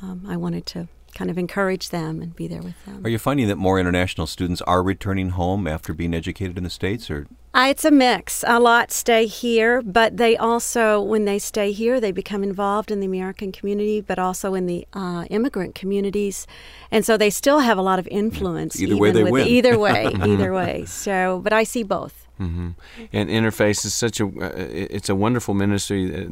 um, 0.02 0.24
I 0.26 0.38
wanted 0.38 0.66
to 0.68 0.88
kind 1.18 1.32
of 1.32 1.38
encourage 1.38 1.90
them 1.90 2.22
and 2.22 2.36
be 2.36 2.48
there 2.48 2.62
with 2.62 2.86
them. 2.86 3.02
Are 3.04 3.10
you 3.10 3.18
finding 3.18 3.48
that 3.48 3.56
more 3.56 3.80
international 3.80 4.28
students 4.28 4.62
are 4.62 4.84
returning 4.84 5.30
home 5.30 5.68
after 5.68 5.92
being 5.94 6.14
educated 6.14 6.58
in 6.58 6.64
the 6.64 6.70
States 6.70 7.10
or 7.10 7.28
uh, 7.56 7.68
it's 7.70 7.84
a 7.84 7.90
mix. 7.90 8.44
A 8.46 8.60
lot 8.60 8.92
stay 8.92 9.26
here, 9.26 9.82
but 9.82 10.18
they 10.18 10.38
also, 10.38 11.02
when 11.02 11.26
they 11.26 11.40
stay 11.40 11.72
here, 11.72 12.00
they 12.00 12.12
become 12.12 12.44
involved 12.44 12.92
in 12.92 13.00
the 13.00 13.08
American 13.08 13.52
community, 13.52 14.00
but 14.00 14.20
also 14.20 14.54
in 14.54 14.68
the 14.68 14.88
uh, 14.94 15.26
immigrant 15.32 15.74
communities, 15.74 16.46
and 16.92 17.04
so 17.04 17.18
they 17.18 17.32
still 17.32 17.60
have 17.60 17.80
a 17.80 17.82
lot 17.82 17.98
of 17.98 18.08
influence. 18.10 18.80
Either 18.80 18.96
way, 18.96 19.10
they 19.10 19.24
win. 19.24 19.48
Either 19.48 19.80
way, 19.80 20.06
either 20.24 20.54
way. 20.54 20.86
So, 20.86 21.42
but 21.44 21.52
I 21.52 21.64
see 21.64 21.82
both. 21.82 22.27
Mm-hmm. 22.40 22.70
And 23.14 23.30
Interface 23.30 23.84
is 23.86 23.94
such 23.94 24.20
a 24.20 24.26
uh, 24.26 24.52
it's 24.56 25.10
a 25.10 25.16
wonderful 25.16 25.54
ministry. 25.54 26.28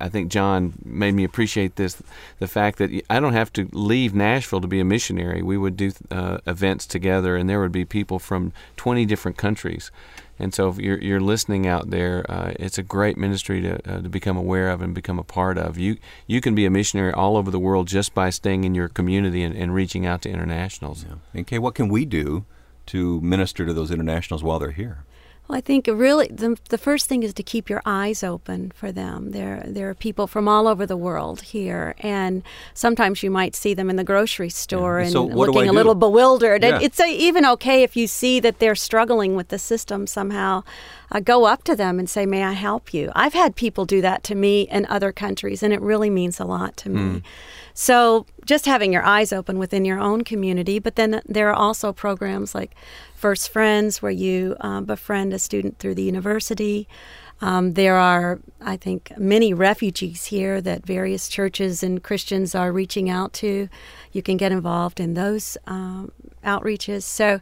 I 0.00 0.08
think 0.08 0.30
John 0.30 0.74
made 0.84 1.14
me 1.14 1.24
appreciate 1.24 1.76
this 1.76 2.02
the 2.38 2.48
fact 2.48 2.78
that 2.78 2.90
I 3.08 3.20
don't 3.20 3.32
have 3.32 3.52
to 3.54 3.68
leave 3.72 4.14
Nashville 4.14 4.60
to 4.60 4.66
be 4.66 4.80
a 4.80 4.84
missionary. 4.84 5.42
We 5.42 5.56
would 5.56 5.76
do 5.76 5.92
uh, 6.10 6.38
events 6.46 6.86
together, 6.86 7.36
and 7.36 7.48
there 7.48 7.60
would 7.60 7.72
be 7.72 7.84
people 7.84 8.18
from 8.18 8.52
20 8.76 9.06
different 9.06 9.38
countries. 9.38 9.90
And 10.38 10.52
so, 10.52 10.68
if 10.68 10.78
you're, 10.78 10.98
you're 10.98 11.20
listening 11.20 11.66
out 11.66 11.90
there, 11.90 12.30
uh, 12.30 12.52
it's 12.60 12.76
a 12.76 12.82
great 12.82 13.16
ministry 13.16 13.62
to, 13.62 13.74
uh, 13.90 14.02
to 14.02 14.08
become 14.08 14.36
aware 14.36 14.68
of 14.68 14.82
and 14.82 14.94
become 14.94 15.18
a 15.18 15.24
part 15.24 15.56
of. 15.56 15.78
You 15.78 15.96
you 16.26 16.42
can 16.42 16.54
be 16.54 16.66
a 16.66 16.70
missionary 16.70 17.12
all 17.12 17.38
over 17.38 17.50
the 17.50 17.58
world 17.58 17.88
just 17.88 18.12
by 18.12 18.28
staying 18.28 18.64
in 18.64 18.74
your 18.74 18.88
community 18.88 19.42
and, 19.42 19.56
and 19.56 19.74
reaching 19.74 20.04
out 20.04 20.20
to 20.22 20.30
internationals. 20.30 21.06
Yeah. 21.08 21.40
Okay, 21.40 21.58
what 21.58 21.74
can 21.74 21.88
we 21.88 22.04
do 22.04 22.44
to 22.86 23.20
minister 23.22 23.64
to 23.64 23.72
those 23.72 23.90
internationals 23.90 24.42
while 24.42 24.58
they're 24.58 24.72
here? 24.72 25.05
Well, 25.48 25.56
I 25.58 25.60
think 25.60 25.86
really 25.86 26.26
the, 26.28 26.58
the 26.70 26.78
first 26.78 27.06
thing 27.06 27.22
is 27.22 27.32
to 27.34 27.42
keep 27.42 27.70
your 27.70 27.80
eyes 27.86 28.24
open 28.24 28.72
for 28.74 28.90
them. 28.90 29.30
There, 29.30 29.62
there 29.66 29.88
are 29.88 29.94
people 29.94 30.26
from 30.26 30.48
all 30.48 30.66
over 30.66 30.86
the 30.86 30.96
world 30.96 31.42
here, 31.42 31.94
and 32.00 32.42
sometimes 32.74 33.22
you 33.22 33.30
might 33.30 33.54
see 33.54 33.72
them 33.72 33.88
in 33.88 33.94
the 33.96 34.02
grocery 34.04 34.50
store 34.50 34.98
Yeah. 34.98 35.04
and 35.04 35.12
So 35.12 35.24
looking 35.24 35.68
a 35.68 35.72
little 35.72 35.94
bewildered. 35.94 36.64
And 36.64 36.80
Yeah. 36.80 36.86
it's 36.86 36.98
uh 36.98 37.04
even 37.06 37.46
okay 37.46 37.82
if 37.84 37.96
you 37.96 38.06
see 38.08 38.40
that 38.40 38.58
they're 38.58 38.74
struggling 38.74 39.36
with 39.36 39.48
the 39.48 39.58
system 39.58 40.06
somehow. 40.06 40.64
Uh, 41.12 41.20
go 41.20 41.44
up 41.44 41.62
to 41.62 41.76
them 41.76 42.00
and 42.00 42.10
say, 42.10 42.26
"May 42.26 42.42
I 42.42 42.54
help 42.54 42.92
you?" 42.92 43.12
I've 43.14 43.32
had 43.32 43.54
people 43.54 43.84
do 43.84 44.00
that 44.00 44.24
to 44.24 44.34
me 44.34 44.62
in 44.62 44.84
other 44.86 45.12
countries, 45.12 45.62
and 45.62 45.72
it 45.72 45.80
really 45.80 46.10
means 46.10 46.40
a 46.40 46.44
lot 46.44 46.76
to 46.78 46.88
me. 46.88 47.22
So 47.74 48.26
just 48.44 48.66
having 48.66 48.92
your 48.92 49.04
eyes 49.04 49.32
open 49.32 49.56
within 49.58 49.84
your 49.84 50.00
own 50.00 50.24
community, 50.24 50.80
but 50.80 50.96
then 50.96 51.22
there 51.24 51.48
are 51.48 51.54
also 51.54 51.92
programs 51.92 52.56
like 52.56 52.72
First 53.16 53.50
Friends 53.50 54.02
where 54.02 54.12
you 54.12 54.56
uh, 54.60 54.80
befriend 54.82 55.32
a 55.32 55.38
student 55.38 55.78
through 55.78 55.94
the 55.94 56.02
university. 56.02 56.86
Um, 57.40 57.74
there 57.74 57.96
are, 57.96 58.40
I 58.60 58.76
think, 58.76 59.12
many 59.18 59.52
refugees 59.52 60.26
here 60.26 60.60
that 60.60 60.86
various 60.86 61.28
churches 61.28 61.82
and 61.82 62.02
Christians 62.02 62.54
are 62.54 62.72
reaching 62.72 63.10
out 63.10 63.32
to. 63.34 63.68
You 64.12 64.22
can 64.22 64.36
get 64.36 64.52
involved 64.52 65.00
in 65.00 65.14
those 65.14 65.58
um, 65.66 66.12
outreaches. 66.44 67.02
So 67.02 67.40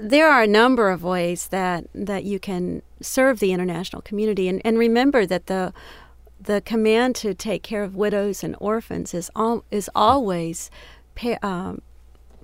there 0.00 0.28
are 0.28 0.42
a 0.42 0.48
number 0.48 0.90
of 0.90 1.04
ways 1.04 1.48
that, 1.48 1.86
that 1.94 2.24
you 2.24 2.40
can 2.40 2.82
serve 3.00 3.38
the 3.38 3.52
international 3.52 4.02
community. 4.02 4.48
And, 4.48 4.60
and 4.64 4.78
remember 4.78 5.26
that 5.26 5.46
the 5.46 5.72
the 6.40 6.60
command 6.60 7.14
to 7.16 7.32
take 7.34 7.62
care 7.62 7.82
of 7.82 7.94
widows 7.96 8.44
and 8.44 8.54
orphans 8.60 9.14
is 9.14 9.30
is 9.70 9.88
always 9.94 10.70
pa- 11.14 11.38
um, 11.42 11.80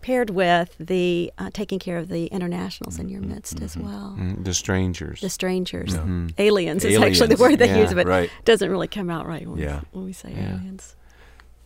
paired 0.02 0.30
with 0.30 0.74
the 0.78 1.32
uh, 1.38 1.50
taking 1.52 1.78
care 1.78 1.98
of 1.98 2.08
the 2.08 2.26
internationals 2.26 2.98
in 2.98 3.08
your 3.08 3.20
midst 3.20 3.60
as 3.60 3.76
well. 3.76 4.16
Mm, 4.18 4.44
the 4.44 4.54
strangers. 4.54 5.20
The 5.20 5.30
strangers, 5.30 5.96
Mhm. 5.96 6.32
aliens 6.38 6.84
is 6.84 6.98
actually 6.98 7.28
the 7.28 7.36
word 7.36 7.58
they 7.58 7.66
yeah, 7.68 7.78
use, 7.82 7.94
but 7.94 8.06
right. 8.06 8.30
it 8.38 8.44
doesn't 8.44 8.70
really 8.70 8.88
come 8.88 9.10
out 9.10 9.26
right 9.26 9.46
when, 9.46 9.58
Yeah. 9.58 9.80
we, 9.92 9.98
when 9.98 10.04
we 10.06 10.12
say 10.12 10.32
Yeah. 10.34 10.54
aliens. 10.54 10.96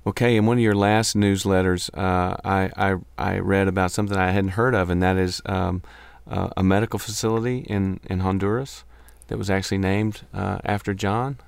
Okay, 0.06 0.36
in 0.36 0.44
one 0.44 0.58
of 0.58 0.62
your 0.62 0.74
last 0.74 1.16
newsletters, 1.16 1.88
uh, 1.96 2.36
I, 2.44 2.70
I 2.76 2.96
I 3.16 3.38
read 3.38 3.68
about 3.68 3.90
something 3.90 4.18
I 4.18 4.32
hadn't 4.32 4.50
heard 4.50 4.74
of, 4.74 4.90
and 4.90 5.02
that 5.02 5.16
is 5.16 5.40
um, 5.46 5.82
uh, 6.30 6.50
a 6.56 6.62
medical 6.62 6.98
facility 6.98 7.58
in, 7.68 8.00
in 8.10 8.20
Honduras 8.20 8.84
that 9.28 9.38
was 9.38 9.48
actually 9.48 9.78
named 9.78 10.20
uh, 10.34 10.58
after 10.64 10.92
John. 10.92 11.38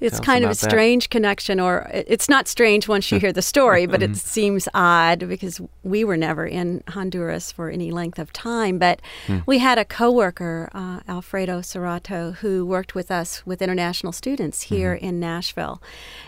It's 0.00 0.16
Tell 0.16 0.24
kind 0.24 0.44
of 0.44 0.48
a 0.48 0.52
about 0.52 0.60
that. 0.62 0.70
strange 0.70 1.10
connection, 1.10 1.60
or 1.60 1.90
it's 1.92 2.28
not 2.28 2.48
strange 2.48 2.88
once 2.88 3.12
you 3.12 3.18
hear 3.18 3.32
the 3.32 3.42
story, 3.42 3.86
but 3.86 4.00
Mm-hmm. 4.00 4.12
it 4.12 4.16
seems 4.16 4.66
odd 4.72 5.28
because 5.28 5.60
we 5.82 6.04
were 6.04 6.16
never 6.16 6.46
in 6.46 6.82
Honduras 6.88 7.52
for 7.52 7.68
any 7.68 7.90
length 7.90 8.18
of 8.18 8.32
time. 8.32 8.78
But 8.78 9.00
Hmm. 9.26 9.38
we 9.46 9.58
had 9.58 9.76
a 9.78 9.84
coworker, 9.84 10.70
uh, 10.74 11.00
Alfredo 11.06 11.60
Cerrato, 11.60 12.34
who 12.36 12.64
worked 12.64 12.94
with 12.94 13.10
us 13.10 13.44
with 13.46 13.60
international 13.60 14.12
students 14.12 14.62
here 14.62 14.94
Mm-hmm. 14.94 15.04
in 15.04 15.20
Nashville. 15.20 15.82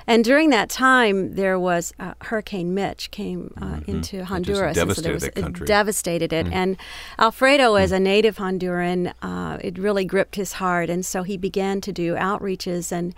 And 0.07 0.23
during 0.25 0.51
that 0.51 0.69
time, 0.69 1.35
there 1.37 1.59
was 1.59 1.95
uh, 1.99 2.13
Hurricane 2.23 2.75
Mitch 2.75 3.11
came 3.11 3.55
uh, 3.61 3.81
into 3.87 4.25
Honduras, 4.27 4.77
and 4.77 4.91
Mm-hmm. 4.91 5.03
devastated 5.03 5.13
was, 5.15 5.23
that 5.23 5.35
country. 5.35 5.65
It 5.65 5.69
devastated 5.69 6.33
it. 6.33 6.47
And 6.53 6.77
Alfredo, 7.19 7.77
as 7.77 7.93
a 7.93 7.99
native 8.01 8.37
Honduran, 8.37 9.13
uh, 9.23 9.59
it 9.63 9.79
really 9.79 10.05
gripped 10.05 10.37
his 10.37 10.55
heart, 10.55 10.91
and 10.91 11.07
so 11.07 11.23
he 11.23 11.37
began 11.39 11.81
to 11.81 11.93
do 11.93 12.15
outreaches 12.15 12.93
and 12.93 13.15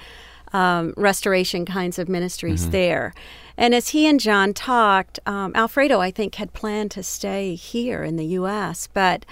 um, 0.55 0.95
restoration 0.97 1.67
kinds 1.67 1.99
of 1.99 2.09
ministries 2.09 2.71
there. 2.71 3.13
And 3.57 3.75
as 3.75 3.91
he 3.91 4.07
and 4.07 4.19
John 4.19 4.55
talked, 4.55 5.21
um, 5.27 5.53
Alfredo, 5.55 6.01
I 6.01 6.11
think, 6.11 6.37
had 6.37 6.53
planned 6.55 6.91
to 6.93 7.03
stay 7.03 7.55
here 7.55 8.03
in 8.03 8.17
the 8.17 8.25
U.S., 8.25 8.89
but 8.93 9.27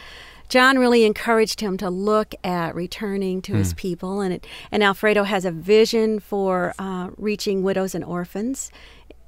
John 0.48 0.78
really 0.78 1.04
encouraged 1.04 1.60
him 1.60 1.78
to 1.78 1.88
look 1.88 2.34
at 2.44 2.74
returning 2.74 3.40
to 3.42 3.54
his 3.54 3.72
people, 3.72 4.20
and 4.20 4.34
it, 4.34 4.46
and 4.70 4.82
Alfredo 4.82 5.22
has 5.22 5.46
a 5.46 5.50
vision 5.50 6.20
for 6.20 6.74
uh, 6.78 7.08
reaching 7.16 7.62
widows 7.62 7.94
and 7.94 8.04
orphans, 8.04 8.70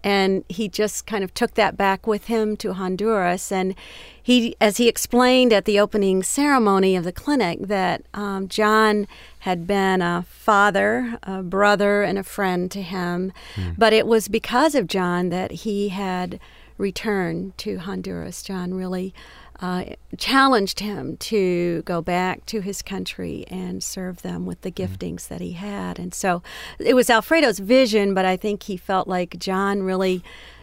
and 0.04 0.44
he 0.50 0.68
just 0.68 1.06
kind 1.06 1.24
of 1.24 1.32
took 1.32 1.54
that 1.54 1.78
back 1.78 2.06
with 2.06 2.26
him 2.26 2.58
to 2.58 2.74
Honduras. 2.74 3.50
And 3.50 3.74
he, 4.22 4.54
as 4.60 4.76
he 4.76 4.86
explained 4.86 5.50
at 5.50 5.64
the 5.64 5.80
opening 5.80 6.22
ceremony 6.22 6.94
of 6.94 7.04
the 7.04 7.12
clinic, 7.12 7.58
that 7.62 8.02
um, 8.12 8.46
John 8.46 9.08
had 9.40 9.66
been 9.66 10.02
a 10.02 10.26
father, 10.28 11.18
a 11.22 11.42
brother, 11.42 12.02
and 12.02 12.18
a 12.18 12.22
friend 12.22 12.70
to 12.70 12.82
him, 12.82 13.32
but 13.78 13.94
it 13.94 14.06
was 14.06 14.28
because 14.28 14.74
of 14.74 14.86
John 14.86 15.30
that 15.30 15.50
he 15.50 15.88
had 15.88 16.38
returned 16.76 17.56
to 17.58 17.78
Honduras. 17.78 18.42
John 18.42 18.74
really 18.74 19.14
uh, 19.60 19.84
challenged 20.18 20.80
him 20.80 21.16
to 21.18 21.82
go 21.82 22.02
back 22.02 22.44
to 22.46 22.60
his 22.60 22.82
country 22.82 23.44
and 23.48 23.82
serve 23.82 24.22
them 24.22 24.46
with 24.46 24.60
the 24.62 24.70
giftings 24.70 25.28
that 25.28 25.40
he 25.40 25.52
had. 25.52 25.98
And 25.98 26.12
so 26.12 26.42
it 26.78 26.94
was 26.94 27.08
Alfredo's 27.08 27.58
vision, 27.60 28.14
but 28.14 28.24
I 28.24 28.36
think 28.36 28.64
he 28.64 28.76
felt 28.76 29.06
like 29.08 29.38
John 29.38 29.82
really 29.82 30.22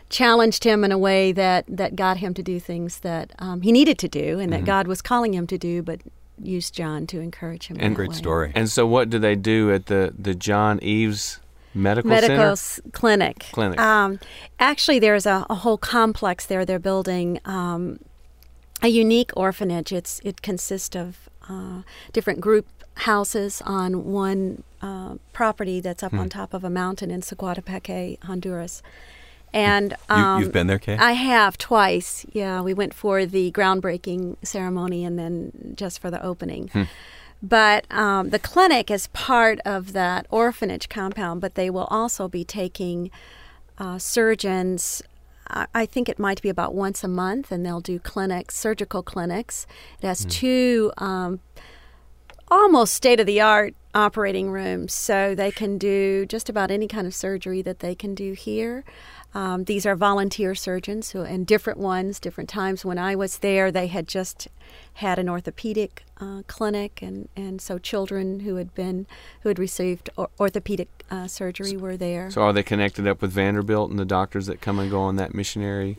challenged 0.09 0.65
him 0.65 0.83
in 0.83 0.91
a 0.91 0.97
way 0.97 1.31
that, 1.31 1.65
that 1.67 1.95
got 1.95 2.17
him 2.17 2.33
to 2.33 2.43
do 2.43 2.59
things 2.59 2.99
that 2.99 3.31
um, 3.39 3.61
he 3.61 3.71
needed 3.71 3.97
to 3.99 4.09
do 4.09 4.39
and 4.39 4.51
that 4.51 4.65
God 4.65 4.87
was 4.87 5.01
calling 5.01 5.33
him 5.33 5.47
to 5.47 5.57
do, 5.57 5.81
but 5.81 6.01
used 6.41 6.73
John 6.73 7.07
to 7.07 7.19
encourage 7.21 7.67
him. 7.67 7.77
in 7.77 7.83
And- 7.83 7.95
Great 7.95 8.09
way. 8.09 8.15
story. 8.15 8.51
And 8.55 8.69
so, 8.69 8.85
what 8.85 9.09
do 9.09 9.19
they 9.19 9.35
do 9.35 9.71
at 9.71 9.85
the, 9.85 10.13
the 10.17 10.35
John 10.35 10.79
Eves 10.81 11.39
Medical, 11.73 12.09
medical 12.09 12.51
s- 12.51 12.81
clinic. 12.91 13.45
Clinic. 13.53 13.79
Um, 13.79 14.19
actually, 14.59 14.99
there's 14.99 15.25
a, 15.25 15.45
a 15.49 15.55
whole 15.55 15.77
complex 15.77 16.45
there. 16.45 16.65
They're 16.65 16.79
building 16.79 17.39
um, 17.45 17.99
a 18.81 18.87
unique 18.87 19.31
orphanage. 19.35 19.91
It's 19.91 20.19
it 20.23 20.41
consists 20.41 20.95
of 20.95 21.29
uh, 21.49 21.81
different 22.13 22.41
group 22.41 22.65
houses 22.95 23.61
on 23.65 24.05
one 24.11 24.63
uh, 24.81 25.15
property 25.33 25.79
that's 25.79 26.01
Hmm. 26.01 26.07
up 26.07 26.13
on 26.13 26.29
top 26.29 26.53
of 26.53 26.63
a 26.63 26.69
mountain 26.69 27.09
in 27.11 27.21
Siguatepeque, 27.21 28.21
Honduras. 28.23 28.81
And 29.53 29.95
You, 30.09 30.15
um, 30.15 30.41
you've 30.41 30.53
been 30.53 30.67
there, 30.67 30.79
Kay? 30.79 30.97
I 30.97 31.11
have 31.13 31.57
twice. 31.57 32.25
Yeah, 32.31 32.61
we 32.61 32.73
went 32.73 32.93
for 32.93 33.25
the 33.25 33.51
groundbreaking 33.51 34.37
ceremony 34.43 35.03
and 35.03 35.19
then 35.19 35.73
just 35.75 35.99
for 35.99 36.09
the 36.09 36.23
opening. 36.23 36.69
But 37.43 37.85
um, 37.91 38.29
the 38.29 38.39
clinic 38.39 38.89
is 38.91 39.07
part 39.07 39.59
of 39.65 39.93
that 39.93 40.25
orphanage 40.29 40.87
compound, 40.89 41.41
but 41.41 41.55
they 41.55 41.69
will 41.69 41.87
also 41.89 42.27
be 42.27 42.43
taking 42.45 43.09
uh, 43.77 43.97
surgeons. 43.97 45.01
I 45.49 45.67
I 45.73 45.85
think 45.85 46.09
it 46.09 46.19
might 46.19 46.41
be 46.41 46.49
about 46.49 46.73
once 46.73 47.03
a 47.03 47.07
month, 47.07 47.51
and 47.51 47.65
they'll 47.65 47.81
do 47.81 47.99
clinics, 47.99 48.57
surgical 48.57 49.03
clinics. 49.03 49.65
It 50.01 50.07
has 50.07 50.25
two 50.25 50.91
um, 50.97 51.39
almost 52.49 52.93
state 52.93 53.19
of 53.19 53.25
the 53.25 53.41
art 53.41 53.75
operating 53.93 54.51
rooms, 54.51 54.93
so 54.93 55.35
they 55.35 55.51
can 55.51 55.77
do 55.77 56.25
just 56.25 56.49
about 56.49 56.71
any 56.71 56.87
kind 56.87 57.07
of 57.07 57.13
surgery 57.13 57.61
that 57.61 57.79
they 57.79 57.95
can 57.95 58.15
do 58.15 58.33
here. 58.33 58.83
Um, 59.33 59.63
these 59.63 59.85
are 59.85 59.95
volunteer 59.95 60.55
surgeons 60.55 61.11
who, 61.11 61.21
and 61.21 61.47
different 61.47 61.79
ones, 61.79 62.19
different 62.19 62.49
times. 62.49 62.83
When 62.83 62.97
I 62.97 63.15
was 63.15 63.37
there, 63.39 63.71
they 63.71 63.87
had 63.87 64.07
just 64.07 64.47
had 64.95 65.17
an 65.19 65.29
orthopedic 65.29 66.03
uh, 66.19 66.43
clinic, 66.47 67.01
and, 67.01 67.29
and 67.35 67.61
so 67.61 67.77
children 67.77 68.41
who 68.41 68.55
had 68.55 68.73
been 68.75 69.07
who 69.41 69.49
had 69.49 69.57
received 69.57 70.09
or- 70.17 70.29
orthopedic 70.39 70.89
uh, 71.09 71.27
surgery 71.27 71.77
were 71.77 71.95
there. 71.95 72.29
So, 72.29 72.41
are 72.41 72.53
they 72.53 72.63
connected 72.63 73.07
up 73.07 73.21
with 73.21 73.31
Vanderbilt 73.31 73.89
and 73.89 73.99
the 73.99 74.05
doctors 74.05 74.47
that 74.47 74.59
come 74.59 74.79
and 74.79 74.91
go 74.91 74.99
on 75.01 75.15
that 75.15 75.33
missionary? 75.33 75.97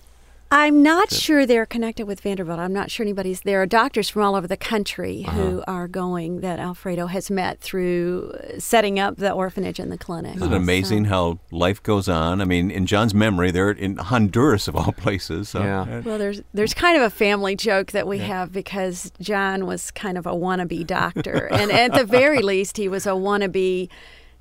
I'm 0.55 0.83
not 0.83 1.11
sure 1.11 1.47
they're 1.47 1.65
connected 1.65 2.07
with 2.07 2.21
Vanderbilt. 2.21 2.59
I'm 2.59 2.75
not 2.75 2.91
sure 2.91 3.03
anybody's. 3.05 3.41
There 3.41 3.63
are 3.63 3.67
doctors 3.67 4.11
from 4.11 4.21
all 4.23 4.35
over 4.35 4.47
the 4.47 4.59
country 4.59 5.25
Uh-huh. 5.27 5.35
who 5.41 5.65
are 5.67 5.89
going 5.89 6.41
that 6.41 6.59
Alfredo 6.59 7.07
has 7.07 7.31
met 7.31 7.59
through 7.61 8.35
setting 8.59 9.01
up 9.01 9.17
the 9.17 9.33
orphanage 9.33 9.79
and 9.79 9.91
the 9.91 9.97
clinic. 9.97 10.37
Isn't 10.37 10.53
it 10.53 10.55
amazing 10.57 11.05
So- 11.05 11.09
how 11.09 11.39
life 11.51 11.83
goes 11.83 12.07
on? 12.07 12.43
I 12.43 12.45
mean, 12.45 12.71
in 12.71 12.85
John's 12.85 13.15
memory, 13.15 13.51
they're 13.51 13.71
in 13.71 13.97
Honduras 13.97 14.69
of 14.69 14.77
all 14.77 14.93
places. 14.93 15.49
So, 15.49 15.63
Yeah. 15.63 15.81
uh, 15.83 16.03
Well, 16.05 16.19
there's 16.19 16.43
there's 16.53 16.75
kind 16.75 16.99
of 16.99 17.03
a 17.03 17.11
family 17.11 17.57
joke 17.57 17.93
that 17.93 18.07
we 18.07 18.19
have 18.19 18.53
because 18.53 19.11
John 19.23 19.65
was 19.65 19.91
kind 19.91 20.19
of 20.19 20.27
a 20.27 20.33
wannabe 20.33 20.87
doctor, 20.87 21.49
and 21.51 21.73
at 21.73 21.95
the 21.95 22.05
very 22.05 22.41
least, 22.43 22.77
he 22.77 22.89
was 22.89 23.07
a 23.07 23.11
wannabe. 23.13 23.89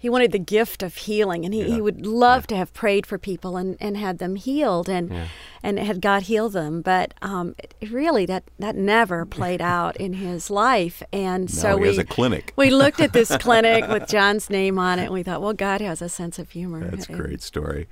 He 0.02 0.10
wanted 0.10 0.32
the 0.32 0.40
gift 0.40 0.82
of 0.82 0.96
healing, 0.96 1.46
and 1.46 1.54
he, 1.54 1.60
Yeah. 1.62 1.76
he 1.76 1.82
would 1.82 2.08
love 2.08 2.48
to 2.48 2.56
have 2.56 2.74
prayed 2.74 3.06
for 3.06 3.20
people 3.20 3.56
and, 3.56 3.78
and 3.80 3.96
had 3.96 4.18
them 4.18 4.36
healed, 4.36 4.90
and 4.90 5.12
Yeah. 5.12 5.28
and 5.62 5.78
had 5.78 6.02
God 6.02 6.24
heal 6.24 6.50
them. 6.50 6.82
But 6.82 7.14
um, 7.22 7.54
it, 7.60 7.76
really, 7.92 8.26
that 8.26 8.44
that 8.58 8.76
never 8.76 9.26
played 9.28 9.62
out 9.78 9.96
in 9.98 10.14
his 10.14 10.50
life, 10.50 11.04
and 11.14 11.44
now 11.44 11.62
so 11.62 11.78
we 11.78 11.96
a 12.00 12.04
clinic. 12.04 12.52
we 12.56 12.72
looked 12.72 13.00
at 13.00 13.14
this 13.14 13.30
clinic 13.38 13.88
with 13.88 14.08
John's 14.16 14.50
name 14.50 14.80
on 14.80 14.98
it, 14.98 15.04
and 15.06 15.14
we 15.14 15.22
thought, 15.22 15.40
well, 15.40 15.54
God 15.54 15.82
has 15.82 16.02
a 16.02 16.10
sense 16.10 16.40
of 16.40 16.50
humor. 16.50 16.84
That's 16.90 17.08
a 17.08 17.14
great 17.14 17.44
story. 17.44 17.88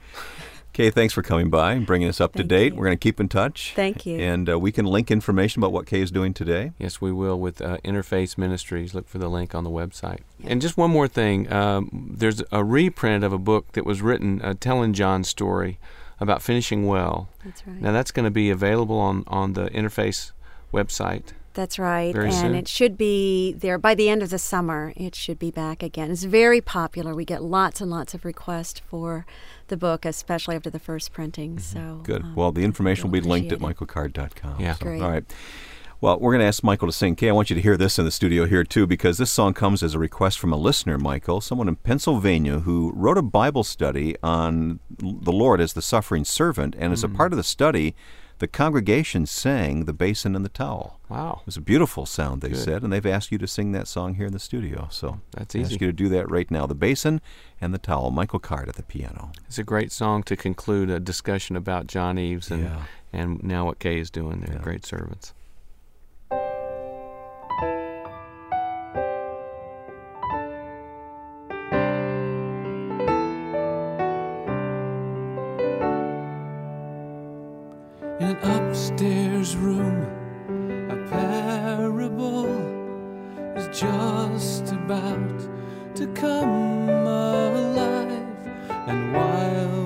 Kay, 0.80 0.92
thanks 0.92 1.14
for 1.14 1.22
coming 1.22 1.50
by 1.50 1.74
and 1.74 1.86
bringing 1.86 2.08
us 2.08 2.22
up 2.22 2.32
to 2.36 2.44
date. 2.46 2.72
you. 2.72 2.80
We're 2.80 2.86
going 2.86 2.98
to 2.98 3.04
keep 3.04 3.20
in 3.20 3.28
touch. 3.28 3.74
Thank 3.76 4.06
you. 4.06 4.18
And 4.18 4.50
uh, 4.50 4.58
we 4.58 4.72
can 4.72 4.86
link 4.86 5.12
information 5.12 5.60
about 5.60 5.74
what 5.74 5.86
Kay 5.86 6.00
is 6.00 6.10
doing 6.10 6.34
today. 6.34 6.72
Yes, 6.80 7.02
we 7.02 7.12
will 7.12 7.38
with 7.38 7.62
uh, 7.62 7.80
Interface 7.84 8.38
Ministries. 8.38 8.94
Look 8.94 9.10
for 9.10 9.18
the 9.18 9.28
link 9.28 9.54
on 9.54 9.66
the 9.66 9.70
website. 9.70 10.20
And 10.42 10.62
just 10.62 10.78
one 10.78 10.90
more 10.90 11.10
thing 11.10 11.52
um, 11.52 12.14
there's 12.16 12.42
a 12.54 12.64
reprint 12.64 13.26
of 13.26 13.34
a 13.34 13.38
book 13.38 13.74
that 13.74 13.86
was 13.86 14.02
written 14.02 14.42
uh, 14.42 14.54
telling 14.58 14.94
John's 14.94 15.28
story 15.28 15.80
about 16.22 16.42
finishing 16.42 16.88
well. 16.88 17.28
That's 17.44 17.68
right. 17.68 17.82
Now, 17.82 17.92
that's 17.92 18.12
going 18.12 18.24
to 18.24 18.32
be 18.32 18.50
available 18.50 19.00
on, 19.00 19.26
on 19.28 19.52
the 19.56 19.66
Interface 19.72 20.32
website. 20.74 21.34
That's 21.54 21.80
right. 21.80 22.14
Very 22.14 22.28
and 22.28 22.36
soon. 22.36 22.56
it 22.56 22.68
should 22.68 22.98
be 22.98 23.54
there 23.54 23.78
by 23.78 23.96
the 23.96 24.08
end 24.10 24.22
of 24.24 24.30
the 24.30 24.38
summer. 24.40 24.94
It 24.96 25.16
should 25.16 25.40
be 25.40 25.52
back 25.52 25.82
again. 25.84 26.12
It's 26.12 26.24
very 26.24 26.62
popular. 26.62 27.14
We 27.16 27.26
get 27.26 27.44
lots 27.44 27.82
and 27.82 27.90
lots 27.90 28.14
of 28.14 28.24
requests 28.26 28.80
for 28.80 29.26
the 29.68 29.78
book, 29.78 30.06
especially 30.06 30.56
after 30.56 30.70
the 30.70 30.80
first 30.80 31.12
printing. 31.12 31.60
So 31.60 31.80
Mm-hmm. 31.80 32.04
Good. 32.04 32.24
um, 32.24 32.36
well, 32.36 32.52
the 32.52 32.64
information 32.64 33.06
will 33.06 33.12
be 33.12 33.20
we'll 33.22 33.30
linked 33.32 33.52
at 33.52 33.60
appreciate 33.62 33.78
michaelcard.com. 33.88 34.60
Yeah. 34.60 34.74
So, 34.76 34.86
Great. 34.86 35.02
All 35.02 35.10
right. 35.10 35.26
Well, 36.02 36.18
we're 36.18 36.32
going 36.32 36.40
to 36.40 36.46
ask 36.48 36.64
Michael 36.64 36.88
to 36.88 36.94
sing. 36.94 37.18
Kay, 37.18 37.28
I 37.28 37.34
want 37.34 37.50
you 37.50 37.58
to 37.58 37.62
hear 37.62 37.76
this 37.76 38.00
in 38.00 38.06
the 38.06 38.12
studio 38.12 38.46
here, 38.46 38.64
too, 38.64 38.88
because 38.88 39.18
this 39.18 39.30
song 39.32 39.54
comes 39.54 39.84
as 39.84 39.96
a 39.96 40.00
request 40.00 40.40
from 40.40 40.54
a 40.54 40.56
listener, 40.56 40.98
Michael, 40.98 41.42
someone 41.42 41.68
in 41.68 41.76
Pennsylvania 41.76 42.60
who 42.60 42.94
wrote 42.96 43.18
a 43.18 43.22
Bible 43.22 43.66
study 43.66 44.16
on 44.24 44.80
the 44.98 45.34
Lord 45.34 45.60
as 45.60 45.74
the 45.74 45.82
suffering 45.82 46.24
servant. 46.24 46.74
And 46.80 46.92
Mm. 46.92 46.94
as 46.94 47.04
a 47.04 47.10
part 47.10 47.34
of 47.34 47.38
the 47.38 47.44
study, 47.44 47.96
the 48.40 48.48
congregation 48.48 49.26
sang 49.26 49.86
The 49.86 49.94
Basin 49.94 50.36
and 50.36 50.44
the 50.44 50.50
Towel. 50.50 51.00
Wow. 51.10 51.40
It 51.42 51.46
was 51.46 51.58
a 51.58 51.62
beautiful 51.62 52.06
sound, 52.06 52.42
they 52.42 52.50
Good. 52.50 52.58
said, 52.60 52.84
and 52.84 52.92
they've 52.92 53.06
asked 53.06 53.32
you 53.32 53.38
to 53.38 53.48
sing 53.48 53.72
that 53.74 53.88
song 53.88 54.16
here 54.16 54.26
in 54.28 54.34
the 54.34 54.40
studio. 54.40 54.88
So 54.92 55.20
That's 55.32 55.56
I 55.56 55.60
ask 55.60 55.72
you 55.72 55.88
to 55.88 55.94
do 55.94 56.10
that 56.10 56.30
right 56.30 56.50
now. 56.50 56.66
The 56.66 56.76
Basin 56.76 57.22
and 57.62 57.74
the 57.74 57.78
Towel. 57.78 58.12
Michael 58.12 58.40
Card 58.40 58.68
at 58.70 58.76
the 58.76 58.84
piano. 58.84 59.32
It's 59.48 59.58
a 59.60 59.64
great 59.64 59.92
song 59.92 60.24
to 60.24 60.36
conclude 60.36 60.90
a 60.90 61.00
discussion 61.00 61.56
about 61.56 61.88
John 61.88 62.18
Eves 62.18 62.50
and 62.52 62.64
Yeah. 62.64 62.82
and 63.14 63.44
now 63.44 63.66
what 63.66 63.80
Kay 63.80 64.00
is 64.00 64.10
doing. 64.10 64.42
They're 64.42 64.56
Yeah. 64.56 64.62
great 64.62 64.86
servants. 64.86 65.34
Upstairs 78.44 79.56
room. 79.56 80.06
A 80.90 80.96
parable 81.10 82.48
is 83.56 83.68
just 83.78 84.72
about 84.72 85.40
to 85.96 86.08
come 86.14 86.90
alive, 87.08 88.28
and 88.88 89.14
while 89.14 89.79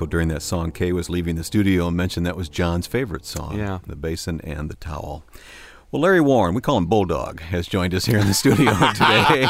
Michael. 0.00 0.10
During 0.10 0.28
that 0.28 0.40
song, 0.42 0.72
Kay 0.72 0.92
was 0.92 1.10
leaving 1.10 1.36
the 1.36 1.44
studio 1.44 1.88
and 1.88 1.96
mentioned 1.96 2.24
that 2.26 2.36
was 2.36 2.48
John's 2.48 2.86
favorite 2.86 3.26
song. 3.26 3.58
Yeah. 3.58 3.80
The 3.86 3.96
basin 3.96 4.40
and 4.42 4.70
the 4.70 4.76
towel. 4.76 5.24
Well, 5.92 6.02
Larry 6.02 6.20
Warren, 6.20 6.54
we 6.54 6.60
call 6.60 6.78
him 6.78 6.86
Bulldog, 6.86 7.40
has 7.40 7.66
joined 7.66 7.92
us 7.94 8.06
here 8.06 8.18
in 8.18 8.28
the 8.28 8.32
studio 8.32 8.70
today. 8.94 9.44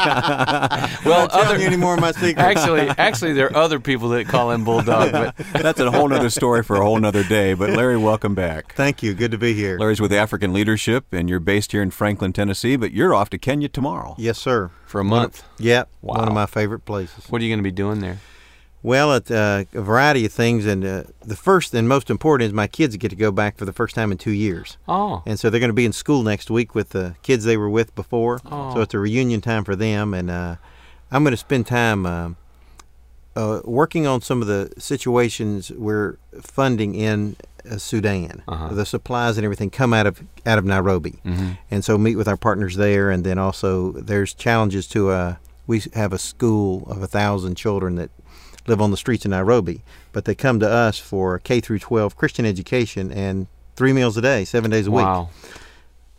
Well, 1.05 1.27
telling 1.29 1.45
other 1.47 1.59
you 1.59 1.67
any 1.67 1.75
more 1.77 1.93
of 1.93 2.01
my 2.01 2.11
secrets. 2.13 2.39
actually, 2.39 2.89
actually, 2.89 3.33
there 3.33 3.45
are 3.51 3.55
other 3.55 3.79
people 3.79 4.09
that 4.09 4.27
call 4.27 4.49
him 4.49 4.63
Bulldog, 4.65 5.11
but 5.11 5.35
That's 5.53 5.79
a 5.79 5.91
whole 5.91 6.11
other 6.11 6.31
story 6.31 6.63
for 6.63 6.77
a 6.77 6.83
whole 6.83 7.05
other 7.05 7.23
day. 7.23 7.53
But 7.53 7.69
Larry, 7.69 7.95
welcome 7.97 8.33
back. 8.33 8.73
Thank 8.73 9.03
you. 9.03 9.13
Good 9.13 9.29
to 9.31 9.37
be 9.37 9.53
here. 9.53 9.77
Larry's 9.77 10.01
with 10.01 10.11
African 10.11 10.51
Leadership, 10.51 11.05
and 11.13 11.29
you're 11.29 11.39
based 11.39 11.73
here 11.73 11.83
in 11.83 11.91
Franklin, 11.91 12.33
Tennessee, 12.33 12.75
but 12.75 12.91
you're 12.91 13.13
off 13.13 13.29
to 13.29 13.37
Kenya 13.37 13.69
tomorrow. 13.69 14.15
Yes, 14.17 14.39
sir. 14.39 14.71
for 14.87 14.99
a 14.99 15.03
month. 15.05 15.43
Yep. 15.59 15.89
One 16.01 16.21
Wow. 16.21 16.25
of 16.27 16.33
my 16.33 16.45
favorite 16.47 16.85
places. 16.85 17.25
What 17.29 17.39
are 17.41 17.45
you 17.45 17.51
going 17.51 17.59
to 17.59 17.63
be 17.63 17.69
doing 17.71 17.99
there? 17.99 18.17
Well, 18.83 19.11
uh, 19.11 19.19
a 19.29 19.65
variety 19.81 20.25
of 20.25 20.33
things, 20.33 20.65
and 20.65 20.83
uh, 20.83 21.03
the 21.21 21.35
first 21.35 21.73
and 21.75 21.87
most 21.87 22.09
important 22.09 22.47
is 22.47 22.53
my 22.53 22.65
kids 22.67 22.97
get 22.97 23.09
to 23.09 23.15
go 23.15 23.31
back 23.31 23.57
for 23.57 23.65
the 23.65 23.73
first 23.73 23.93
time 23.93 24.11
in 24.11 24.17
two 24.17 24.31
years, 24.31 24.77
Oh, 24.87 25.21
and 25.25 25.39
so 25.39 25.49
they're 25.49 25.59
going 25.59 25.69
to 25.69 25.73
be 25.73 25.85
in 25.85 25.93
school 25.93 26.23
next 26.23 26.49
week 26.49 26.73
with 26.73 26.89
the 26.89 27.15
kids 27.21 27.43
they 27.43 27.57
were 27.57 27.69
with 27.69 27.93
before. 27.93 28.39
Oh. 28.51 28.73
So 28.73 28.81
it's 28.81 28.93
a 28.95 28.99
reunion 28.99 29.39
time 29.41 29.63
for 29.63 29.75
them, 29.75 30.15
and 30.15 30.31
uh, 30.31 30.55
I'm 31.11 31.23
going 31.23 31.31
to 31.31 31.37
spend 31.37 31.67
time 31.67 32.07
uh, 32.07 32.29
uh, 33.35 33.61
working 33.65 34.07
on 34.07 34.21
some 34.21 34.41
of 34.41 34.47
the 34.47 34.71
situations 34.79 35.71
we're 35.71 36.17
funding 36.41 36.95
in 36.95 37.35
uh, 37.69 37.77
Sudan. 37.77 38.41
Uh-huh. 38.47 38.69
The 38.73 38.85
supplies 38.87 39.37
and 39.37 39.45
everything 39.45 39.69
come 39.69 39.93
out 39.93 40.07
of 40.07 40.23
out 40.45 40.57
of 40.57 40.65
Nairobi, 40.65 41.19
Mhm. 41.23 41.57
and 41.69 41.85
so 41.85 41.99
meet 41.99 42.15
with 42.15 42.27
our 42.27 42.37
partners 42.37 42.77
there, 42.77 43.11
and 43.11 43.23
then 43.23 43.37
also 43.37 43.91
there's 43.91 44.33
challenges 44.33 44.87
to 44.87 45.09
uh, 45.11 45.35
we 45.67 45.83
have 45.93 46.11
a 46.13 46.17
school 46.17 46.87
of 46.89 47.03
a 47.03 47.07
thousand 47.07 47.55
children 47.55 47.95
that 47.95 48.09
live 48.67 48.81
on 48.81 48.91
the 48.91 48.97
streets 48.97 49.25
in 49.25 49.31
Nairobi, 49.31 49.83
but 50.11 50.25
they 50.25 50.35
come 50.35 50.59
to 50.59 50.69
us 50.69 50.97
for 50.99 51.39
K 51.39 51.59
through 51.59 51.79
12 51.79 52.15
Christian 52.15 52.45
education 52.45 53.11
and 53.11 53.47
three 53.75 53.93
meals 53.93 54.17
a 54.17 54.21
day, 54.21 54.45
seven 54.45 54.69
days 54.71 54.87
a 54.87 54.91
week. 54.91 55.05
Wow. 55.05 55.29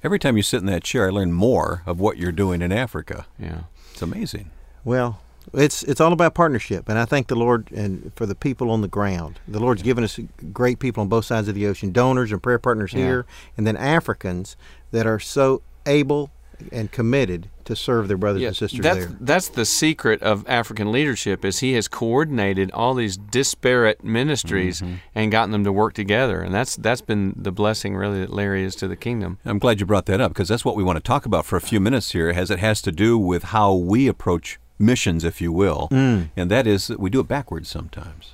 Every 0.03 0.18
time 0.18 0.36
you 0.36 0.43
sit 0.43 0.61
in 0.61 0.66
that 0.66 0.82
chair, 0.82 1.07
I 1.07 1.11
learn 1.11 1.32
more 1.32 1.82
of 1.86 2.01
what 2.01 2.16
you're 2.16 2.32
doing 2.32 2.61
in 2.62 2.72
Africa. 2.72 3.26
Yeah. 3.38 3.62
It's 3.93 4.03
amazing. 4.03 4.51
Well, 4.84 5.20
it's 5.55 5.82
it's 5.84 6.01
all 6.01 6.12
about 6.12 6.34
partnership, 6.34 6.88
and 6.88 6.99
I 6.99 7.05
thank 7.05 7.28
the 7.28 7.36
Lord 7.36 7.70
and 7.72 8.12
for 8.16 8.26
the 8.26 8.34
people 8.34 8.70
on 8.70 8.80
the 8.80 8.88
ground. 8.88 9.38
The 9.47 9.61
Lord's 9.61 9.82
given 9.82 10.03
us 10.03 10.18
great 10.53 10.78
people 10.80 11.03
on 11.03 11.09
both 11.09 11.24
sides 11.24 11.47
of 11.49 11.55
the 11.55 11.66
ocean, 11.66 11.93
donors 11.93 12.32
and 12.32 12.43
prayer 12.43 12.59
partners 12.59 12.93
Yeah. 12.93 12.99
here, 13.05 13.26
and 13.57 13.66
then 13.66 13.76
Africans 13.76 14.57
that 14.90 15.07
are 15.07 15.20
so 15.20 15.62
able 15.86 16.30
and 16.71 16.93
committed 16.93 17.49
to 17.65 17.75
serve 17.77 18.09
their 18.09 18.17
brothers 18.17 18.43
and 18.43 18.57
sisters 18.57 18.81
that's, 18.81 18.99
there. 19.07 19.17
That's 19.21 19.49
the 19.49 19.65
secret 19.65 20.23
of 20.23 20.45
African 20.49 20.91
leadership 20.93 21.45
is 21.45 21.61
he 21.61 21.73
has 21.75 21.89
coordinated 21.89 22.71
all 22.73 22.95
these 22.95 23.17
disparate 23.17 24.03
ministries 24.05 24.81
Mm-hmm. 24.81 24.95
and 25.15 25.31
gotten 25.33 25.51
them 25.53 25.65
to 25.65 25.73
work 25.73 25.95
together. 25.95 26.41
And 26.43 26.53
that's 26.55 26.77
that's 26.77 27.01
been 27.01 27.35
the 27.37 27.53
blessing 27.53 27.95
really 27.97 28.21
that 28.21 28.31
Larry 28.33 28.65
is 28.65 28.75
to 28.77 28.89
the 28.89 28.97
kingdom. 28.97 29.39
I'm 29.45 29.59
glad 29.59 29.81
you 29.81 29.87
brought 29.87 30.07
that 30.07 30.21
up 30.21 30.33
because 30.33 30.49
that's 30.49 30.65
what 30.65 30.77
we 30.77 30.83
want 30.83 30.97
to 30.97 31.03
talk 31.03 31.25
about 31.27 31.47
for 31.47 31.57
a 31.57 31.61
few 31.61 31.81
minutes 31.81 32.13
here, 32.13 32.31
as 32.31 32.51
it 32.51 32.59
has 32.59 32.83
to 32.83 32.93
do 32.93 33.17
with 33.19 33.45
how 33.45 33.73
we 33.75 34.09
approach 34.09 34.59
missions, 34.79 35.23
if 35.25 35.41
you 35.41 35.53
will, 35.53 35.89
Mm. 35.93 36.31
and 36.37 36.51
that 36.51 36.67
is 36.67 36.89
that 36.89 36.99
we 36.99 37.09
do 37.11 37.21
it 37.21 37.29
backwards 37.29 37.69
sometimes. 37.69 38.33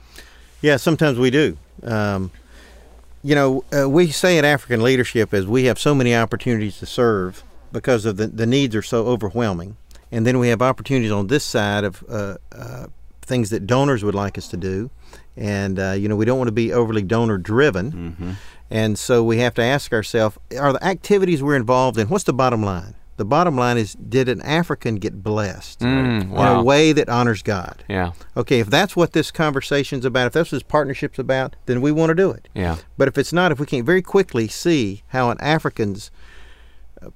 Yeah, 0.63 0.77
sometimes 0.77 1.19
we 1.19 1.31
do. 1.31 1.59
Um, 1.83 2.31
you 3.23 3.35
know, 3.35 3.65
uh, 3.77 3.89
we 3.89 4.09
say 4.09 4.39
in 4.39 4.45
African 4.45 4.83
leadership 4.83 5.35
as 5.35 5.47
we 5.47 5.65
have 5.65 5.79
so 5.79 5.95
many 5.95 6.15
opportunities 6.15 6.79
to 6.79 6.87
serve 6.87 7.43
because 7.73 8.05
of 8.05 8.17
the, 8.17 8.27
the 8.27 8.47
needs 8.47 8.75
are 8.75 8.83
so 8.83 9.07
overwhelming. 9.07 9.77
And 10.11 10.27
then 10.27 10.39
we 10.39 10.49
have 10.49 10.63
opportunities 10.63 11.11
on 11.13 11.27
this 11.27 11.45
side 11.45 11.85
of 11.85 12.03
uh, 12.09 12.37
uh, 12.53 12.87
things 13.23 13.51
that 13.51 13.67
donors 13.67 14.03
would 14.03 14.15
like 14.15 14.39
us 14.39 14.49
to 14.49 14.57
do. 14.57 14.91
And, 15.37 15.79
uh, 15.79 15.93
you 15.93 16.09
know, 16.09 16.17
we 16.17 16.25
don't 16.25 16.39
want 16.39 16.49
to 16.49 16.53
be 16.53 16.73
overly 16.73 17.03
donor 17.03 17.39
driven. 17.39 18.37
And 18.71 18.99
so 18.99 19.23
we 19.23 19.39
have 19.39 19.55
to 19.55 19.63
ask 19.63 19.93
ourselves 19.93 20.37
are 20.59 20.73
the 20.73 20.85
activities 20.85 21.43
we're 21.43 21.57
involved 21.57 21.99
in, 21.99 22.09
what's 22.09 22.25
the 22.25 22.33
bottom 22.33 22.63
line? 22.63 22.95
The 23.17 23.25
bottom 23.25 23.57
line 23.57 23.79
is 23.79 23.95
did 23.95 24.29
an 24.29 24.41
African 24.43 24.97
get 24.97 25.23
blessed 25.25 25.81
Mm, 25.81 26.21
in 26.23 26.31
wow. 26.31 26.61
a 26.61 26.63
way 26.63 26.93
that 26.93 27.09
honors 27.09 27.43
God? 27.43 27.83
Yeah. 27.89 28.13
Okay, 28.37 28.61
if 28.61 28.69
that's 28.71 28.95
what 28.95 29.13
this 29.13 29.31
conversation's 29.33 30.05
about, 30.05 30.29
if 30.29 30.33
that's 30.35 30.53
what 30.53 30.57
this 30.57 30.63
partnership's 30.63 31.19
about, 31.19 31.57
then 31.67 31.81
we 31.81 31.91
want 31.91 32.11
to 32.11 32.15
do 32.15 32.31
it. 32.31 32.49
Yeah. 32.55 32.77
But 32.97 33.09
if 33.09 33.19
it's 33.19 33.33
not, 33.33 33.51
if 33.51 33.59
we 33.59 33.67
can't 33.67 33.85
very 33.85 34.03
quickly 34.03 34.47
see 34.49 35.03
how 35.09 35.31
an 35.31 35.39
African's 35.41 36.11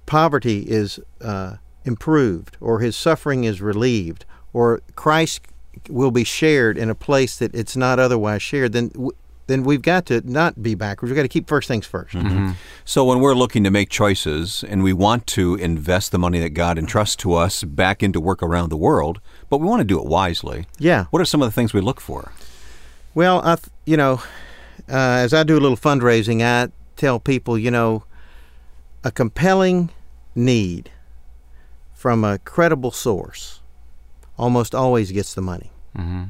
poverty 0.07 0.61
is 0.69 0.99
uh, 1.21 1.57
improved, 1.85 2.57
or 2.61 2.81
his 2.81 2.97
suffering 2.97 3.45
is 3.45 3.61
relieved, 3.61 4.25
or 4.53 4.81
Christ 4.97 5.43
will 5.89 6.11
be 6.11 6.25
shared 6.25 6.79
in 6.79 6.91
a 6.91 6.95
place 6.95 7.37
that 7.37 7.55
it's 7.55 7.77
not 7.77 7.99
otherwise 7.99 8.43
shared, 8.43 8.73
then 8.73 8.89
w- 8.89 9.13
then 9.49 9.65
we've 9.65 9.83
got 9.83 10.07
to 10.07 10.23
not 10.25 10.63
be 10.63 10.75
backwards. 10.75 11.11
We've 11.11 11.17
got 11.17 11.23
to 11.23 11.29
keep 11.29 11.49
first 11.49 11.67
things 11.67 11.87
1st 11.87 12.55
So 12.85 13.05
when 13.05 13.19
we're 13.21 13.35
looking 13.35 13.65
to 13.65 13.71
make 13.71 13.91
choices 13.91 14.65
and 14.67 14.85
we 14.85 14.93
want 14.93 15.27
to 15.29 15.57
invest 15.57 16.13
the 16.13 16.19
money 16.19 16.39
that 16.41 16.51
God 16.51 16.79
entrusts 16.79 17.17
to 17.17 17.35
us 17.35 17.65
back 17.65 18.03
into 18.03 18.21
work 18.21 18.43
around 18.43 18.69
the 18.71 18.77
world, 18.77 19.21
but 19.51 19.59
we 19.59 19.67
want 19.67 19.81
to 19.81 19.85
do 19.85 19.99
it 19.99 20.07
wisely. 20.07 20.67
Yeah. 20.79 21.07
What 21.11 21.21
are 21.21 21.25
some 21.25 21.43
of 21.43 21.49
the 21.49 21.53
things 21.53 21.75
we 21.75 21.81
look 21.81 22.01
for? 22.01 22.33
Well, 23.15 23.43
I, 23.45 23.57
th- 23.57 23.67
you 23.85 23.97
know, 23.97 24.23
uh, 24.89 24.95
as 25.25 25.35
I 25.35 25.43
do 25.43 25.59
a 25.59 25.61
little 25.61 25.77
fundraising, 25.77 26.41
I 26.43 26.71
tell 26.97 27.19
people, 27.19 27.59
you 27.59 27.71
know, 27.71 28.05
a 29.05 29.11
compelling 29.11 29.91
need 30.35 30.91
from 31.93 32.25
a 32.25 32.39
credible 32.39 32.91
source 32.91 33.61
almost 34.39 34.75
always 34.75 35.13
gets 35.13 35.35
the 35.35 35.43
money. 35.43 35.71
Mm-hmm. 35.97 36.25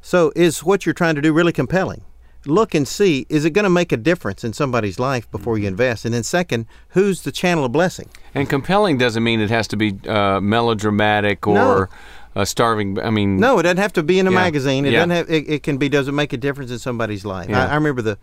So, 0.00 0.32
is 0.36 0.62
what 0.62 0.86
you're 0.86 0.92
trying 0.94 1.14
to 1.16 1.22
do 1.22 1.32
really 1.32 1.52
compelling? 1.52 2.02
Look 2.44 2.74
and 2.76 2.86
see, 2.86 3.26
is 3.28 3.44
it 3.44 3.50
going 3.50 3.64
to 3.64 3.70
make 3.70 3.90
a 3.90 3.96
difference 3.96 4.44
in 4.44 4.52
somebody's 4.52 5.00
life 5.00 5.28
before 5.32 5.58
you 5.58 5.66
invest? 5.66 6.04
And 6.04 6.14
then, 6.14 6.22
second, 6.22 6.66
who's 6.90 7.22
the 7.22 7.32
channel 7.32 7.64
of 7.64 7.72
blessing? 7.72 8.08
And 8.34 8.48
compelling 8.48 8.98
doesn't 8.98 9.22
mean 9.24 9.40
it 9.40 9.50
has 9.50 9.66
to 9.68 9.76
be 9.76 9.98
uh, 10.06 10.40
melodramatic 10.40 11.44
or 11.46 11.54
No. 11.54 12.40
uh, 12.40 12.44
starving. 12.44 13.00
I 13.00 13.10
mean, 13.10 13.38
No, 13.38 13.58
it 13.58 13.64
doesn't 13.64 13.78
have 13.78 13.92
to 13.94 14.02
be 14.04 14.20
in 14.20 14.28
a 14.28 14.30
Yeah. 14.30 14.36
magazine. 14.36 14.84
It 14.86 14.92
Yeah. 14.92 14.98
doesn't 15.00 15.10
have. 15.10 15.30
It, 15.30 15.48
it 15.48 15.62
can 15.64 15.76
be. 15.76 15.88
Does 15.88 16.06
it 16.06 16.12
make 16.12 16.32
a 16.32 16.36
difference 16.36 16.70
in 16.70 16.78
somebody's 16.78 17.24
life? 17.24 17.48
Yeah. 17.50 17.64
I, 17.66 17.72
I 17.72 17.74
remember 17.74 18.02
the 18.02 18.16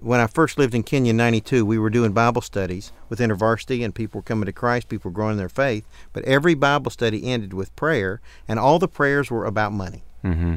when 0.00 0.20
I 0.20 0.26
first 0.26 0.58
lived 0.58 0.74
in 0.74 0.82
Kenya 0.82 1.10
in 1.10 1.16
'92. 1.16 1.64
We 1.64 1.78
were 1.78 1.90
doing 1.90 2.12
Bible 2.12 2.42
studies 2.42 2.92
with 3.08 3.18
InterVarsity, 3.18 3.84
and 3.84 3.94
people 3.94 4.18
were 4.18 4.22
coming 4.22 4.46
to 4.46 4.52
Christ. 4.52 4.88
People 4.88 5.10
were 5.10 5.14
growing 5.14 5.32
in 5.32 5.38
their 5.38 5.48
faith. 5.48 5.84
But 6.12 6.24
every 6.24 6.54
Bible 6.54 6.90
study 6.90 7.24
ended 7.26 7.52
with 7.52 7.74
prayer, 7.76 8.20
and 8.46 8.58
all 8.58 8.78
the 8.78 8.88
prayers 8.88 9.30
were 9.30 9.44
about 9.44 9.72
money. 9.72 10.02
hmm 10.22 10.56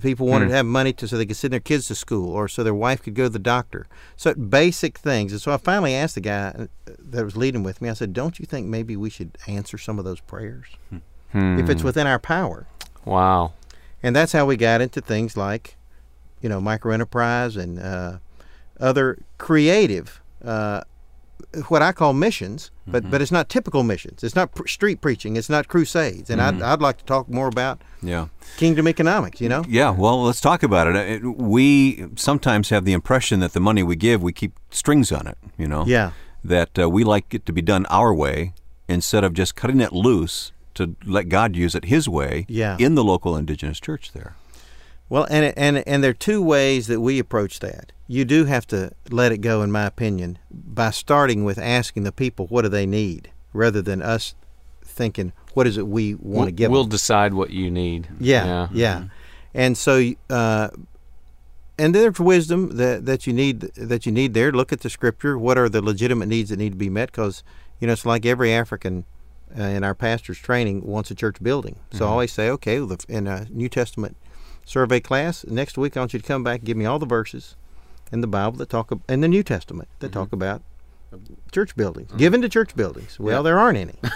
People 0.00 0.26
wanted 0.26 0.48
to 0.48 0.54
have 0.54 0.66
money 0.66 0.92
to 0.92 1.08
so 1.08 1.16
they 1.16 1.26
could 1.26 1.36
send 1.36 1.52
their 1.52 1.58
kids 1.58 1.88
to 1.88 1.94
school, 1.94 2.32
or 2.32 2.46
so 2.46 2.62
their 2.62 2.74
wife 2.74 3.02
could 3.02 3.14
go 3.14 3.24
to 3.24 3.28
the 3.30 3.38
doctor. 3.40 3.86
So 4.16 4.34
basic 4.34 4.98
things. 4.98 5.32
And 5.32 5.40
so 5.40 5.52
I 5.52 5.56
finally 5.56 5.94
asked 5.94 6.14
the 6.14 6.20
guy 6.20 6.54
uh, 6.56 6.66
that 6.86 7.24
was 7.24 7.36
leading 7.36 7.64
with 7.64 7.80
me. 7.82 7.88
I 7.88 7.94
said, 7.94 8.12
"Don't 8.12 8.38
you 8.38 8.46
think 8.46 8.66
maybe 8.66 8.94
we 8.96 9.10
should 9.10 9.36
answer 9.48 9.78
some 9.78 9.98
of 9.98 10.04
those 10.04 10.20
prayers 10.20 10.66
if 11.32 11.68
it's 11.68 11.82
within 11.82 12.06
our 12.06 12.18
power?" 12.20 12.66
Wow. 13.04 13.54
And 14.02 14.14
that's 14.14 14.32
how 14.32 14.46
we 14.46 14.56
got 14.56 14.80
into 14.80 15.00
things 15.00 15.36
like, 15.36 15.76
you 16.40 16.48
know, 16.48 16.60
micro 16.60 16.92
enterprise 16.92 17.56
and 17.56 17.78
uh, 17.80 18.18
other 18.80 19.18
creative, 19.38 20.20
uh, 20.44 20.82
what 21.68 21.82
I 21.82 21.92
call 21.92 22.12
missions. 22.12 22.70
But 22.86 23.08
but 23.10 23.22
it's 23.22 23.30
not 23.32 23.48
typical 23.48 23.82
missions. 23.84 24.24
It's 24.24 24.34
not 24.34 24.52
pr- 24.54 24.66
street 24.66 25.00
preaching. 25.00 25.36
It's 25.36 25.48
not 25.48 25.68
crusades. 25.68 26.28
And 26.30 26.40
I'd, 26.42 26.60
I'd 26.60 26.80
like 26.80 26.98
to 26.98 27.04
talk 27.04 27.28
more 27.28 27.46
about 27.46 27.80
Yeah. 28.02 28.26
kingdom 28.56 28.88
economics. 28.88 29.40
You 29.40 29.48
know. 29.48 29.64
Yeah, 29.68 29.90
well, 29.90 30.24
let's 30.24 30.40
talk 30.40 30.62
about 30.64 30.88
it. 30.88 30.96
it. 30.96 31.24
We 31.24 32.06
sometimes 32.16 32.70
have 32.70 32.84
the 32.84 32.92
impression 32.92 33.38
that 33.40 33.52
the 33.52 33.60
money 33.60 33.82
we 33.84 33.94
give, 33.96 34.22
we 34.22 34.32
keep 34.32 34.58
strings 34.70 35.12
on 35.12 35.26
it, 35.28 35.38
you 35.56 35.68
know? 35.68 35.84
Yeah. 35.86 36.10
That 36.42 36.76
uh, 36.78 36.88
we 36.90 37.04
like 37.04 37.32
it 37.32 37.46
to 37.46 37.52
be 37.52 37.62
done 37.62 37.86
our 37.86 38.12
way 38.12 38.54
instead 38.88 39.22
of 39.22 39.34
just 39.34 39.54
cutting 39.54 39.80
it 39.80 39.92
loose 39.92 40.50
to 40.74 40.96
let 41.04 41.28
God 41.28 41.54
use 41.54 41.74
it 41.76 41.84
His 41.84 42.08
way 42.08 42.44
Yeah. 42.48 42.76
in 42.80 42.96
the 42.96 43.04
local 43.04 43.36
indigenous 43.36 43.78
church 43.78 44.12
there. 44.12 44.34
Well, 45.10 45.26
and 45.30 45.52
and 45.58 45.86
and 45.86 46.02
there 46.02 46.12
are 46.12 46.14
two 46.14 46.40
ways 46.42 46.86
that 46.86 47.00
we 47.00 47.18
approach 47.18 47.58
that. 47.60 47.92
You 48.06 48.24
do 48.24 48.44
have 48.46 48.66
to 48.68 48.92
let 49.10 49.32
it 49.32 49.38
go, 49.38 49.60
in 49.62 49.70
my 49.70 49.84
opinion, 49.84 50.38
by 50.50 50.90
starting 50.90 51.44
with 51.44 51.58
asking 51.58 52.04
the 52.04 52.12
people 52.12 52.46
what 52.46 52.62
do 52.62 52.68
they 52.68 52.86
need, 52.86 53.30
rather 53.52 53.82
than 53.82 54.00
us 54.00 54.34
thinking 54.84 55.32
what 55.54 55.66
is 55.66 55.76
it 55.76 55.86
we 55.88 56.14
want 56.14 56.22
to 56.22 56.38
We'll, 56.38 56.50
give. 56.52 56.70
we'll 56.70 56.82
them. 56.84 56.90
decide 56.90 57.34
what 57.34 57.50
you 57.50 57.70
need. 57.70 58.08
Yeah, 58.20 58.68
yeah, 58.72 59.04
And 59.52 59.76
so, 59.76 60.12
uh, 60.28 60.68
and 61.78 61.94
there's 61.94 62.18
wisdom 62.20 62.76
that 62.76 63.04
that 63.06 63.26
you 63.26 63.32
need 63.32 63.60
that 63.60 64.06
you 64.06 64.12
need 64.12 64.34
there. 64.34 64.52
Look 64.52 64.72
at 64.72 64.80
the 64.80 64.90
scripture. 64.90 65.36
What 65.38 65.58
are 65.58 65.68
the 65.68 65.82
legitimate 65.82 66.26
needs 66.26 66.50
that 66.50 66.58
need 66.58 66.70
to 66.70 66.78
be 66.78 66.90
met? 66.90 67.10
Because 67.10 67.42
you 67.80 67.86
know, 67.86 67.94
it's 67.94 68.06
like 68.06 68.24
every 68.26 68.52
African 68.52 69.04
uh, 69.58 69.62
in 69.62 69.82
our 69.82 69.94
pastor's 69.94 70.38
training 70.38 70.86
wants 70.86 71.10
a 71.10 71.14
church 71.14 71.42
building. 71.42 71.76
So 71.92 72.06
I 72.06 72.08
always 72.10 72.32
say, 72.32 72.48
okay, 72.50 72.78
well, 72.78 72.88
the, 72.88 73.04
in 73.08 73.26
a 73.26 73.46
New 73.50 73.68
Testament 73.68 74.16
survey 74.64 75.00
class 75.00 75.44
next 75.46 75.78
week, 75.78 75.96
I 75.96 76.00
want 76.00 76.12
you 76.12 76.20
to 76.20 76.26
come 76.26 76.44
back 76.44 76.60
and 76.60 76.66
give 76.66 76.76
me 76.76 76.84
all 76.84 76.98
the 76.98 77.06
verses 77.06 77.56
in 78.12 78.20
the 78.20 78.26
Bible 78.26 78.58
that 78.58 78.68
talk 78.68 78.92
ab- 78.92 79.02
in 79.08 79.20
the 79.20 79.28
New 79.28 79.42
Testament 79.42 79.88
that 80.00 80.08
mm-hmm. 80.08 80.20
talk 80.20 80.32
about 80.32 80.62
mm-hmm. 81.12 81.34
church 81.52 81.76
buildings, 81.76 82.08
mm-hmm. 82.08 82.18
given 82.18 82.42
to 82.42 82.48
church 82.48 82.74
buildings. 82.74 83.18
Well, 83.18 83.42
there 83.42 83.58
aren't 83.58 83.78
any. 83.78 83.96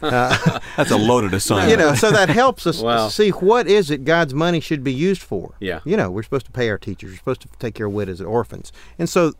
Uh, 0.00 0.58
that's 0.76 0.90
a 0.90 0.96
loaded 0.96 1.32
assignment. 1.32 1.70
you 1.70 1.76
know, 1.76 1.94
so 1.94 2.10
that 2.10 2.28
helps 2.28 2.66
us 2.66 2.80
Wow. 2.82 3.08
see 3.08 3.30
what 3.30 3.68
is 3.68 3.90
it 3.90 4.04
God's 4.04 4.34
money 4.34 4.58
should 4.58 4.82
be 4.82 4.92
used 4.92 5.22
for. 5.22 5.54
Yeah. 5.60 5.78
You 5.84 5.96
know, 5.96 6.10
we're 6.10 6.24
supposed 6.24 6.46
to 6.46 6.52
pay 6.52 6.68
our 6.70 6.78
teachers. 6.78 7.12
We're 7.12 7.18
supposed 7.18 7.42
to 7.42 7.48
take 7.60 7.74
care 7.74 7.86
of 7.86 7.92
widows 7.92 8.18
and 8.18 8.28
orphans. 8.28 8.72
And 8.98 9.08
so, 9.08 9.34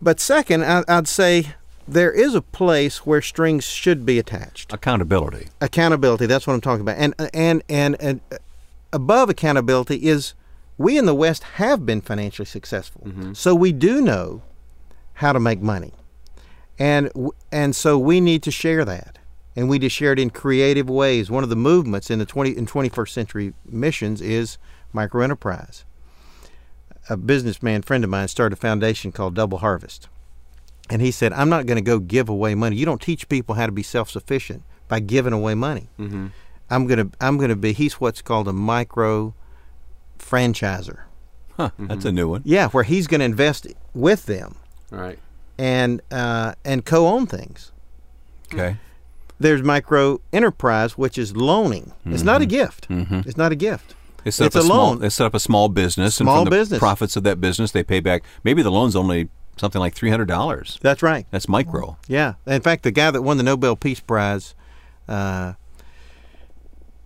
but 0.00 0.20
second, 0.20 0.64
I, 0.64 0.84
I'd 0.86 1.08
say 1.08 1.54
there 1.88 2.12
is 2.12 2.34
a 2.34 2.42
place 2.42 3.04
where 3.04 3.20
strings 3.20 3.64
should 3.64 4.06
be 4.06 4.18
attached. 4.18 4.72
Accountability. 4.72 5.48
Accountability. 5.60 6.26
That's 6.26 6.46
what 6.46 6.54
I'm 6.54 6.60
talking 6.60 6.82
about. 6.82 6.96
And 6.98 7.14
and 7.34 7.62
and, 7.68 7.96
and 8.00 8.20
uh, 8.30 8.36
above 8.92 9.30
accountability 9.30 10.06
is 10.06 10.34
we 10.78 10.96
in 10.96 11.06
the 11.06 11.14
West 11.14 11.42
have 11.54 11.84
been 11.84 12.00
financially 12.00 12.46
successful, 12.46 13.06
so 13.34 13.54
we 13.54 13.72
do 13.72 14.00
know 14.00 14.42
how 15.14 15.32
to 15.32 15.40
make 15.40 15.60
money, 15.60 15.92
and 16.78 17.10
and 17.52 17.76
so 17.76 17.98
we 17.98 18.20
need 18.20 18.42
to 18.44 18.50
share 18.50 18.84
that, 18.84 19.18
and 19.54 19.68
we 19.68 19.76
need 19.78 19.86
to 19.86 19.90
share 19.90 20.12
it 20.12 20.18
in 20.18 20.30
creative 20.30 20.88
ways. 20.88 21.30
One 21.30 21.44
of 21.44 21.50
the 21.50 21.56
movements 21.56 22.10
in 22.10 22.18
the 22.18 22.24
20 22.26 22.56
in 22.56 22.66
21st 22.66 23.08
century 23.10 23.52
missions 23.64 24.20
is 24.20 24.58
microenterprise. 24.94 25.84
A 27.08 27.16
businessman 27.16 27.82
friend 27.82 28.04
of 28.04 28.10
mine 28.10 28.28
started 28.28 28.56
a 28.58 28.60
foundation 28.60 29.12
called 29.12 29.34
Double 29.34 29.58
Harvest. 29.58 30.08
And 30.88 31.00
he 31.00 31.12
said, 31.12 31.32
I'm 31.32 31.48
not 31.48 31.66
going 31.66 31.76
to 31.76 31.82
go 31.82 32.00
give 32.00 32.28
away 32.28 32.54
money. 32.56 32.76
You 32.76 32.84
don't 32.84 33.00
teach 33.00 33.28
people 33.28 33.54
how 33.54 33.66
to 33.66 33.72
be 33.72 33.82
self 33.82 34.10
sufficient 34.10 34.64
by 34.88 35.00
giving 35.00 35.32
away 35.32 35.54
money. 35.54 35.88
Mm-hmm. 35.98 36.28
I'm 36.70 36.86
going 36.86 37.10
to 37.10 37.16
I'm 37.20 37.36
going 37.36 37.50
to 37.50 37.56
be 37.56 37.72
he's 37.72 37.94
what's 37.94 38.22
called 38.22 38.48
a 38.48 38.52
micro 38.52 39.34
franchiser. 40.18 41.00
Huh, 41.56 41.70
That's 41.78 42.04
a 42.04 42.12
new 42.12 42.28
one. 42.28 42.42
Yeah, 42.44 42.68
where 42.68 42.84
he's 42.84 43.06
going 43.06 43.18
to 43.20 43.24
invest 43.24 43.66
with 43.94 44.26
them 44.26 44.56
Right. 44.90 45.18
and 45.58 46.00
uh, 46.10 46.54
and 46.64 46.84
co-own 46.84 47.26
things. 47.26 47.72
Okay. 48.52 48.76
There's 49.38 49.62
micro 49.62 50.20
enterprise, 50.32 50.98
which 50.98 51.16
is 51.18 51.34
loaning. 51.36 51.92
It's 52.04 52.22
not 52.22 52.42
a 52.42 52.46
gift. 52.46 52.88
Mhm. 52.88 53.26
It's 53.26 53.36
not 53.38 53.52
a 53.52 53.56
gift. 53.56 53.94
They 54.24 54.30
set 54.30 54.48
it's 54.48 54.56
up 54.56 54.60
a, 54.60 54.64
a 54.64 54.66
small. 54.66 54.86
loan. 54.88 54.98
They 54.98 55.08
set 55.08 55.24
up 55.26 55.34
a 55.34 55.40
small 55.40 55.68
business, 55.70 56.16
Small 56.16 56.38
and 56.40 56.46
from 56.46 56.50
the 56.50 56.56
business. 56.60 56.78
profits 56.78 57.16
of 57.16 57.22
that 57.22 57.40
business, 57.40 57.72
they 57.72 57.82
pay 57.82 58.00
back. 58.00 58.22
Maybe 58.44 58.62
the 58.62 58.70
loan's 58.70 58.94
only 58.94 59.30
something 59.56 59.80
like 59.80 59.94
three 59.94 60.10
hundred 60.10 60.28
dollars. 60.28 60.78
That's 60.82 61.02
right. 61.02 61.26
That's 61.30 61.48
micro. 61.48 61.96
Yeah. 62.06 62.34
In 62.46 62.60
fact, 62.60 62.82
the 62.82 62.90
guy 62.90 63.10
that 63.10 63.22
won 63.22 63.38
the 63.38 63.42
Nobel 63.42 63.76
Peace 63.76 64.00
Prize, 64.00 64.54
uh, 65.08 65.54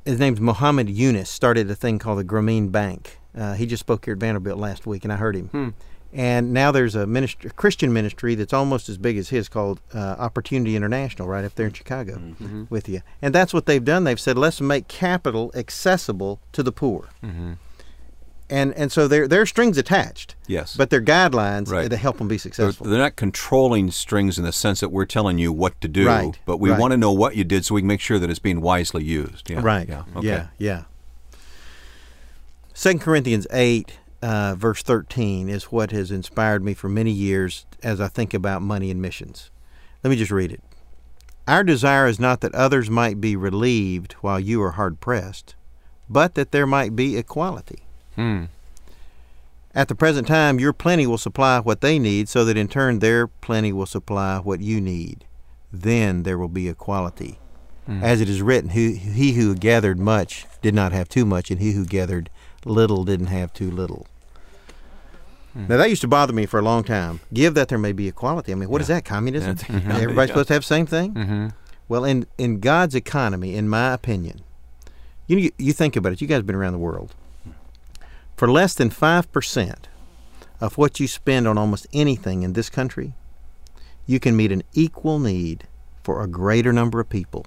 his 0.05 0.19
name's 0.19 0.41
Muhammad 0.41 0.89
Yunus, 0.89 1.31
started 1.31 1.71
a 1.71 1.75
thing 1.75 1.99
called 1.99 2.19
the 2.19 2.25
Grameen 2.25 2.71
Bank. 2.71 3.19
Uh, 3.37 3.55
he 3.55 3.67
just 3.67 3.81
spoke 3.81 4.05
here 4.05 4.15
at 4.15 4.21
Vanderbilt 4.21 4.59
last 4.59 4.87
week, 4.87 5.05
and 5.05 5.13
I 5.13 5.17
heard 5.17 5.35
him. 5.35 5.49
Hmm. 5.49 5.69
And 6.13 6.53
now 6.53 6.71
there's 6.71 6.95
a 6.95 7.07
ministry, 7.09 7.51
Christian 7.57 7.93
ministry 7.93 8.37
that's 8.37 8.53
almost 8.53 8.89
as 8.89 8.99
big 8.99 9.19
as 9.19 9.31
his 9.31 9.49
called 9.49 9.81
uh, 9.93 9.99
Opportunity 10.19 10.77
International, 10.77 11.27
right 11.27 11.45
up 11.45 11.57
there 11.57 11.67
in 11.67 11.73
hmm. 11.73 11.77
Chicago 11.77 12.15
hmm. 12.15 12.33
Mm-hmm. 12.33 12.65
with 12.71 12.89
you. 12.89 13.03
And 13.21 13.35
that's 13.35 13.53
what 13.53 13.67
they've 13.67 13.85
done. 13.85 14.05
They've 14.05 14.21
said, 14.21 14.39
let's 14.39 14.61
make 14.61 14.87
capital 14.87 15.51
accessible 15.55 16.41
to 16.53 16.63
the 16.63 16.73
poor. 16.73 17.09
Mm-hmm. 17.23 17.55
And 18.51 18.75
and 18.75 18.93
so 18.93 19.09
there 19.09 19.27
there 19.27 19.41
are 19.41 19.47
strings 19.47 19.79
attached. 19.79 20.35
Yes. 20.47 20.77
But 20.77 20.91
they're 20.91 21.01
guidelines 21.01 21.71
Right. 21.71 21.89
to 21.91 21.97
help 21.97 22.19
them 22.19 22.29
be 22.29 22.35
They're, 22.35 22.39
successful. 22.41 22.87
they're 22.87 22.99
not 22.99 23.17
controlling 23.17 23.91
strings 23.91 24.37
in 24.39 24.45
the 24.45 24.53
sense 24.53 24.81
that 24.81 24.91
we're 24.91 25.07
telling 25.07 25.39
you 25.39 25.51
what 25.51 25.81
to 25.81 25.89
do, 25.89 26.07
Right, 26.07 26.39
but 26.45 26.59
we 26.59 26.71
right. 26.71 26.79
want 26.79 26.91
to 26.93 26.99
know 26.99 27.11
what 27.13 27.37
you 27.37 27.45
did 27.45 27.65
so 27.65 27.75
we 27.75 27.81
can 27.81 27.89
make 27.89 28.01
sure 28.01 28.19
that 28.19 28.29
it's 28.29 28.39
being 28.39 28.61
wisely 28.61 29.03
used. 29.03 29.49
Yeah. 29.49 29.61
Right. 29.63 29.89
Yeah. 29.89 30.03
Okay. 30.17 30.27
Yeah. 30.27 30.47
Yeah. 30.59 30.83
Second 32.75 33.01
Corinthians 33.01 33.47
eight, 33.51 33.99
uh, 34.21 34.55
verse 34.57 34.83
thirteen, 34.83 35.49
is 35.49 35.65
what 35.65 35.91
has 35.93 36.11
inspired 36.11 36.63
me 36.63 36.75
for 36.75 36.89
many 36.89 37.13
years 37.13 37.65
as 37.83 38.01
I 38.01 38.09
think 38.09 38.35
about 38.35 38.63
money 38.63 38.91
and 38.91 39.01
missions. 39.01 39.51
Let 40.03 40.11
me 40.11 40.17
just 40.17 40.31
read 40.31 40.53
it. 40.53 40.63
Our 41.47 41.63
desire 41.65 42.07
is 42.07 42.19
not 42.21 42.41
that 42.41 42.55
others 42.55 42.91
might 42.91 43.21
be 43.21 43.37
relieved 43.37 44.15
while 44.21 44.41
you 44.41 44.63
are 44.63 44.73
hard 44.73 45.01
pressed, 45.01 45.55
but 46.09 46.35
that 46.35 46.53
there 46.53 46.67
might 46.67 46.97
be 46.97 47.17
equality. 47.17 47.81
Hmm. 48.17 48.45
At 49.75 49.89
the 49.89 49.95
present 49.97 50.29
time, 50.29 50.61
your 50.61 50.73
plenty 50.73 51.07
will 51.07 51.19
supply 51.19 51.59
what 51.59 51.81
they 51.81 51.99
need, 51.99 52.29
so 52.29 52.45
that 52.45 52.57
in 52.57 52.69
turn 52.69 53.01
their 53.01 53.27
plenty 53.27 53.73
will 53.73 53.87
supply 53.87 54.39
what 54.39 54.61
you 54.61 54.81
need. 54.81 55.25
Then 55.73 56.23
there 56.23 56.39
will 56.39 56.49
be 56.49 56.69
equality. 56.69 57.39
As 57.87 58.23
it 58.23 58.31
is 58.31 58.41
written, 58.41 58.71
who, 58.71 58.93
he 58.93 59.33
who 59.33 59.55
gathered 59.55 59.99
much 59.99 60.47
did 60.63 60.75
not 60.75 60.93
have 60.93 61.07
too 61.09 61.27
much, 61.27 61.51
and 61.51 61.61
he 61.61 61.73
who 61.73 61.85
gathered 61.85 62.31
little 62.65 63.05
didn't 63.05 63.27
have 63.27 63.53
too 63.53 63.71
little. 63.71 64.07
Now 65.55 65.77
that 65.77 65.91
used 65.91 66.01
to 66.01 66.09
bother 66.09 66.33
me 66.33 66.47
for 66.47 66.59
a 66.59 66.63
long 66.63 66.83
time. 66.83 67.21
Give 67.33 67.53
that 67.55 67.69
there 67.69 67.79
may 67.79 67.93
be 67.93 68.09
equality. 68.09 68.53
I 68.53 68.55
mean, 68.57 68.69
what 68.71 68.81
is 68.81 68.89
that? 68.89 69.05
Communism? 69.05 69.55
That's- 69.57 69.85
Everybody's 70.03 70.31
supposed 70.31 70.49
to 70.49 70.55
have 70.55 70.63
the 70.63 70.67
same 70.67 70.87
thing? 70.87 71.15
Mm-hmm. 71.15 71.47
Well, 71.89 72.05
in 72.05 72.27
in 72.39 72.59
God's 72.61 72.95
economy, 72.95 73.55
in 73.55 73.69
my 73.69 73.93
opinion, 73.93 74.41
you 75.27 75.51
you 75.59 75.73
think 75.75 75.95
about 75.95 76.13
it. 76.13 76.21
You 76.21 76.27
guys 76.27 76.37
have 76.39 76.47
been 76.47 76.57
around 76.57 76.73
the 76.73 76.79
world. 76.79 77.15
For 78.45 78.53
less 78.53 78.75
than 78.75 78.91
five 78.91 79.33
percent 79.33 79.89
of 80.61 80.77
what 80.77 81.01
you 81.01 81.09
spend 81.09 81.49
on 81.49 81.57
almost 81.57 81.87
anything 81.95 82.43
in 82.43 82.53
this 82.53 82.69
country, 82.69 83.15
you 84.05 84.21
can 84.21 84.37
meet 84.37 84.53
an 84.53 84.63
equal 84.75 85.19
need 85.19 85.67
for 86.03 86.23
a 86.23 86.27
greater 86.27 86.71
number 86.71 87.01
of 87.01 87.09
people 87.09 87.47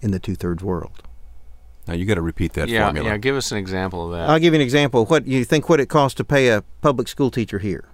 in 0.00 0.10
the 0.10 0.18
two 0.18 0.34
thirds 0.34 0.64
world. 0.64 1.02
Now 1.86 1.92
you 1.92 2.06
got 2.06 2.14
to 2.14 2.22
repeat 2.22 2.54
that 2.54 2.70
Yeah, 2.70 2.84
formula. 2.86 3.10
yeah. 3.10 3.16
Give 3.18 3.36
us 3.36 3.52
an 3.52 3.58
example 3.58 4.06
of 4.06 4.12
that. 4.12 4.30
I'll 4.30 4.38
give 4.38 4.54
you 4.54 4.60
an 4.60 4.62
example. 4.64 5.04
What 5.04 5.26
you 5.26 5.44
think? 5.44 5.68
What 5.68 5.80
it 5.80 5.90
costs 5.90 6.16
to 6.16 6.24
pay 6.24 6.48
a 6.48 6.62
public 6.80 7.08
school 7.08 7.30
teacher 7.30 7.58
here? 7.58 7.84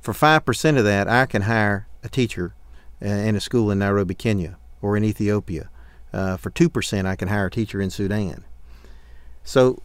For 0.00 0.14
five 0.14 0.46
percent 0.46 0.78
of 0.78 0.84
that, 0.84 1.06
I 1.06 1.26
can 1.26 1.42
hire 1.42 1.86
a 2.02 2.08
teacher 2.08 2.54
uh, 3.04 3.08
in 3.08 3.36
a 3.36 3.40
school 3.40 3.70
in 3.70 3.78
Nairobi, 3.78 4.14
Kenya, 4.14 4.56
or 4.80 4.96
in 4.96 5.04
Ethiopia. 5.04 5.68
Uh, 6.14 6.38
for 6.38 6.48
two 6.48 6.70
percent, 6.70 7.06
I 7.06 7.14
can 7.14 7.28
hire 7.28 7.44
a 7.48 7.50
teacher 7.50 7.78
in 7.82 7.90
Sudan. 7.90 8.42
So, 9.44 9.82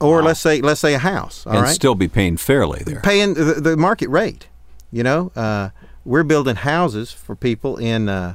or 0.00 0.22
let's 0.22 0.40
say 0.40 0.60
let's 0.60 0.80
say 0.80 0.94
a 0.94 0.98
house. 0.98 1.46
All 1.46 1.52
right, 1.54 1.64
and 1.66 1.68
still 1.74 1.94
be 1.94 2.08
paying 2.08 2.36
fairly 2.36 2.82
there. 2.84 3.00
paying 3.00 3.34
the, 3.34 3.54
the 3.54 3.76
market 3.76 4.08
rate. 4.08 4.46
You 4.92 5.02
know, 5.04 5.30
uh, 5.36 5.70
we're 6.04 6.24
building 6.24 6.56
houses 6.56 7.12
for 7.12 7.36
people 7.36 7.76
in 7.76 8.08
uh, 8.08 8.34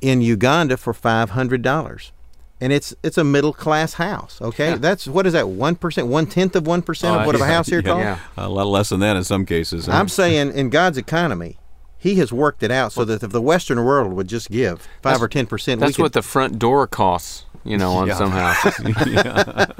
in 0.00 0.20
Uganda 0.22 0.76
for 0.76 0.92
five 0.94 1.30
hundred 1.30 1.62
dollars, 1.62 2.12
and 2.60 2.72
it's 2.72 2.94
it's 3.02 3.18
a 3.18 3.24
middle 3.24 3.52
class 3.52 3.94
house. 3.94 4.40
Okay, 4.40 4.70
Yeah. 4.70 4.76
that's 4.76 5.06
what 5.06 5.26
is 5.26 5.32
that 5.34 5.48
one 5.48 5.76
percent, 5.76 6.06
one 6.06 6.26
tenth 6.26 6.56
of 6.56 6.66
one 6.66 6.82
percent 6.82 7.16
of 7.20 7.26
what 7.26 7.34
of 7.34 7.40
a 7.40 7.46
house 7.46 7.68
here 7.68 7.80
yeah. 7.80 7.92
costs. 7.92 8.22
Yeah. 8.38 8.46
A 8.46 8.48
lot 8.48 8.66
less 8.66 8.88
than 8.88 9.00
that 9.00 9.16
in 9.16 9.24
some 9.24 9.44
cases. 9.44 9.88
I'm 9.88 10.08
saying 10.08 10.52
in 10.54 10.70
God's 10.70 10.96
economy, 10.96 11.58
He 11.98 12.14
has 12.16 12.32
worked 12.32 12.62
it 12.62 12.70
out 12.70 12.92
so 12.92 13.04
that 13.04 13.22
if 13.22 13.30
the 13.30 13.42
Western 13.42 13.84
world 13.84 14.12
would 14.14 14.28
just 14.28 14.50
give 14.50 14.86
five 15.02 15.20
or 15.22 15.28
ten 15.28 15.46
percent, 15.46 15.80
That's 15.80 15.98
what 15.98 16.12
the 16.14 16.22
front 16.22 16.58
door 16.58 16.86
costs, 16.86 17.44
you 17.64 17.76
know, 17.78 17.92
on 17.92 18.06
Yeah. 18.08 18.14
some 18.14 18.30
houses, 18.30 18.78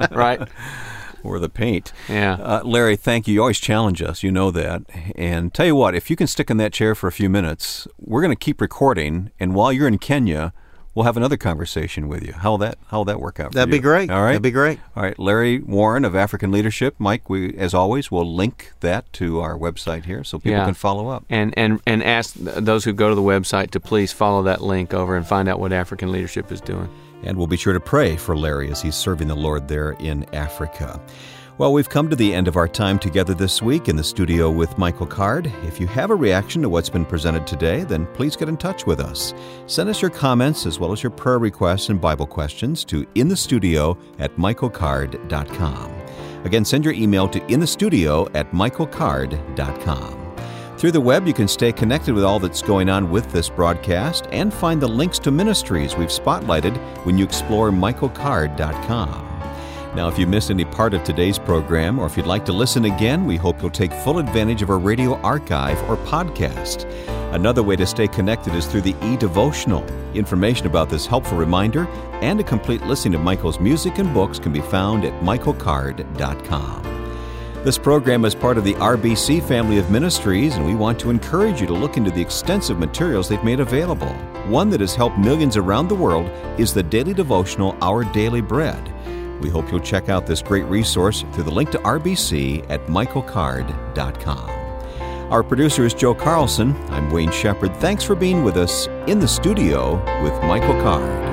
right? 0.11 0.47
or 1.23 1.39
the 1.39 1.49
paint. 1.49 1.91
Yeah. 2.07 2.33
Uh, 2.35 2.61
Larry, 2.63 2.95
thank 2.95 3.27
you. 3.27 3.33
You 3.33 3.41
always 3.41 3.59
challenge 3.59 3.99
us. 4.03 4.21
You 4.21 4.31
know 4.31 4.51
that. 4.51 4.83
And 5.15 5.51
tell 5.53 5.65
you 5.65 5.75
what, 5.75 5.95
if 5.95 6.09
you 6.11 6.15
can 6.15 6.27
stick 6.27 6.51
in 6.51 6.57
that 6.57 6.71
chair 6.71 6.93
for 6.93 7.07
a 7.07 7.11
few 7.11 7.29
minutes, 7.31 7.87
we're 7.99 8.21
going 8.21 8.29
to 8.35 8.35
keep 8.35 8.61
recording. 8.61 9.31
And 9.39 9.55
while 9.55 9.73
you're 9.73 9.87
in 9.87 9.97
Kenya, 9.97 10.53
we'll 10.93 11.05
have 11.05 11.17
another 11.17 11.35
conversation 11.35 12.07
with 12.07 12.21
you. 12.23 12.33
How 12.33 12.51
will 12.51 12.57
that 12.59 12.77
How 12.89 12.97
will 12.97 13.05
that 13.05 13.19
work 13.19 13.39
out? 13.39 13.53
for 13.53 13.55
That'd 13.55 13.71
be 13.71 13.77
you? 13.77 13.81
great. 13.81 14.11
All 14.11 14.21
right. 14.21 14.33
That'd 14.33 14.43
be 14.43 14.51
great. 14.51 14.79
All 14.95 15.01
right, 15.01 15.17
Larry 15.17 15.57
Warren 15.57 16.05
of 16.05 16.15
African 16.15 16.51
Leadership. 16.51 16.93
Mike, 16.99 17.27
we 17.27 17.57
as 17.57 17.73
always 17.73 18.11
will 18.11 18.31
link 18.31 18.73
that 18.81 19.11
to 19.13 19.39
our 19.39 19.57
website 19.57 20.05
here 20.05 20.23
so 20.23 20.37
people 20.37 20.59
Yeah. 20.59 20.65
can 20.65 20.75
follow 20.75 21.07
up. 21.07 21.25
And 21.27 21.55
and 21.57 21.81
and 21.87 22.03
ask 22.03 22.35
those 22.35 22.83
who 22.83 22.93
go 22.93 23.09
to 23.09 23.15
the 23.15 23.23
website 23.23 23.71
to 23.71 23.79
please 23.79 24.13
follow 24.13 24.43
that 24.43 24.61
link 24.61 24.93
over 24.93 25.15
and 25.17 25.25
find 25.25 25.49
out 25.49 25.59
what 25.59 25.73
African 25.73 26.11
leadership 26.11 26.51
is 26.51 26.61
doing. 26.61 26.87
And 27.25 27.37
we'll 27.37 27.47
be 27.47 27.57
sure 27.57 27.73
to 27.73 27.79
pray 27.79 28.15
for 28.15 28.37
Larry 28.37 28.71
as 28.71 28.81
he's 28.81 28.95
serving 28.95 29.27
the 29.27 29.35
Lord 29.35 29.67
there 29.67 29.91
in 29.99 30.25
Africa. 30.33 31.01
Well, 31.57 31.71
we've 31.71 31.89
come 31.89 32.09
to 32.09 32.17
the 32.17 32.33
end 32.33 32.49
of 32.49 32.57
our 32.57 32.67
time 32.67 32.99
together 32.99 33.33
this 33.33 33.61
week 33.61 33.87
in 33.87 33.95
the 33.95 34.03
studio 34.03 34.51
with 34.51 34.77
Michael 34.77 35.05
Card. 35.05 35.51
If 35.63 35.79
you 35.79 35.87
have 35.87 36.11
a 36.11 36.15
reaction 36.15 36.61
to 36.61 36.69
what's 36.69 36.89
been 36.89 37.05
presented 37.05 37.47
today, 37.47 37.85
then 37.85 38.07
please 38.07 38.35
get 38.35 38.49
in 38.49 38.57
touch 38.57 38.85
with 38.85 38.99
us. 38.99 39.33
Send 39.65 39.89
us 39.89 40.01
your 40.01 40.11
comments 40.11 40.65
as 40.65 40.79
well 40.79 40.91
as 40.91 41.01
your 41.01 41.11
prayer 41.11 41.39
requests 41.39 41.87
and 41.87 42.01
Bible 42.01 42.27
questions 42.27 42.83
to 42.85 43.05
inthestudio 43.15 43.97
at 44.19 44.35
michaelcard.com. 44.35 45.93
Again, 46.43 46.65
send 46.65 46.83
your 46.83 46.93
email 46.93 47.29
to 47.29 47.39
inthestudio 47.39 48.29
at 48.35 48.51
michaelcard.com. 48.51 50.24
Through 50.85 50.91
the 50.91 51.01
web, 51.01 51.25
you 51.25 51.33
can 51.33 51.47
stay 51.47 51.71
connected 51.71 52.13
with 52.13 52.23
all 52.23 52.37
that's 52.37 52.61
going 52.61 52.89
on 52.89 53.09
with 53.09 53.31
this 53.31 53.49
broadcast 53.49 54.27
and 54.31 54.53
find 54.53 54.79
the 54.79 54.87
links 54.87 55.17
to 55.17 55.31
ministries 55.31 55.95
we've 55.95 56.09
spotlighted 56.09 56.77
when 57.07 57.17
you 57.17 57.25
explore 57.25 57.71
michaelcard.com. 57.71 59.09
Now, 59.95 60.07
if 60.09 60.19
you 60.19 60.27
missed 60.27 60.51
any 60.51 60.63
part 60.63 60.93
of 60.93 61.03
today's 61.03 61.39
program 61.39 61.97
or 61.97 62.05
if 62.05 62.15
you'd 62.15 62.27
like 62.27 62.45
to 62.45 62.53
listen 62.53 62.85
again, 62.85 63.25
we 63.25 63.35
hope 63.35 63.63
you'll 63.63 63.71
take 63.71 63.93
full 63.93 64.19
advantage 64.19 64.61
of 64.61 64.69
our 64.69 64.77
radio 64.77 65.19
archive 65.21 65.81
or 65.89 65.97
podcast. 66.05 66.85
Another 67.33 67.63
way 67.63 67.75
to 67.77 67.87
stay 67.87 68.07
connected 68.07 68.53
is 68.53 68.67
through 68.67 68.81
the 68.81 68.95
e-devotional. 69.01 69.83
Information 70.13 70.67
about 70.67 70.91
this 70.91 71.07
helpful 71.07 71.35
reminder 71.35 71.87
and 72.21 72.39
a 72.39 72.43
complete 72.43 72.83
listing 72.83 73.15
of 73.15 73.21
Michael's 73.21 73.59
music 73.59 73.97
and 73.97 74.13
books 74.13 74.37
can 74.37 74.53
be 74.53 74.61
found 74.61 75.03
at 75.03 75.19
michaelcard.com. 75.23 77.04
This 77.65 77.79
program 77.79 78.25
is 78.25 78.35
part 78.35 78.59
of 78.59 78.63
the 78.63 78.75
RBC 78.75 79.41
family 79.47 79.79
of 79.79 79.89
ministries, 79.89 80.53
and 80.53 80.67
we 80.67 80.75
want 80.75 80.99
to 80.99 81.09
encourage 81.09 81.59
you 81.59 81.65
to 81.65 81.73
look 81.73 81.97
into 81.97 82.11
the 82.11 82.21
extensive 82.21 82.77
materials 82.77 83.27
they've 83.27 83.43
made 83.43 83.59
available. 83.59 84.13
One 84.45 84.69
that 84.69 84.81
has 84.81 84.93
helped 84.93 85.17
millions 85.17 85.57
around 85.57 85.87
the 85.87 85.95
world 85.95 86.29
is 86.59 86.75
the 86.75 86.83
daily 86.83 87.15
devotional 87.15 87.75
Our 87.81 88.03
Daily 88.03 88.41
Bread. 88.41 88.93
We 89.41 89.49
hope 89.49 89.71
you'll 89.71 89.79
check 89.79 90.09
out 90.09 90.27
this 90.27 90.43
great 90.43 90.65
resource 90.65 91.25
through 91.33 91.45
the 91.45 91.49
link 91.49 91.71
to 91.71 91.79
RBC 91.79 92.69
at 92.69 92.85
michaelcard.com. 92.85 94.49
Our 95.31 95.41
producer 95.41 95.85
is 95.87 95.95
Joe 95.95 96.13
Carlson. 96.13 96.75
I'm 96.91 97.09
Wayne 97.09 97.31
Shepherd. 97.31 97.75
Thanks 97.77 98.03
for 98.03 98.13
being 98.13 98.43
with 98.43 98.57
us 98.57 98.85
in 99.07 99.17
the 99.17 99.27
studio 99.27 99.95
with 100.21 100.39
Michael 100.43 100.79
Card. 100.83 101.24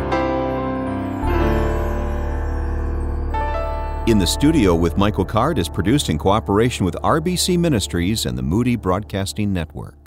In 4.09 4.19
the 4.19 4.27
Studio 4.27 4.75
with 4.75 4.97
Michael 4.97 5.25
Card 5.25 5.59
is 5.59 5.69
produced 5.69 6.09
in 6.09 6.19
cooperation 6.19 6.85
with 6.85 6.97
RBC 7.05 7.57
Ministries 7.57 8.27
and 8.27 8.37
the 8.37 8.43
Moody 8.43 8.75
Broadcasting 8.75 9.53
Network. 9.53 10.02